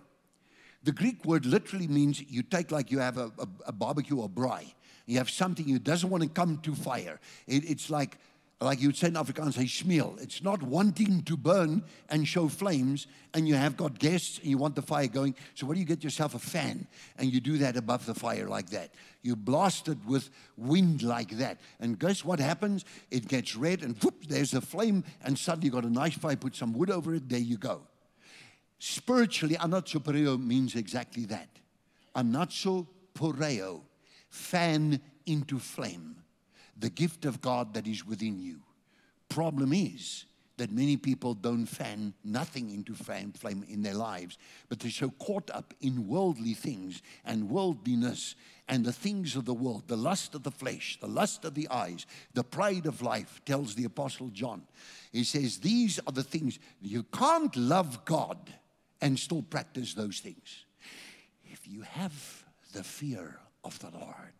The 0.85 0.93
Greek 0.93 1.25
word 1.25 1.47
literally 1.47 1.89
means 1.89 2.21
you 2.21 2.43
take 2.43 2.71
like 2.71 2.91
you 2.91 2.99
have 2.99 3.17
a, 3.17 3.33
a, 3.39 3.49
a 3.67 3.73
barbecue 3.73 4.19
or 4.19 4.29
braai. 4.29 4.75
You 5.07 5.19
have 5.19 5.31
something 5.31 5.67
you 5.67 5.79
doesn't 5.79 6.09
want 6.09 6.23
to 6.23 6.29
come 6.29 6.59
to 6.59 6.75
fire. 6.75 7.19
It, 7.47 7.69
it's 7.69 7.91
like 7.91 8.19
like 8.61 8.81
you 8.81 8.89
would 8.89 8.97
say 8.97 9.09
in 9.09 9.15
Afrikaans, 9.15 9.57
hy 9.57 9.65
smeel. 9.65 10.21
It's 10.23 10.43
not 10.43 10.63
wanting 10.63 11.23
to 11.23 11.37
burn 11.37 11.83
and 12.09 12.27
show 12.27 12.49
flames, 12.49 13.07
and 13.35 13.49
you 13.49 13.55
have 13.55 13.77
got 13.77 13.99
guests 13.99 14.39
and 14.39 14.47
you 14.47 14.59
want 14.59 14.77
the 14.77 14.83
fire 14.83 15.07
going. 15.07 15.35
So, 15.55 15.67
what 15.67 15.75
do 15.75 15.81
you 15.81 15.87
get 15.87 16.05
yourself 16.05 16.35
a 16.35 16.39
fan? 16.39 16.87
And 17.19 17.33
you 17.33 17.41
do 17.41 17.59
that 17.59 17.77
above 17.77 18.07
the 18.07 18.15
fire 18.15 18.49
like 18.49 18.71
that. 18.71 18.95
You 19.23 19.37
blast 19.37 19.89
it 19.89 19.99
with 20.07 20.31
wind 20.57 21.03
like 21.03 21.31
that. 21.39 21.61
And 21.81 21.99
guess 21.99 22.25
what 22.25 22.39
happens? 22.39 22.85
It 23.11 23.29
gets 23.29 23.57
red, 23.57 23.83
and 23.83 23.97
whoop, 24.03 24.27
there's 24.29 24.55
a 24.55 24.61
flame, 24.61 25.05
and 25.23 25.39
suddenly 25.39 25.67
you've 25.67 25.75
got 25.75 25.85
a 25.85 25.91
nice 25.91 26.15
fire, 26.15 26.37
put 26.37 26.55
some 26.55 26.73
wood 26.73 26.91
over 26.91 27.15
it, 27.15 27.29
there 27.29 27.39
you 27.39 27.59
go. 27.59 27.83
Spiritually, 28.79 29.57
anatsoporeo 29.57 30.41
means 30.43 30.77
exactly 30.77 31.25
that. 31.27 31.49
Anatsoporeo, 32.15 33.81
fan 34.29 35.01
into 35.27 35.59
flame 35.59 36.17
the 36.77 36.91
gift 36.91 37.25
of 37.25 37.41
God 37.41 37.75
that 37.75 37.87
is 37.87 38.07
within 38.07 38.39
you. 38.39 38.61
Problem 39.29 39.73
is 39.73 40.27
that 40.57 40.71
many 40.71 40.97
people 40.97 41.35
don't 41.35 41.67
fan 41.67 42.15
nothing 42.23 42.71
into 42.71 42.95
flame, 42.95 43.33
flame 43.33 43.65
in 43.69 43.83
their 43.83 43.95
lives, 43.95 44.39
but 44.69 44.79
they're 44.79 44.91
so 44.91 45.11
caught 45.11 45.51
up 45.51 45.75
in 45.81 46.07
worldly 46.07 46.55
things 46.55 47.03
and 47.25 47.51
worldliness 47.51 48.37
and 48.69 48.85
the 48.85 48.93
things 48.93 49.37
of 49.37 49.45
the 49.45 49.55
world, 49.55 49.83
the 49.89 49.97
lust 49.97 50.35
of 50.35 50.43
the 50.43 50.51
flesh, 50.51 50.97
the 51.01 51.09
lust 51.09 51.45
of 51.45 51.55
the 51.55 51.69
eyes, 51.69 52.07
the 52.33 52.45
pride 52.45 52.87
of 52.87 53.03
life, 53.03 53.41
tells 53.45 53.75
the 53.75 53.85
Apostle 53.85 54.29
John. 54.29 54.63
He 55.13 55.25
says, 55.25 55.59
These 55.59 55.99
are 56.07 56.13
the 56.13 56.23
things 56.23 56.59
you 56.81 57.03
can't 57.03 57.55
love 57.57 58.05
God 58.05 58.39
and 59.01 59.19
still 59.19 59.43
practice 59.43 59.95
those 59.95 60.21
things. 60.21 60.65
If 61.45 61.67
you 61.69 61.83
have 61.83 62.45
the 62.73 62.85
fear 62.85 63.39
of 63.65 63.79
the 63.81 63.91
Lord, 63.91 64.33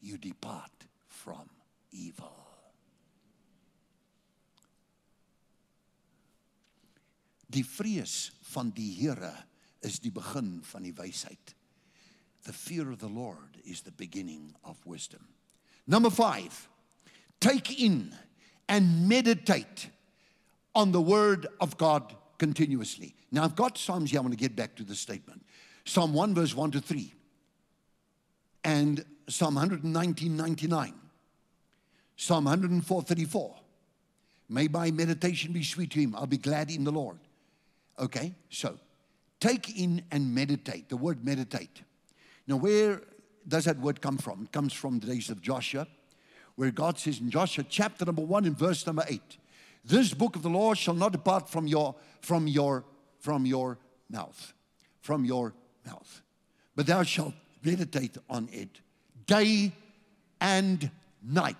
you 0.00 0.16
depart 0.16 0.72
from 1.06 1.48
evil. 1.90 2.32
Die 7.48 7.64
vrees 7.64 8.30
van 8.52 8.70
die 8.76 8.92
Here 8.92 9.32
is 9.80 10.00
die 10.00 10.12
begin 10.12 10.58
van 10.62 10.84
die 10.84 10.92
wysheid. 10.92 11.54
The 12.44 12.52
fear 12.52 12.90
of 12.90 12.98
the 12.98 13.08
Lord 13.08 13.58
is 13.64 13.80
the 13.82 13.92
beginning 13.92 14.54
of 14.64 14.76
wisdom. 14.84 15.26
Number 15.86 16.10
5. 16.10 16.68
Take 17.40 17.82
in 17.82 18.14
and 18.68 19.08
meditate 19.08 19.88
on 20.74 20.92
the 20.92 21.00
word 21.00 21.46
of 21.60 21.76
God 21.78 22.14
continuously. 22.38 23.14
Now 23.32 23.44
I've 23.44 23.56
got 23.56 23.78
Psalms 23.78 24.10
here. 24.10 24.20
I 24.20 24.22
want 24.22 24.32
to 24.32 24.38
get 24.38 24.54
back 24.54 24.76
to 24.76 24.84
the 24.84 24.94
statement. 24.94 25.42
Psalm 25.84 26.12
1 26.12 26.34
verse 26.34 26.54
1 26.54 26.72
to 26.72 26.80
3 26.80 27.14
and 28.64 29.04
Psalm 29.28 29.54
119 29.54 30.36
99 30.36 30.94
Psalm 32.18 32.44
104 32.44 33.02
34. 33.02 33.54
May 34.50 34.66
my 34.66 34.90
meditation 34.90 35.52
be 35.52 35.62
sweet 35.62 35.92
to 35.92 36.00
him. 36.00 36.14
I'll 36.16 36.26
be 36.26 36.36
glad 36.36 36.70
in 36.70 36.82
the 36.82 36.90
Lord. 36.90 37.18
Okay, 37.98 38.34
so 38.50 38.76
take 39.38 39.78
in 39.78 40.02
and 40.10 40.34
meditate. 40.34 40.88
The 40.88 40.96
word 40.96 41.24
meditate. 41.24 41.82
Now, 42.48 42.56
where 42.56 43.02
does 43.46 43.66
that 43.66 43.78
word 43.78 44.00
come 44.00 44.18
from? 44.18 44.42
It 44.42 44.52
comes 44.52 44.72
from 44.72 44.98
the 44.98 45.06
days 45.06 45.30
of 45.30 45.40
Joshua, 45.40 45.86
where 46.56 46.72
God 46.72 46.98
says 46.98 47.20
in 47.20 47.30
Joshua 47.30 47.64
chapter 47.68 48.04
number 48.04 48.22
one 48.22 48.44
in 48.46 48.54
verse 48.54 48.84
number 48.84 49.04
eight, 49.08 49.38
this 49.84 50.12
book 50.12 50.34
of 50.34 50.42
the 50.42 50.50
law 50.50 50.74
shall 50.74 50.94
not 50.94 51.12
depart 51.12 51.48
from 51.48 51.68
your 51.68 51.94
from 52.20 52.48
your 52.48 52.84
from 53.20 53.46
your 53.46 53.78
mouth, 54.10 54.54
from 55.02 55.24
your 55.24 55.54
mouth, 55.86 56.22
but 56.74 56.86
thou 56.86 57.04
shalt 57.04 57.34
meditate 57.62 58.16
on 58.28 58.48
it 58.50 58.80
day 59.26 59.72
and 60.40 60.90
night 61.22 61.56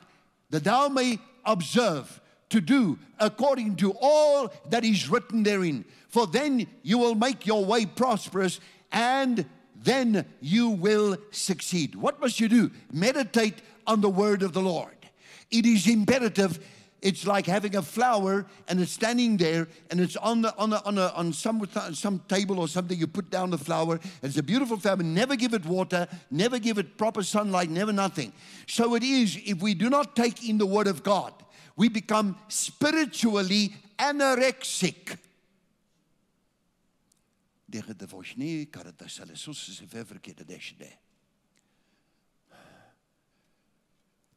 that 0.51 0.65
thou 0.65 0.89
may 0.89 1.19
observe 1.45 2.21
to 2.51 2.61
do 2.61 2.99
according 3.19 3.77
to 3.77 3.95
all 4.01 4.53
that 4.71 4.85
is 4.85 5.11
written 5.11 5.43
therein. 5.43 5.85
For 6.09 6.27
then 6.27 6.67
you 6.83 6.99
will 6.99 7.15
make 7.15 7.47
your 7.47 7.65
way 7.65 7.85
prosperous 7.87 8.61
and 8.91 9.45
then 9.77 10.25
you 10.41 10.71
will 10.71 11.17
succeed. 11.31 11.95
What 11.95 12.21
must 12.21 12.41
you 12.41 12.49
do? 12.49 12.71
Meditate 12.93 13.63
on 13.87 14.01
the 14.01 14.09
word 14.09 14.43
of 14.43 14.53
the 14.53 14.61
Lord. 14.61 14.97
It 15.51 15.67
is 15.67 15.87
imperative 15.87 16.59
it's 17.01 17.27
like 17.27 17.47
having 17.47 17.77
a 17.77 17.83
flower 17.83 18.45
and 18.67 18.81
it's 18.81 18.93
standing 18.93 19.37
there 19.37 19.69
and 19.91 20.01
it's 20.01 20.17
on 20.17 20.43
the 20.43 20.57
on 20.57 20.71
the, 20.71 20.85
on, 20.85 20.99
a, 20.99 21.09
on 21.09 21.33
some 21.33 21.67
some 21.93 22.21
table 22.29 22.59
or 22.59 22.67
something. 22.67 22.99
You 22.99 23.07
put 23.07 23.31
down 23.31 23.51
the 23.51 23.59
flower. 23.59 24.01
It's 24.23 24.37
a 24.37 24.43
beautiful 24.43 24.79
flower. 24.79 24.97
Never 24.97 25.37
give 25.37 25.55
it 25.55 25.65
water. 25.65 26.09
Never 26.31 26.59
give 26.59 26.79
it 26.79 26.97
proper 26.97 27.23
sunlight. 27.23 27.71
Never 27.71 27.93
nothing. 27.93 28.33
So 28.67 28.95
it 28.95 29.03
is. 29.03 29.39
If 29.45 29.63
we 29.63 29.75
do 29.75 29.89
not 29.89 30.17
take 30.17 30.49
in 30.49 30.59
the 30.59 30.67
Word 30.67 30.89
of 30.89 31.03
God, 31.03 31.33
we 31.77 31.89
become 31.89 32.37
spiritually 32.49 33.75
anorexic. 33.99 35.17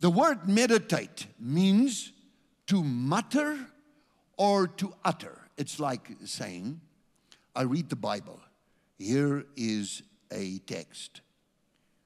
The 0.01 0.09
word 0.09 0.47
meditate 0.47 1.27
means 1.39 2.11
to 2.71 2.81
mutter 2.85 3.59
or 4.37 4.65
to 4.65 4.93
utter. 5.03 5.37
It's 5.57 5.77
like 5.77 6.09
saying, 6.23 6.79
I 7.53 7.63
read 7.63 7.89
the 7.89 7.97
Bible. 7.97 8.39
Here 8.97 9.43
is 9.57 10.03
a 10.31 10.57
text 10.59 11.19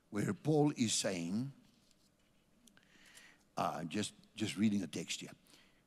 where 0.09 0.34
Paul 0.34 0.74
is 0.76 0.91
saying, 0.91 1.51
uh, 3.55 3.84
just, 3.84 4.13
just 4.36 4.57
reading 4.57 4.82
a 4.82 4.88
text 4.88 5.22
here. 5.22 5.30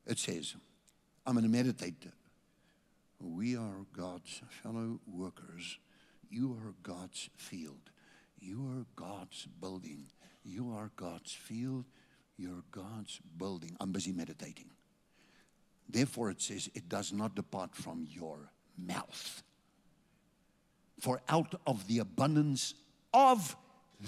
It 0.07 0.17
says, 0.17 0.55
I'm 1.25 1.33
going 1.33 1.43
to 1.43 1.51
meditate 1.51 2.05
We 3.19 3.57
are 3.57 3.85
God's 3.91 4.41
fellow 4.63 5.01
workers. 5.05 5.77
You 6.29 6.53
are 6.53 6.73
God's 6.83 7.29
field. 7.35 7.89
You 8.39 8.65
are 8.77 8.85
God's 8.95 9.45
building. 9.59 10.05
You 10.45 10.71
are 10.71 10.89
God's 10.95 11.33
field. 11.33 11.83
You're 12.39 12.63
God's 12.71 13.19
building. 13.37 13.75
I'm 13.81 13.91
busy 13.91 14.13
meditating. 14.13 14.69
Therefore, 15.89 16.29
it 16.29 16.41
says, 16.41 16.69
it 16.73 16.87
does 16.87 17.11
not 17.11 17.35
depart 17.35 17.75
from 17.75 18.07
your 18.09 18.49
mouth. 18.77 19.43
For 21.01 21.21
out 21.27 21.59
of 21.67 21.85
the 21.87 21.99
abundance 21.99 22.75
of 23.13 23.57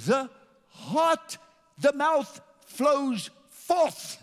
the 0.05 0.29
heart, 0.69 1.37
the 1.77 1.91
mouth 1.91 2.39
flows 2.65 3.29
forth. 3.49 4.17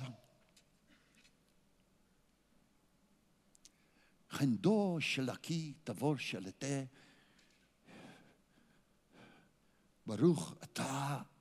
Baruch 10.06 10.56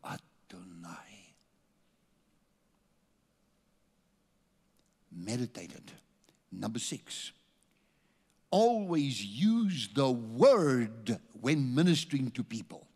Adonai. 0.03 1.06
Meditated. 5.17 5.91
Number 6.51 6.79
six. 6.79 7.31
Always 8.51 9.23
use 9.23 9.89
the 9.93 10.09
word 10.09 11.19
when 11.41 11.75
ministering 11.75 12.31
to 12.31 12.43
people. 12.43 12.87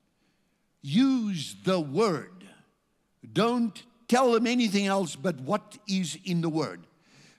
Use 0.82 1.56
the 1.64 1.80
word. 1.80 2.46
Don't 3.34 3.84
tell 4.08 4.32
them 4.32 4.48
anything 4.48 4.88
else 4.88 5.16
but 5.16 5.40
what 5.42 5.78
is 5.88 6.18
in 6.26 6.42
the 6.42 6.50
word. 6.50 6.88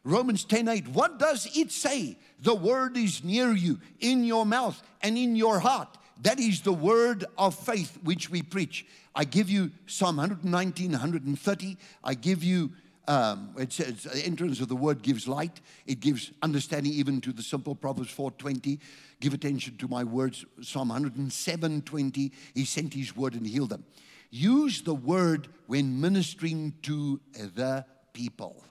Romans 0.05 0.45
10 0.45 0.69
8. 0.69 0.89
What 0.89 1.19
does 1.19 1.49
it 1.57 1.71
say? 1.71 2.19
The 2.41 2.55
word 2.55 2.97
is 2.97 3.23
near 3.23 3.53
you, 3.53 3.79
in 4.01 4.25
your 4.25 4.45
mouth 4.45 4.83
and 5.01 5.17
in 5.17 5.37
your 5.37 5.61
heart. 5.61 5.97
That 6.23 6.39
is 6.39 6.61
the 6.61 6.73
word 6.73 7.25
of 7.37 7.55
faith 7.55 7.99
which 8.03 8.31
we 8.31 8.43
preach. 8.43 8.87
I 9.15 9.25
give 9.25 9.51
you 9.51 9.71
Psalm 9.87 10.17
119, 10.17 10.93
130. 10.93 11.77
I 12.03 12.15
give 12.15 12.43
you, 12.43 12.71
um, 13.09 13.51
it 13.59 13.73
says, 13.73 14.05
the 14.05 14.25
entrance 14.25 14.61
of 14.61 14.69
the 14.69 14.77
word 14.77 15.03
gives 15.03 15.27
light. 15.27 15.61
It 15.87 16.01
gives 16.01 16.31
understanding 16.43 16.93
even 16.93 17.21
to 17.23 17.33
the 17.33 17.43
simple. 17.43 17.75
Proverbs 17.75 18.15
4.20. 18.15 18.79
Give 19.21 19.35
attention 19.35 19.77
to 19.79 19.89
my 19.89 20.05
words. 20.05 20.45
Psalm 20.61 20.91
107.20. 20.91 22.31
He 22.55 22.65
sent 22.65 22.95
his 22.95 23.17
word 23.17 23.35
and 23.35 23.47
healed 23.47 23.71
them. 23.71 23.85
Use 24.31 24.83
the 24.83 24.95
word 24.95 25.49
when 25.67 26.01
ministering 26.01 26.75
to 26.83 27.21
the 27.35 27.85
people. 28.13 28.65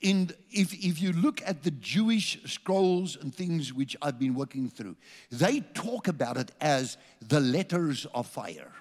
in, 0.00 0.30
if, 0.50 0.72
if 0.72 1.00
you 1.00 1.12
look 1.12 1.42
at 1.44 1.62
the 1.62 1.70
Jewish 1.72 2.38
scrolls 2.44 3.16
and 3.20 3.34
things 3.34 3.72
which 3.72 3.96
I've 4.00 4.18
been 4.18 4.34
working 4.34 4.68
through, 4.68 4.96
they 5.30 5.60
talk 5.60 6.08
about 6.08 6.36
it 6.36 6.52
as 6.60 6.96
the 7.26 7.40
letters 7.40 8.06
of 8.14 8.26
fire. 8.26 8.72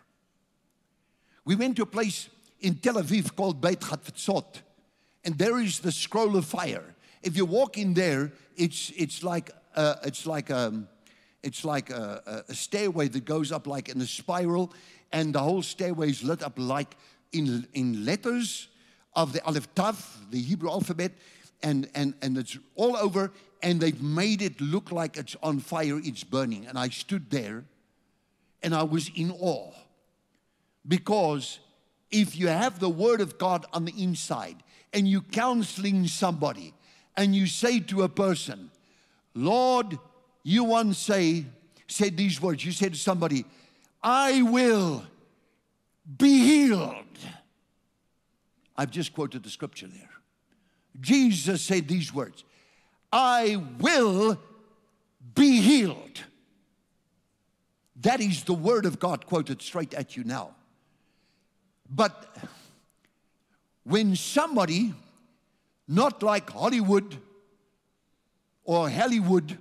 We 1.48 1.56
went 1.56 1.78
to 1.78 1.84
a 1.84 1.86
place 1.86 2.28
in 2.60 2.76
Tel 2.76 2.96
Aviv 2.96 3.34
called 3.34 3.62
Beit 3.62 3.80
Hatfutzot, 3.80 4.64
and 5.24 5.38
there 5.38 5.58
is 5.60 5.80
the 5.80 5.94
scroll 5.94 6.36
of 6.36 6.44
fire. 6.44 6.94
If 7.24 7.38
you 7.38 7.46
walk 7.46 7.78
in 7.78 7.94
there, 7.94 8.34
it's, 8.58 8.92
it's 8.98 9.24
like, 9.24 9.52
uh, 9.74 9.96
it's 10.04 10.26
like, 10.26 10.52
um, 10.52 10.90
it's 11.44 11.64
like 11.64 11.90
a, 11.90 12.44
a 12.50 12.54
stairway 12.54 13.08
that 13.08 13.24
goes 13.24 13.54
up 13.54 13.66
like 13.66 13.88
in 13.88 14.02
a 14.02 14.06
spiral, 14.06 14.74
and 15.14 15.34
the 15.34 15.40
whole 15.40 15.62
stairway 15.62 16.10
is 16.10 16.22
lit 16.22 16.44
up 16.44 16.60
like 16.60 16.98
in, 17.32 17.66
in 17.74 18.04
letters 18.04 18.68
of 19.16 19.32
the 19.32 19.42
Aleph 19.46 19.74
Tav, 19.74 20.18
the 20.30 20.42
Hebrew 20.42 20.70
alphabet, 20.70 21.14
and, 21.64 21.90
and, 21.96 22.14
and 22.22 22.38
it's 22.38 22.58
all 22.76 22.98
over, 22.98 23.32
and 23.64 23.80
they've 23.80 24.02
made 24.02 24.42
it 24.42 24.60
look 24.60 24.92
like 24.92 25.16
it's 25.16 25.38
on 25.42 25.60
fire, 25.60 25.98
it's 26.04 26.26
burning. 26.26 26.66
And 26.66 26.78
I 26.78 26.90
stood 26.90 27.30
there 27.30 27.64
and 28.62 28.76
I 28.76 28.84
was 28.84 29.10
in 29.16 29.32
awe 29.32 29.72
because 30.88 31.60
if 32.12 32.38
you 32.38 32.48
have 32.48 32.80
the 32.80 32.90
Word 32.90 33.22
of 33.22 33.38
God 33.38 33.66
on 33.74 33.86
the 33.86 33.94
inside 34.02 34.58
and 34.94 35.08
you 35.08 35.22
counseling 35.22 36.08
somebody 36.08 36.74
and 37.16 37.36
you 37.36 37.48
say 37.48 37.80
to 37.82 38.04
a 38.04 38.10
person, 38.10 38.72
Lord, 39.34 40.00
you 40.44 40.64
once 40.64 40.98
say, 40.98 41.46
said 41.88 42.16
these 42.16 42.42
words, 42.42 42.66
you 42.66 42.72
said 42.72 42.94
to 42.94 43.00
somebody, 43.00 43.46
I 44.02 44.42
will 44.44 45.04
be 46.18 46.40
healed. 46.40 47.04
I've 48.78 48.92
just 48.92 49.14
quoted 49.14 49.44
the 49.44 49.50
scripture 49.50 49.88
there. 49.88 50.10
Jesus 51.00 51.62
said 51.62 51.88
these 51.88 52.14
words 52.14 52.44
I 53.12 53.62
will 53.80 54.40
be 55.36 55.62
healed. 55.62 56.24
That 58.02 58.22
is 58.22 58.44
the 58.44 58.54
word 58.54 58.86
of 58.86 59.00
God 59.00 59.26
quoted 59.26 59.62
straight 59.62 59.94
at 59.94 60.16
you 60.16 60.24
now. 60.24 60.56
But 61.90 62.36
when 63.84 64.16
somebody, 64.16 64.94
not 65.88 66.22
like 66.22 66.50
Hollywood 66.50 67.18
or 68.64 68.90
Hollywood, 68.90 69.58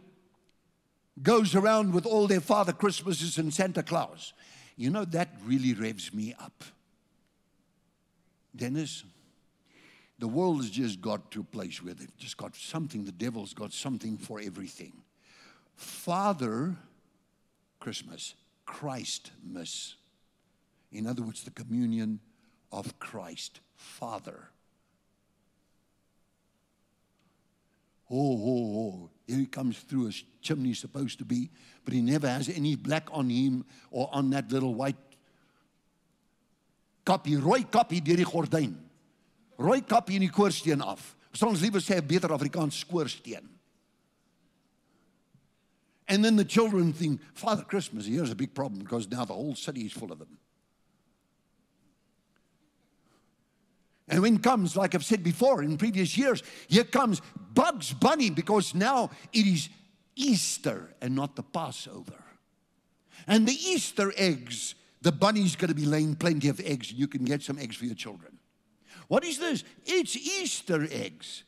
goes 1.22 1.54
around 1.54 1.94
with 1.94 2.06
all 2.06 2.26
their 2.26 2.40
Father 2.40 2.72
Christmases 2.72 3.38
and 3.38 3.52
Santa 3.52 3.82
Claus, 3.82 4.32
you 4.76 4.90
know, 4.90 5.04
that 5.06 5.30
really 5.44 5.72
revs 5.72 6.12
me 6.12 6.34
up. 6.40 6.64
Dennis, 8.54 9.04
the 10.18 10.28
world 10.28 10.58
has 10.58 10.70
just 10.70 11.00
got 11.00 11.30
to 11.30 11.40
a 11.40 11.44
place 11.44 11.82
where 11.82 11.94
they've 11.94 12.16
just 12.16 12.36
got 12.36 12.56
something, 12.56 13.04
the 13.04 13.12
devil's 13.12 13.54
got 13.54 13.72
something 13.72 14.16
for 14.16 14.40
everything. 14.40 14.92
Father 15.74 16.74
Christmas, 17.80 18.34
Christmas. 18.64 19.96
In 20.92 21.06
other 21.06 21.22
words, 21.22 21.44
the 21.44 21.50
communion 21.50 22.20
of 22.72 22.98
Christ, 22.98 23.60
Father. 23.74 24.48
Oh, 28.10 28.16
oh, 28.16 28.78
oh. 28.78 29.10
Here 29.26 29.38
he 29.38 29.46
comes 29.46 29.78
through 29.78 30.08
a 30.08 30.12
chimney, 30.40 30.74
supposed 30.74 31.18
to 31.18 31.24
be, 31.24 31.50
but 31.84 31.92
he 31.92 32.00
never 32.00 32.28
has 32.28 32.48
any 32.48 32.76
black 32.76 33.08
on 33.10 33.28
him 33.28 33.64
or 33.90 34.08
on 34.12 34.30
that 34.30 34.52
little 34.52 34.74
white 34.74 34.96
kappie, 37.06 37.36
rooi 37.36 37.70
kappie 37.70 38.00
die 38.00 38.24
gordyn. 38.24 38.74
Rooi 39.58 39.82
in 40.10 40.20
die 40.20 40.28
koorsteen 40.28 40.82
af. 40.82 41.16
Ons 41.42 41.60
liewer 41.60 41.80
sê 41.80 41.96
'n 41.96 42.06
beter 42.06 42.28
Afrikaans 42.28 42.84
skoorsteen. 42.84 43.48
And 46.08 46.24
then 46.24 46.36
the 46.36 46.44
children 46.44 46.92
think, 46.92 47.20
Father 47.34 47.64
Christmas, 47.64 48.06
here's 48.06 48.30
a 48.30 48.36
big 48.36 48.54
problem 48.54 48.80
because 48.80 49.08
now 49.10 49.24
the 49.24 49.34
whole 49.34 49.56
city 49.56 49.82
is 49.82 49.92
full 49.92 50.12
of 50.12 50.18
them. 50.18 50.38
And 54.08 54.22
when 54.22 54.38
comes, 54.38 54.76
like 54.76 54.94
I've 54.94 55.04
said 55.04 55.22
before 55.24 55.62
in 55.62 55.76
previous 55.76 56.16
years, 56.16 56.42
here 56.68 56.84
comes 56.84 57.20
Bugs 57.54 57.92
Bunny 57.92 58.30
because 58.30 58.74
now 58.74 59.10
it 59.32 59.46
is 59.46 59.68
Easter 60.14 60.94
and 61.00 61.14
not 61.14 61.34
the 61.34 61.42
Passover. 61.42 62.22
And 63.26 63.46
the 63.46 63.52
Easter 63.54 64.12
eggs 64.16 64.76
the 65.06 65.12
bunny's 65.12 65.54
going 65.54 65.68
to 65.68 65.74
be 65.74 65.86
laying 65.86 66.16
plenty 66.16 66.48
of 66.48 66.58
eggs, 66.58 66.90
and 66.90 66.98
you 66.98 67.06
can 67.06 67.24
get 67.24 67.40
some 67.40 67.60
eggs 67.60 67.76
for 67.76 67.84
your 67.84 67.94
children. 67.94 68.38
What 69.06 69.24
is 69.24 69.38
this? 69.38 69.62
It's 69.84 70.16
Easter 70.16 70.88
eggs. 70.90 71.44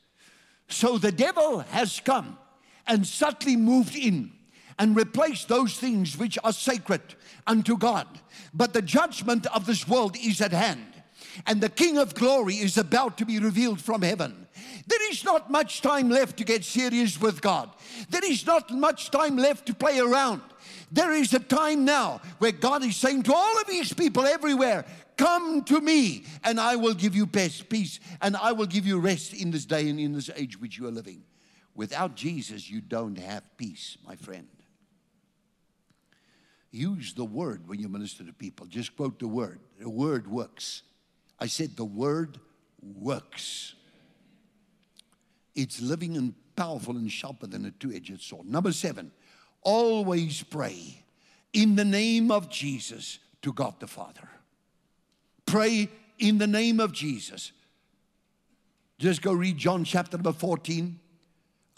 So 0.68 0.96
the 0.96 1.10
devil 1.10 1.58
has 1.70 1.98
come 1.98 2.38
and 2.86 3.04
subtly 3.04 3.56
moved 3.56 3.96
in 3.96 4.30
and 4.78 4.94
replaced 4.94 5.48
those 5.48 5.76
things 5.76 6.16
which 6.16 6.38
are 6.44 6.52
sacred 6.52 7.02
unto 7.48 7.76
God. 7.76 8.06
But 8.54 8.74
the 8.74 8.82
judgment 8.82 9.46
of 9.46 9.66
this 9.66 9.88
world 9.88 10.16
is 10.16 10.40
at 10.40 10.52
hand, 10.52 10.97
and 11.46 11.60
the 11.60 11.68
King 11.68 11.98
of 11.98 12.14
glory 12.14 12.54
is 12.54 12.78
about 12.78 13.18
to 13.18 13.24
be 13.24 13.38
revealed 13.38 13.80
from 13.80 14.02
heaven. 14.02 14.46
There 14.86 15.10
is 15.10 15.24
not 15.24 15.50
much 15.50 15.82
time 15.82 16.08
left 16.08 16.38
to 16.38 16.44
get 16.44 16.64
serious 16.64 17.20
with 17.20 17.40
God. 17.40 17.70
There 18.08 18.24
is 18.24 18.46
not 18.46 18.70
much 18.70 19.10
time 19.10 19.36
left 19.36 19.66
to 19.66 19.74
play 19.74 19.98
around. 19.98 20.40
There 20.90 21.12
is 21.12 21.34
a 21.34 21.38
time 21.38 21.84
now 21.84 22.20
where 22.38 22.52
God 22.52 22.84
is 22.84 22.96
saying 22.96 23.24
to 23.24 23.34
all 23.34 23.60
of 23.60 23.68
his 23.68 23.92
people 23.92 24.24
everywhere, 24.24 24.84
Come 25.18 25.64
to 25.64 25.80
me, 25.80 26.24
and 26.44 26.60
I 26.60 26.76
will 26.76 26.94
give 26.94 27.16
you 27.16 27.26
peace, 27.26 28.00
and 28.22 28.36
I 28.36 28.52
will 28.52 28.66
give 28.66 28.86
you 28.86 29.00
rest 29.00 29.34
in 29.34 29.50
this 29.50 29.64
day 29.64 29.88
and 29.88 29.98
in 29.98 30.12
this 30.12 30.30
age 30.36 30.60
which 30.60 30.78
you 30.78 30.86
are 30.86 30.92
living. 30.92 31.24
Without 31.74 32.14
Jesus, 32.14 32.70
you 32.70 32.80
don't 32.80 33.18
have 33.18 33.42
peace, 33.56 33.98
my 34.06 34.14
friend. 34.14 34.46
Use 36.70 37.14
the 37.14 37.24
word 37.24 37.68
when 37.68 37.80
you 37.80 37.88
minister 37.88 38.24
to 38.24 38.32
people. 38.32 38.66
Just 38.66 38.96
quote 38.96 39.18
the 39.18 39.28
word. 39.28 39.58
The 39.80 39.88
word 39.88 40.28
works. 40.28 40.82
I 41.40 41.46
said 41.46 41.76
the 41.76 41.84
word 41.84 42.38
works. 42.82 43.74
It's 45.54 45.80
living 45.80 46.16
and 46.16 46.34
powerful 46.56 46.96
and 46.96 47.10
sharper 47.10 47.46
than 47.46 47.64
a 47.64 47.70
two 47.70 47.92
edged 47.92 48.20
sword. 48.20 48.46
Number 48.46 48.72
seven, 48.72 49.12
always 49.62 50.42
pray 50.42 51.04
in 51.52 51.76
the 51.76 51.84
name 51.84 52.30
of 52.30 52.50
Jesus 52.50 53.18
to 53.42 53.52
God 53.52 53.74
the 53.80 53.86
Father. 53.86 54.28
Pray 55.46 55.88
in 56.18 56.38
the 56.38 56.46
name 56.46 56.80
of 56.80 56.92
Jesus. 56.92 57.52
Just 58.98 59.22
go 59.22 59.32
read 59.32 59.56
John 59.56 59.84
chapter 59.84 60.16
number 60.16 60.32
14. 60.32 60.98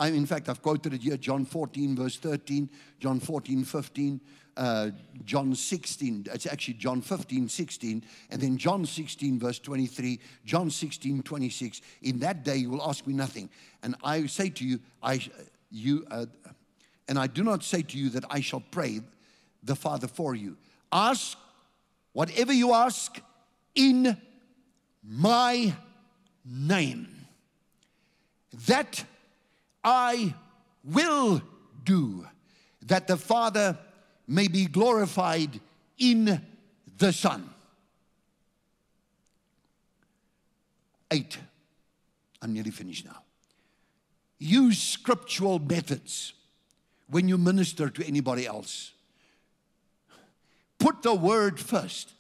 I, 0.01 0.09
in 0.09 0.24
fact, 0.24 0.48
I've 0.48 0.62
quoted 0.62 0.94
it 0.94 1.03
here 1.03 1.18
John 1.18 1.44
14, 1.44 1.94
verse 1.94 2.16
13, 2.16 2.70
John 2.98 3.20
14, 3.20 3.64
15, 3.64 4.20
uh, 4.57 4.90
John 5.26 5.55
16. 5.55 6.26
It's 6.32 6.46
actually 6.46 6.74
John 6.74 7.03
15, 7.03 7.51
16, 7.51 8.05
and 8.30 8.40
then 8.40 8.57
John 8.57 8.86
16, 8.86 9.38
verse 9.38 9.59
23, 9.59 10.18
John 10.46 10.70
16, 10.70 11.22
26. 11.22 11.82
In 12.01 12.18
that 12.20 12.44
day, 12.44 12.57
you 12.57 12.70
will 12.70 12.82
ask 12.82 13.07
me 13.07 13.12
nothing. 13.12 13.51
And 13.82 13.94
I 14.03 14.24
say 14.24 14.48
to 14.48 14.64
you, 14.64 14.80
I, 15.03 15.20
you, 15.70 16.07
uh, 16.11 16.24
and 17.07 17.18
I 17.18 17.26
do 17.26 17.44
not 17.44 17.62
say 17.62 17.82
to 17.82 17.98
you 17.98 18.09
that 18.09 18.24
I 18.30 18.40
shall 18.40 18.62
pray 18.70 19.01
the 19.62 19.76
Father 19.76 20.09
for 20.09 20.34
you. 20.34 20.57
Ask 20.90 21.36
whatever 22.14 22.55
you 22.55 22.72
ask 22.72 23.20
in 23.74 24.16
my 25.03 25.74
name. 26.46 27.26
That 28.66 29.05
I 29.83 30.35
will 30.85 31.43
do, 31.85 32.26
that 32.87 33.07
the 33.07 33.16
Father 33.16 33.78
may 34.26 34.49
be 34.49 34.66
glorified 34.66 35.61
in 35.99 36.41
the 36.99 37.12
Son. 37.12 37.49
Eight. 41.11 41.39
I'm 42.43 42.53
nearly 42.53 42.70
finished 42.70 43.05
now. 43.05 43.22
Use 44.39 44.81
scriptural 44.81 45.59
methods 45.59 46.33
when 47.09 47.28
you 47.28 47.37
minister 47.37 47.91
to 47.91 48.07
anybody 48.07 48.47
else. 48.47 48.93
Put 50.78 51.03
the 51.03 51.14
word 51.14 51.61
first. 51.61 52.12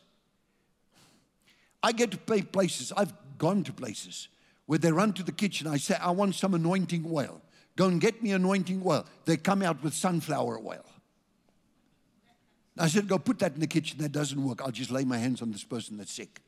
I 1.82 1.92
get 1.92 2.10
to 2.10 2.18
pay 2.18 2.42
places, 2.42 2.92
I've 2.94 3.12
gone 3.38 3.64
to 3.64 3.72
places 3.72 4.28
where 4.66 4.78
they 4.78 4.92
run 4.92 5.12
to 5.14 5.22
the 5.22 5.32
kitchen. 5.32 5.66
I 5.66 5.78
say, 5.78 5.96
I 5.96 6.10
want 6.10 6.34
some 6.34 6.54
anointing 6.54 7.10
oil. 7.10 7.40
Go 7.80 7.86
and 7.86 7.98
get 7.98 8.22
me 8.22 8.32
anointing 8.32 8.82
oil. 8.84 9.06
They 9.24 9.38
come 9.38 9.62
out 9.62 9.82
with 9.82 9.94
sunflower 9.94 10.58
oil. 10.58 10.84
I 12.76 12.88
said, 12.88 13.08
Go 13.08 13.18
put 13.18 13.38
that 13.38 13.54
in 13.54 13.60
the 13.60 13.66
kitchen. 13.66 14.00
That 14.00 14.12
doesn't 14.12 14.44
work. 14.44 14.60
I'll 14.60 14.70
just 14.70 14.90
lay 14.90 15.02
my 15.02 15.16
hands 15.16 15.40
on 15.40 15.50
this 15.50 15.64
person 15.64 15.96
that's 15.96 16.12
sick. 16.12 16.42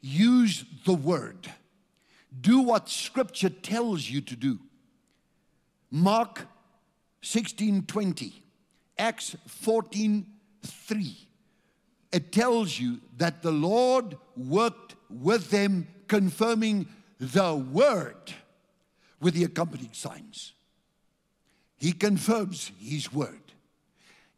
Use 0.00 0.64
the 0.86 0.94
word. 0.94 1.52
Do 2.40 2.60
what 2.62 2.88
scripture 2.88 3.50
tells 3.50 4.08
you 4.08 4.22
to 4.22 4.34
do. 4.34 4.58
Mark 5.90 6.46
16 7.20 7.82
20, 7.82 8.42
Acts 8.96 9.36
14 9.46 10.24
3. 10.62 11.28
It 12.12 12.32
tells 12.32 12.80
you 12.80 13.02
that 13.18 13.42
the 13.42 13.52
Lord 13.52 14.16
worked 14.34 14.94
with 15.10 15.50
them, 15.50 15.88
confirming 16.08 16.88
the 17.20 17.54
word 17.54 18.32
with 19.20 19.34
the 19.34 19.44
accompanying 19.44 19.92
signs. 19.92 20.52
He 21.78 21.92
confirms 21.92 22.70
his 22.80 23.12
word. 23.12 23.40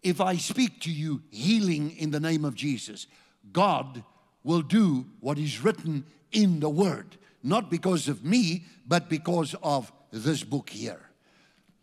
If 0.03 0.21
I 0.21 0.37
speak 0.37 0.81
to 0.83 0.93
you 0.93 1.23
healing 1.31 1.97
in 1.97 2.11
the 2.11 2.21
name 2.21 2.45
of 2.45 2.55
Jesus, 2.55 3.07
God 3.53 4.05
will 4.45 4.63
do 4.63 5.07
what 5.21 5.39
is 5.39 5.63
written 5.63 6.05
in 6.33 6.61
the 6.61 6.71
word, 6.71 7.17
not 7.43 7.71
because 7.71 8.09
of 8.09 8.25
me, 8.25 8.65
but 8.87 9.09
because 9.09 9.55
of 9.63 9.93
this 10.11 10.45
book 10.45 10.71
here. 10.71 11.01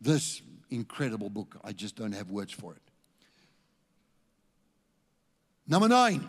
This 0.01 0.41
incredible 0.69 1.29
book. 1.29 1.57
I 1.63 1.73
just 1.73 1.95
don't 1.95 2.13
have 2.13 2.29
words 2.29 2.51
for 2.51 2.73
it. 2.73 2.81
Number 5.67 5.87
nine, 5.87 6.27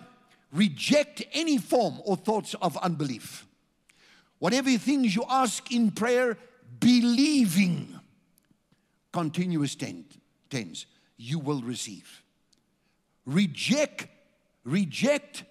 reject 0.53 1.23
any 1.33 1.59
form 1.59 2.01
or 2.05 2.17
thoughts 2.17 2.55
of 2.55 2.77
unbelief. 2.79 3.47
Whatever 4.39 4.71
things 4.79 5.15
you 5.15 5.25
ask 5.29 5.71
in 5.73 5.91
prayer, 5.91 6.39
believing, 6.81 7.99
continuous 9.13 9.77
tense, 9.77 10.87
you 11.17 11.39
will 11.39 11.61
receive. 11.63 12.23
Reject, 13.25 14.07
reject 14.65 15.45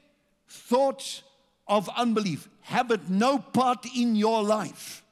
thoughts 0.47 1.23
of 1.67 1.89
unbelief. 1.95 2.47
Have 2.61 2.91
it 2.91 3.09
no 3.09 3.37
part 3.39 3.85
in 3.95 4.15
your 4.15 4.43
life. 4.43 5.03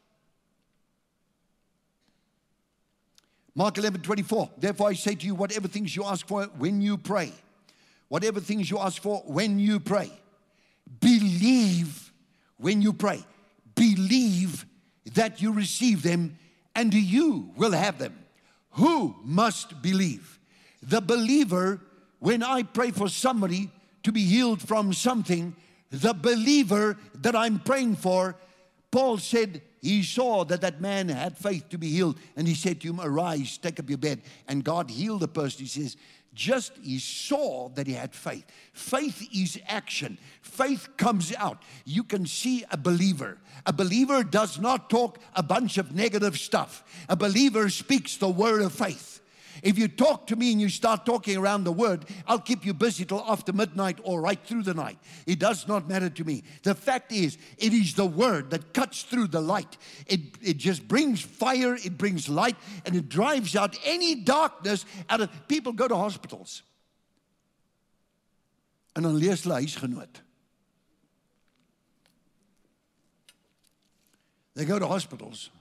Mark 3.55 3.77
11, 3.77 4.01
24. 4.01 4.49
Therefore, 4.57 4.89
I 4.89 4.93
say 4.93 5.15
to 5.15 5.25
you, 5.25 5.35
whatever 5.35 5.67
things 5.67 5.95
you 5.95 6.03
ask 6.05 6.27
for 6.27 6.45
when 6.57 6.81
you 6.81 6.97
pray, 6.97 7.31
whatever 8.07 8.39
things 8.39 8.69
you 8.69 8.79
ask 8.79 9.01
for 9.01 9.21
when 9.25 9.59
you 9.59 9.79
pray, 9.79 10.11
believe 10.99 12.11
when 12.57 12.81
you 12.81 12.93
pray. 12.93 13.23
Believe 13.75 14.65
that 15.13 15.41
you 15.41 15.51
receive 15.51 16.03
them 16.03 16.37
and 16.75 16.93
you 16.93 17.51
will 17.55 17.71
have 17.71 17.99
them. 17.99 18.17
Who 18.71 19.15
must 19.23 19.81
believe? 19.81 20.39
The 20.81 21.01
believer, 21.01 21.81
when 22.19 22.41
I 22.43 22.63
pray 22.63 22.91
for 22.91 23.07
somebody 23.07 23.69
to 24.03 24.11
be 24.11 24.23
healed 24.25 24.61
from 24.61 24.93
something, 24.93 25.55
the 25.91 26.13
believer 26.13 26.97
that 27.15 27.35
I'm 27.35 27.59
praying 27.59 27.97
for, 27.97 28.35
Paul 28.91 29.17
said 29.17 29.61
he 29.81 30.01
saw 30.01 30.43
that 30.45 30.61
that 30.61 30.81
man 30.81 31.09
had 31.09 31.37
faith 31.37 31.69
to 31.69 31.77
be 31.77 31.89
healed, 31.89 32.17
and 32.35 32.47
he 32.47 32.55
said 32.55 32.81
to 32.81 32.89
him, 32.89 33.01
Arise, 33.01 33.57
take 33.57 33.79
up 33.79 33.89
your 33.89 33.97
bed. 33.97 34.21
And 34.47 34.63
God 34.63 34.89
healed 34.89 35.19
the 35.19 35.27
person. 35.27 35.61
He 35.61 35.67
says, 35.67 35.97
just 36.33 36.77
he 36.81 36.99
saw 36.99 37.69
that 37.69 37.87
he 37.87 37.93
had 37.93 38.13
faith. 38.13 38.45
Faith 38.73 39.27
is 39.33 39.59
action. 39.67 40.17
Faith 40.41 40.89
comes 40.97 41.33
out. 41.35 41.61
You 41.85 42.03
can 42.03 42.25
see 42.25 42.65
a 42.71 42.77
believer. 42.77 43.37
A 43.65 43.73
believer 43.73 44.23
does 44.23 44.59
not 44.59 44.89
talk 44.89 45.19
a 45.35 45.43
bunch 45.43 45.77
of 45.77 45.93
negative 45.93 46.37
stuff. 46.37 46.83
A 47.09 47.15
believer 47.15 47.69
speaks 47.69 48.17
the 48.17 48.29
word 48.29 48.61
of 48.61 48.73
faith. 48.73 49.12
If 49.63 49.79
you 49.79 49.87
talk 49.87 50.27
to 50.27 50.35
me 50.35 50.51
and 50.51 50.59
you 50.59 50.67
start 50.67 51.05
talking 51.05 51.37
around 51.37 51.63
the 51.63 51.71
word, 51.71 52.03
I'll 52.27 52.37
keep 52.37 52.65
you 52.65 52.73
busy 52.73 53.05
till 53.05 53.23
after 53.25 53.53
midnight 53.53 53.97
or 54.03 54.19
right 54.19 54.39
through 54.45 54.63
the 54.63 54.73
night. 54.73 54.99
It 55.25 55.39
does 55.39 55.69
not 55.69 55.87
matter 55.87 56.09
to 56.09 56.23
me. 56.25 56.43
The 56.63 56.75
fact 56.75 57.13
is, 57.13 57.37
it 57.57 57.71
is 57.71 57.93
the 57.93 58.05
word 58.05 58.49
that 58.49 58.73
cuts 58.73 59.03
through 59.03 59.27
the 59.27 59.39
light. 59.39 59.77
It, 60.05 60.19
it 60.41 60.57
just 60.57 60.85
brings 60.85 61.21
fire, 61.21 61.75
it 61.75 61.97
brings 61.97 62.27
light, 62.27 62.57
and 62.85 62.93
it 62.93 63.07
drives 63.07 63.55
out 63.55 63.79
any 63.85 64.15
darkness 64.15 64.85
out 65.09 65.21
of 65.21 65.29
people 65.47 65.71
go 65.71 65.87
to 65.87 65.95
hospitals. 65.95 66.61
En 68.95 69.03
dan 69.03 69.15
lees 69.15 69.43
hulle 69.43 69.61
huisgenoot. 69.61 70.21
They 74.55 74.65
go 74.65 74.77
to 74.77 74.87
hospitals. 74.87 75.51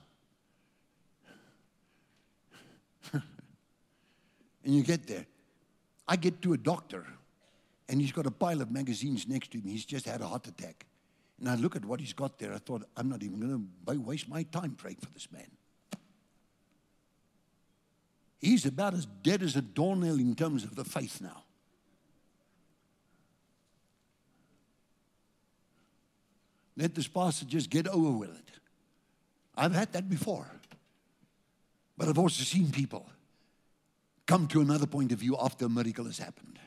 And 4.63 4.75
you 4.75 4.83
get 4.83 5.07
there. 5.07 5.25
I 6.07 6.15
get 6.15 6.41
to 6.41 6.53
a 6.53 6.57
doctor, 6.57 7.05
and 7.89 8.01
he's 8.01 8.11
got 8.11 8.25
a 8.25 8.31
pile 8.31 8.61
of 8.61 8.71
magazines 8.71 9.27
next 9.27 9.51
to 9.51 9.57
him. 9.57 9.67
He's 9.67 9.85
just 9.85 10.05
had 10.05 10.21
a 10.21 10.27
heart 10.27 10.47
attack. 10.47 10.85
And 11.39 11.49
I 11.49 11.55
look 11.55 11.75
at 11.75 11.83
what 11.83 11.99
he's 11.99 12.13
got 12.13 12.39
there. 12.39 12.53
I 12.53 12.57
thought, 12.57 12.83
I'm 12.95 13.09
not 13.09 13.23
even 13.23 13.39
going 13.39 13.67
to 13.87 13.99
waste 14.01 14.29
my 14.29 14.43
time 14.43 14.75
praying 14.75 14.97
for 15.01 15.11
this 15.11 15.31
man. 15.31 15.47
He's 18.39 18.65
about 18.65 18.93
as 18.93 19.05
dead 19.05 19.41
as 19.41 19.55
a 19.55 19.61
doornail 19.61 20.19
in 20.19 20.35
terms 20.35 20.63
of 20.63 20.75
the 20.75 20.83
faith 20.83 21.21
now. 21.21 21.43
Let 26.75 26.95
this 26.95 27.07
pastor 27.07 27.45
just 27.45 27.69
get 27.69 27.87
over 27.87 28.11
with 28.11 28.35
it. 28.35 28.59
I've 29.55 29.73
had 29.73 29.93
that 29.93 30.09
before. 30.09 30.47
But 31.97 32.09
I've 32.09 32.17
also 32.17 32.43
seen 32.43 32.71
people 32.71 33.07
come 34.25 34.47
to 34.47 34.61
another 34.61 34.87
point 34.87 35.11
of 35.11 35.19
view 35.19 35.37
after 35.39 35.65
a 35.65 35.69
miracle 35.69 36.05
has 36.05 36.17
happened. 36.17 36.59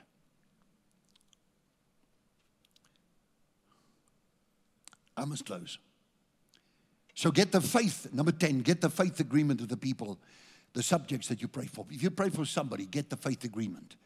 I 5.17 5.25
must 5.25 5.47
close. 5.47 5.79
So 7.15 7.31
get 7.31 7.51
the 7.51 7.63
faith, 7.63 8.13
number 8.13 8.33
10, 8.33 8.61
get 8.61 8.83
the 8.83 8.91
faith 8.91 9.21
agreement 9.21 9.63
of 9.63 9.69
the 9.69 9.77
people, 9.77 10.19
the 10.75 10.83
subjects 10.83 11.29
that 11.29 11.41
you 11.41 11.49
pray 11.49 11.67
for. 11.67 11.87
If 11.91 12.03
you 12.03 12.11
pray 12.11 12.29
for 12.29 12.45
somebody, 12.45 12.85
get 12.85 13.09
the 13.09 13.17
faith 13.17 13.45
agreement. 13.45 13.97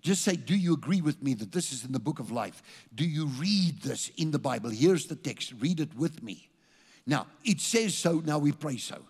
Just 0.00 0.22
say, 0.22 0.36
Do 0.36 0.56
you 0.56 0.72
agree 0.72 1.02
with 1.02 1.22
me 1.22 1.34
that 1.34 1.52
this 1.52 1.72
is 1.72 1.84
in 1.84 1.92
the 1.92 2.00
book 2.00 2.18
of 2.18 2.30
life? 2.30 2.62
Do 2.94 3.04
you 3.04 3.26
read 3.26 3.82
this 3.82 4.10
in 4.16 4.30
the 4.30 4.38
Bible? 4.38 4.70
Here's 4.70 5.06
the 5.06 5.16
text, 5.16 5.52
read 5.60 5.80
it 5.80 5.94
with 5.94 6.22
me. 6.22 6.48
Now, 7.06 7.26
it 7.44 7.60
says 7.60 7.94
so, 7.94 8.22
now 8.24 8.38
we 8.38 8.52
pray 8.52 8.78
so. 8.78 9.02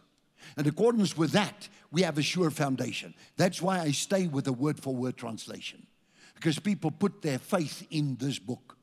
In 0.56 0.66
accordance 0.66 1.16
with 1.16 1.32
that, 1.32 1.68
we 1.90 2.02
have 2.02 2.18
a 2.18 2.22
sure 2.22 2.50
foundation. 2.50 3.14
That's 3.36 3.62
why 3.62 3.80
I 3.80 3.92
stay 3.92 4.26
with 4.26 4.46
a 4.48 4.52
word 4.52 4.78
for 4.78 4.94
word 4.94 5.16
translation, 5.16 5.86
because 6.34 6.58
people 6.58 6.90
put 6.90 7.22
their 7.22 7.38
faith 7.38 7.86
in 7.90 8.16
this 8.16 8.38
book. 8.38 8.76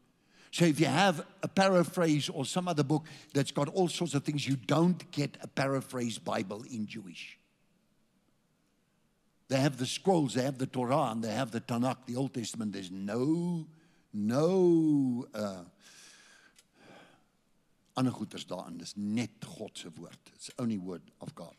So 0.52 0.66
if 0.66 0.80
you 0.80 0.86
have 0.86 1.26
a 1.42 1.48
paraphrase 1.48 2.30
or 2.30 2.46
some 2.46 2.68
other 2.68 2.84
book 2.84 3.08
that's 3.34 3.52
got 3.52 3.70
all 3.70 3.88
sorts 3.88 4.14
of 4.14 4.24
things, 4.24 4.48
you 4.48 4.56
don't 4.56 5.10
get 5.12 5.36
a 5.42 5.48
paraphrase 5.48 6.20
Bible 6.20 6.64
in 6.72 6.86
Jewish. 6.86 7.40
They 9.48 9.60
have 9.60 9.78
the 9.78 9.86
scrolls, 9.86 10.36
they 10.36 10.44
have 10.44 10.60
the 10.60 10.68
Torah, 10.68 11.12
and 11.12 11.24
they 11.24 11.32
have 11.32 11.52
the 11.52 11.60
Tanakh, 11.60 12.06
the 12.06 12.16
Old 12.16 12.34
Testament. 12.34 12.72
There's 12.72 12.92
no, 12.92 13.66
no 14.14 15.26
uh, 15.34 15.64
ander 17.96 18.12
goeders 18.12 18.46
daarin. 18.46 18.78
Dis 18.78 18.94
net 18.96 19.46
God 19.58 19.78
se 19.78 19.90
woord. 19.98 20.32
It's 20.36 20.52
only 20.58 20.78
word 20.78 21.12
of 21.22 21.36
God. 21.36 21.56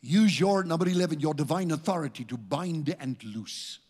Use 0.00 0.38
your 0.38 0.62
number 0.64 0.88
11 0.88 1.20
your 1.20 1.34
divine 1.34 1.72
authority 1.72 2.24
to 2.24 2.36
bind 2.36 2.94
and 3.00 3.22
loose. 3.24 3.80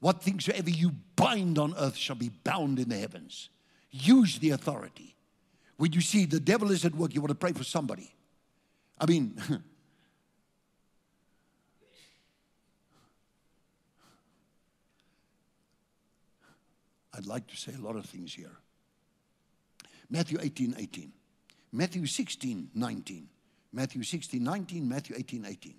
What 0.00 0.22
things 0.22 0.44
soever 0.44 0.70
you 0.70 0.92
bind 1.14 1.58
on 1.58 1.74
earth 1.76 1.96
shall 1.96 2.16
be 2.16 2.30
bound 2.30 2.78
in 2.78 2.88
the 2.88 2.96
heavens. 2.98 3.50
Use 3.90 4.38
the 4.38 4.50
authority. 4.50 5.14
When 5.76 5.92
you 5.92 6.00
see 6.00 6.24
the 6.24 6.40
devil 6.40 6.70
is 6.70 6.84
at 6.84 6.94
work, 6.94 7.14
you 7.14 7.20
want 7.20 7.30
to 7.30 7.34
pray 7.34 7.52
for 7.52 7.64
somebody. 7.64 8.14
I 8.98 9.04
mean, 9.06 9.36
I'd 17.14 17.26
like 17.26 17.46
to 17.48 17.56
say 17.56 17.72
a 17.74 17.82
lot 17.82 17.96
of 17.96 18.06
things 18.06 18.34
here. 18.34 18.58
Matthew 20.10 20.38
18, 20.40 20.76
18. 20.78 21.12
Matthew 21.72 22.06
16, 22.06 22.70
19. 22.74 23.28
Matthew 23.72 24.02
16, 24.02 24.42
19. 24.42 24.88
Matthew 24.88 25.16
18, 25.18 25.46
18. 25.46 25.74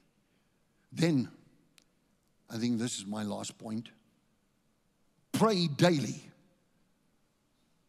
Then, 0.91 1.29
I 2.49 2.57
think 2.57 2.79
this 2.79 2.97
is 2.97 3.05
my 3.05 3.23
last 3.23 3.57
point. 3.57 3.89
Pray 5.31 5.67
daily 5.67 6.23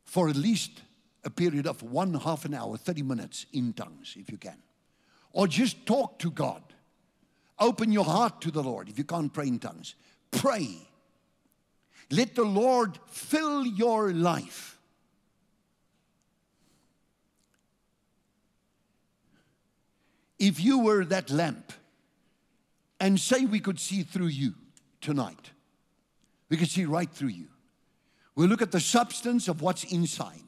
for 0.04 0.28
at 0.28 0.36
least 0.36 0.82
a 1.24 1.30
period 1.30 1.66
of 1.66 1.82
one 1.82 2.14
half 2.14 2.44
an 2.44 2.54
hour, 2.54 2.76
30 2.76 3.02
minutes 3.02 3.46
in 3.52 3.72
tongues, 3.72 4.14
if 4.18 4.30
you 4.30 4.38
can. 4.38 4.56
Or 5.32 5.46
just 5.46 5.84
talk 5.86 6.18
to 6.20 6.30
God. 6.30 6.62
Open 7.58 7.92
your 7.92 8.04
heart 8.04 8.40
to 8.42 8.50
the 8.50 8.62
Lord 8.62 8.88
if 8.88 8.98
you 8.98 9.04
can't 9.04 9.32
pray 9.32 9.48
in 9.48 9.58
tongues. 9.58 9.94
Pray. 10.30 10.78
Let 12.10 12.34
the 12.34 12.44
Lord 12.44 12.98
fill 13.08 13.66
your 13.66 14.12
life. 14.12 14.77
If 20.38 20.60
you 20.60 20.80
were 20.80 21.04
that 21.06 21.30
lamp, 21.30 21.72
and 23.00 23.18
say 23.18 23.44
we 23.44 23.60
could 23.60 23.78
see 23.78 24.02
through 24.02 24.26
you 24.26 24.54
tonight, 25.00 25.50
we 26.48 26.56
could 26.56 26.68
see 26.68 26.84
right 26.84 27.10
through 27.10 27.28
you. 27.28 27.48
We 28.34 28.46
look 28.46 28.62
at 28.62 28.72
the 28.72 28.80
substance 28.80 29.48
of 29.48 29.62
what's 29.62 29.84
inside. 29.84 30.42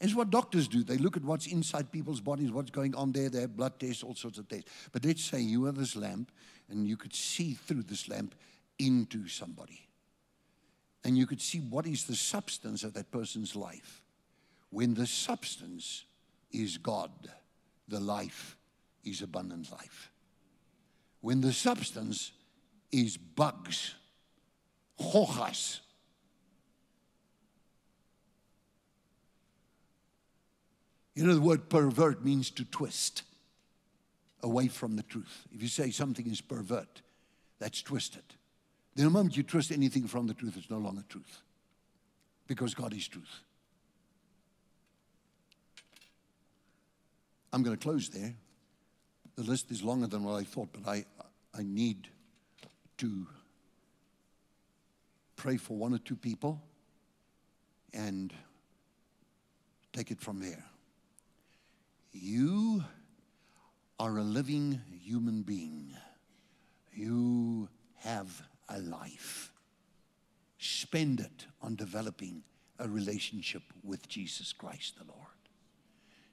It's 0.00 0.14
what 0.14 0.30
doctors 0.30 0.66
do. 0.66 0.82
They 0.82 0.96
look 0.96 1.16
at 1.16 1.22
what's 1.22 1.46
inside 1.46 1.92
people's 1.92 2.20
bodies, 2.20 2.50
what's 2.50 2.70
going 2.70 2.94
on 2.94 3.12
there. 3.12 3.28
They 3.28 3.42
have 3.42 3.56
blood 3.56 3.78
tests, 3.78 4.02
all 4.02 4.14
sorts 4.14 4.38
of 4.38 4.48
tests. 4.48 4.70
But 4.90 5.04
let's 5.04 5.22
say 5.22 5.40
you 5.40 5.66
are 5.66 5.72
this 5.72 5.94
lamp, 5.94 6.32
and 6.68 6.88
you 6.88 6.96
could 6.96 7.14
see 7.14 7.54
through 7.54 7.84
this 7.84 8.08
lamp 8.08 8.34
into 8.78 9.28
somebody. 9.28 9.86
And 11.04 11.16
you 11.16 11.26
could 11.26 11.40
see 11.40 11.58
what 11.58 11.86
is 11.86 12.04
the 12.04 12.16
substance 12.16 12.82
of 12.82 12.94
that 12.94 13.10
person's 13.10 13.54
life. 13.54 14.02
When 14.70 14.94
the 14.94 15.06
substance 15.06 16.04
is 16.50 16.78
God, 16.78 17.10
the 17.88 18.00
life 18.00 18.56
is 19.04 19.22
abundant 19.22 19.70
life. 19.70 20.10
When 21.20 21.40
the 21.40 21.52
substance 21.52 22.32
is 22.90 23.16
bugs, 23.16 23.94
hojas, 25.00 25.80
You 31.14 31.26
know, 31.26 31.34
the 31.34 31.40
word 31.40 31.68
pervert 31.68 32.24
means 32.24 32.50
to 32.52 32.64
twist 32.64 33.22
away 34.42 34.68
from 34.68 34.96
the 34.96 35.02
truth. 35.02 35.46
If 35.52 35.62
you 35.62 35.68
say 35.68 35.90
something 35.90 36.26
is 36.26 36.40
pervert, 36.40 37.02
that's 37.58 37.82
twisted. 37.82 38.22
The 38.94 39.08
moment 39.08 39.36
you 39.36 39.42
twist 39.42 39.70
anything 39.72 40.06
from 40.06 40.26
the 40.26 40.34
truth, 40.34 40.56
it's 40.56 40.70
no 40.70 40.78
longer 40.78 41.04
truth. 41.08 41.42
Because 42.46 42.74
God 42.74 42.92
is 42.94 43.06
truth. 43.06 43.40
I'm 47.52 47.62
going 47.62 47.76
to 47.76 47.82
close 47.82 48.08
there. 48.08 48.34
The 49.36 49.42
list 49.42 49.70
is 49.70 49.82
longer 49.82 50.06
than 50.06 50.24
what 50.24 50.34
I 50.34 50.44
thought, 50.44 50.68
but 50.72 50.88
I, 50.88 51.04
I 51.54 51.62
need 51.62 52.08
to 52.98 53.26
pray 55.36 55.56
for 55.56 55.76
one 55.76 55.94
or 55.94 55.98
two 55.98 56.16
people 56.16 56.62
and 57.92 58.32
take 59.92 60.10
it 60.10 60.20
from 60.20 60.40
there. 60.40 60.64
You 62.12 62.84
are 63.98 64.18
a 64.18 64.22
living 64.22 64.80
human 65.02 65.42
being. 65.42 65.94
You 66.92 67.68
have 67.96 68.42
a 68.68 68.78
life. 68.80 69.52
Spend 70.58 71.20
it 71.20 71.46
on 71.60 71.74
developing 71.74 72.42
a 72.78 72.88
relationship 72.88 73.62
with 73.82 74.08
Jesus 74.08 74.52
Christ 74.52 74.98
the 74.98 75.04
Lord. 75.04 75.18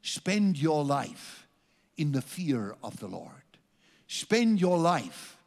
Spend 0.02 0.58
your 0.58 0.84
life 0.84 1.48
in 2.00 2.14
the 2.14 2.22
fear 2.22 2.76
of 2.82 2.98
the 3.00 3.08
Lord. 3.08 3.32
Spend 4.08 4.60
your 4.60 4.78
life. 4.78 5.38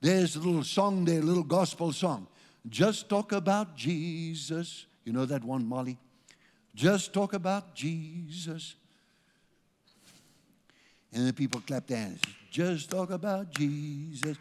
There's 0.00 0.34
a 0.34 0.40
little 0.40 0.64
song 0.64 1.04
there, 1.04 1.20
a 1.20 1.22
little 1.22 1.42
gospel 1.42 1.92
song. 1.92 2.26
Just 2.68 3.08
talk 3.08 3.32
about 3.32 3.76
Jesus. 3.76 4.86
You 5.04 5.12
know 5.12 5.26
that 5.26 5.44
one, 5.44 5.66
Molly? 5.66 5.98
Just 6.74 7.12
talk 7.12 7.34
about 7.34 7.74
Jesus. 7.74 8.74
And 11.12 11.28
the 11.28 11.32
people 11.32 11.60
clap 11.66 11.86
their 11.86 11.98
hands. 11.98 12.20
Just 12.50 12.90
talk 12.90 13.10
about 13.10 13.50
Jesus. 13.52 14.36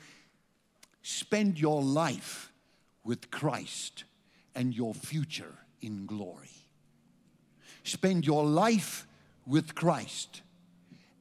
Spend 1.01 1.59
your 1.59 1.81
life 1.81 2.51
with 3.03 3.29
Christ 3.31 4.05
and 4.55 4.73
your 4.73 4.93
future 4.93 5.53
in 5.81 6.05
glory. 6.05 6.51
Spend 7.83 8.25
your 8.25 8.45
life 8.45 9.07
with 9.47 9.73
Christ, 9.73 10.41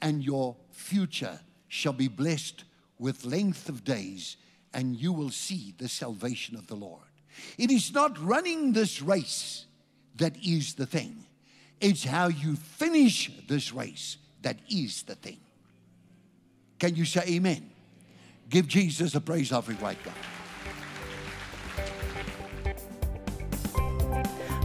and 0.01 0.25
your 0.25 0.57
future 0.71 1.41
shall 1.69 1.93
be 1.93 2.09
blessed 2.09 2.65
with 2.99 3.25
length 3.25 3.69
of 3.69 3.85
days, 3.85 4.37
and 4.75 4.97
you 4.97 5.13
will 5.13 5.31
see 5.31 5.75
the 5.79 5.89
salvation 5.89 6.57
of 6.57 6.67
the 6.67 6.75
Lord. 6.75 7.03
It 7.57 7.71
is 7.71 7.93
not 7.93 8.19
running 8.21 8.73
this 8.73 9.01
race 9.01 9.67
that 10.17 10.37
is 10.45 10.75
the 10.75 10.87
thing, 10.87 11.25
it's 11.81 12.05
how 12.05 12.29
you 12.29 12.57
finish 12.57 13.31
this 13.47 13.73
race 13.73 14.17
that 14.43 14.59
is 14.69 15.03
the 15.05 15.15
thing. 15.15 15.39
Can 16.79 16.97
you 16.97 17.05
say 17.05 17.23
amen? 17.29 17.71
Give 18.51 18.67
Jesus 18.67 19.15
a 19.15 19.21
praise 19.21 19.53
offering 19.53 19.79
right 19.81 19.99
now. 20.07 20.13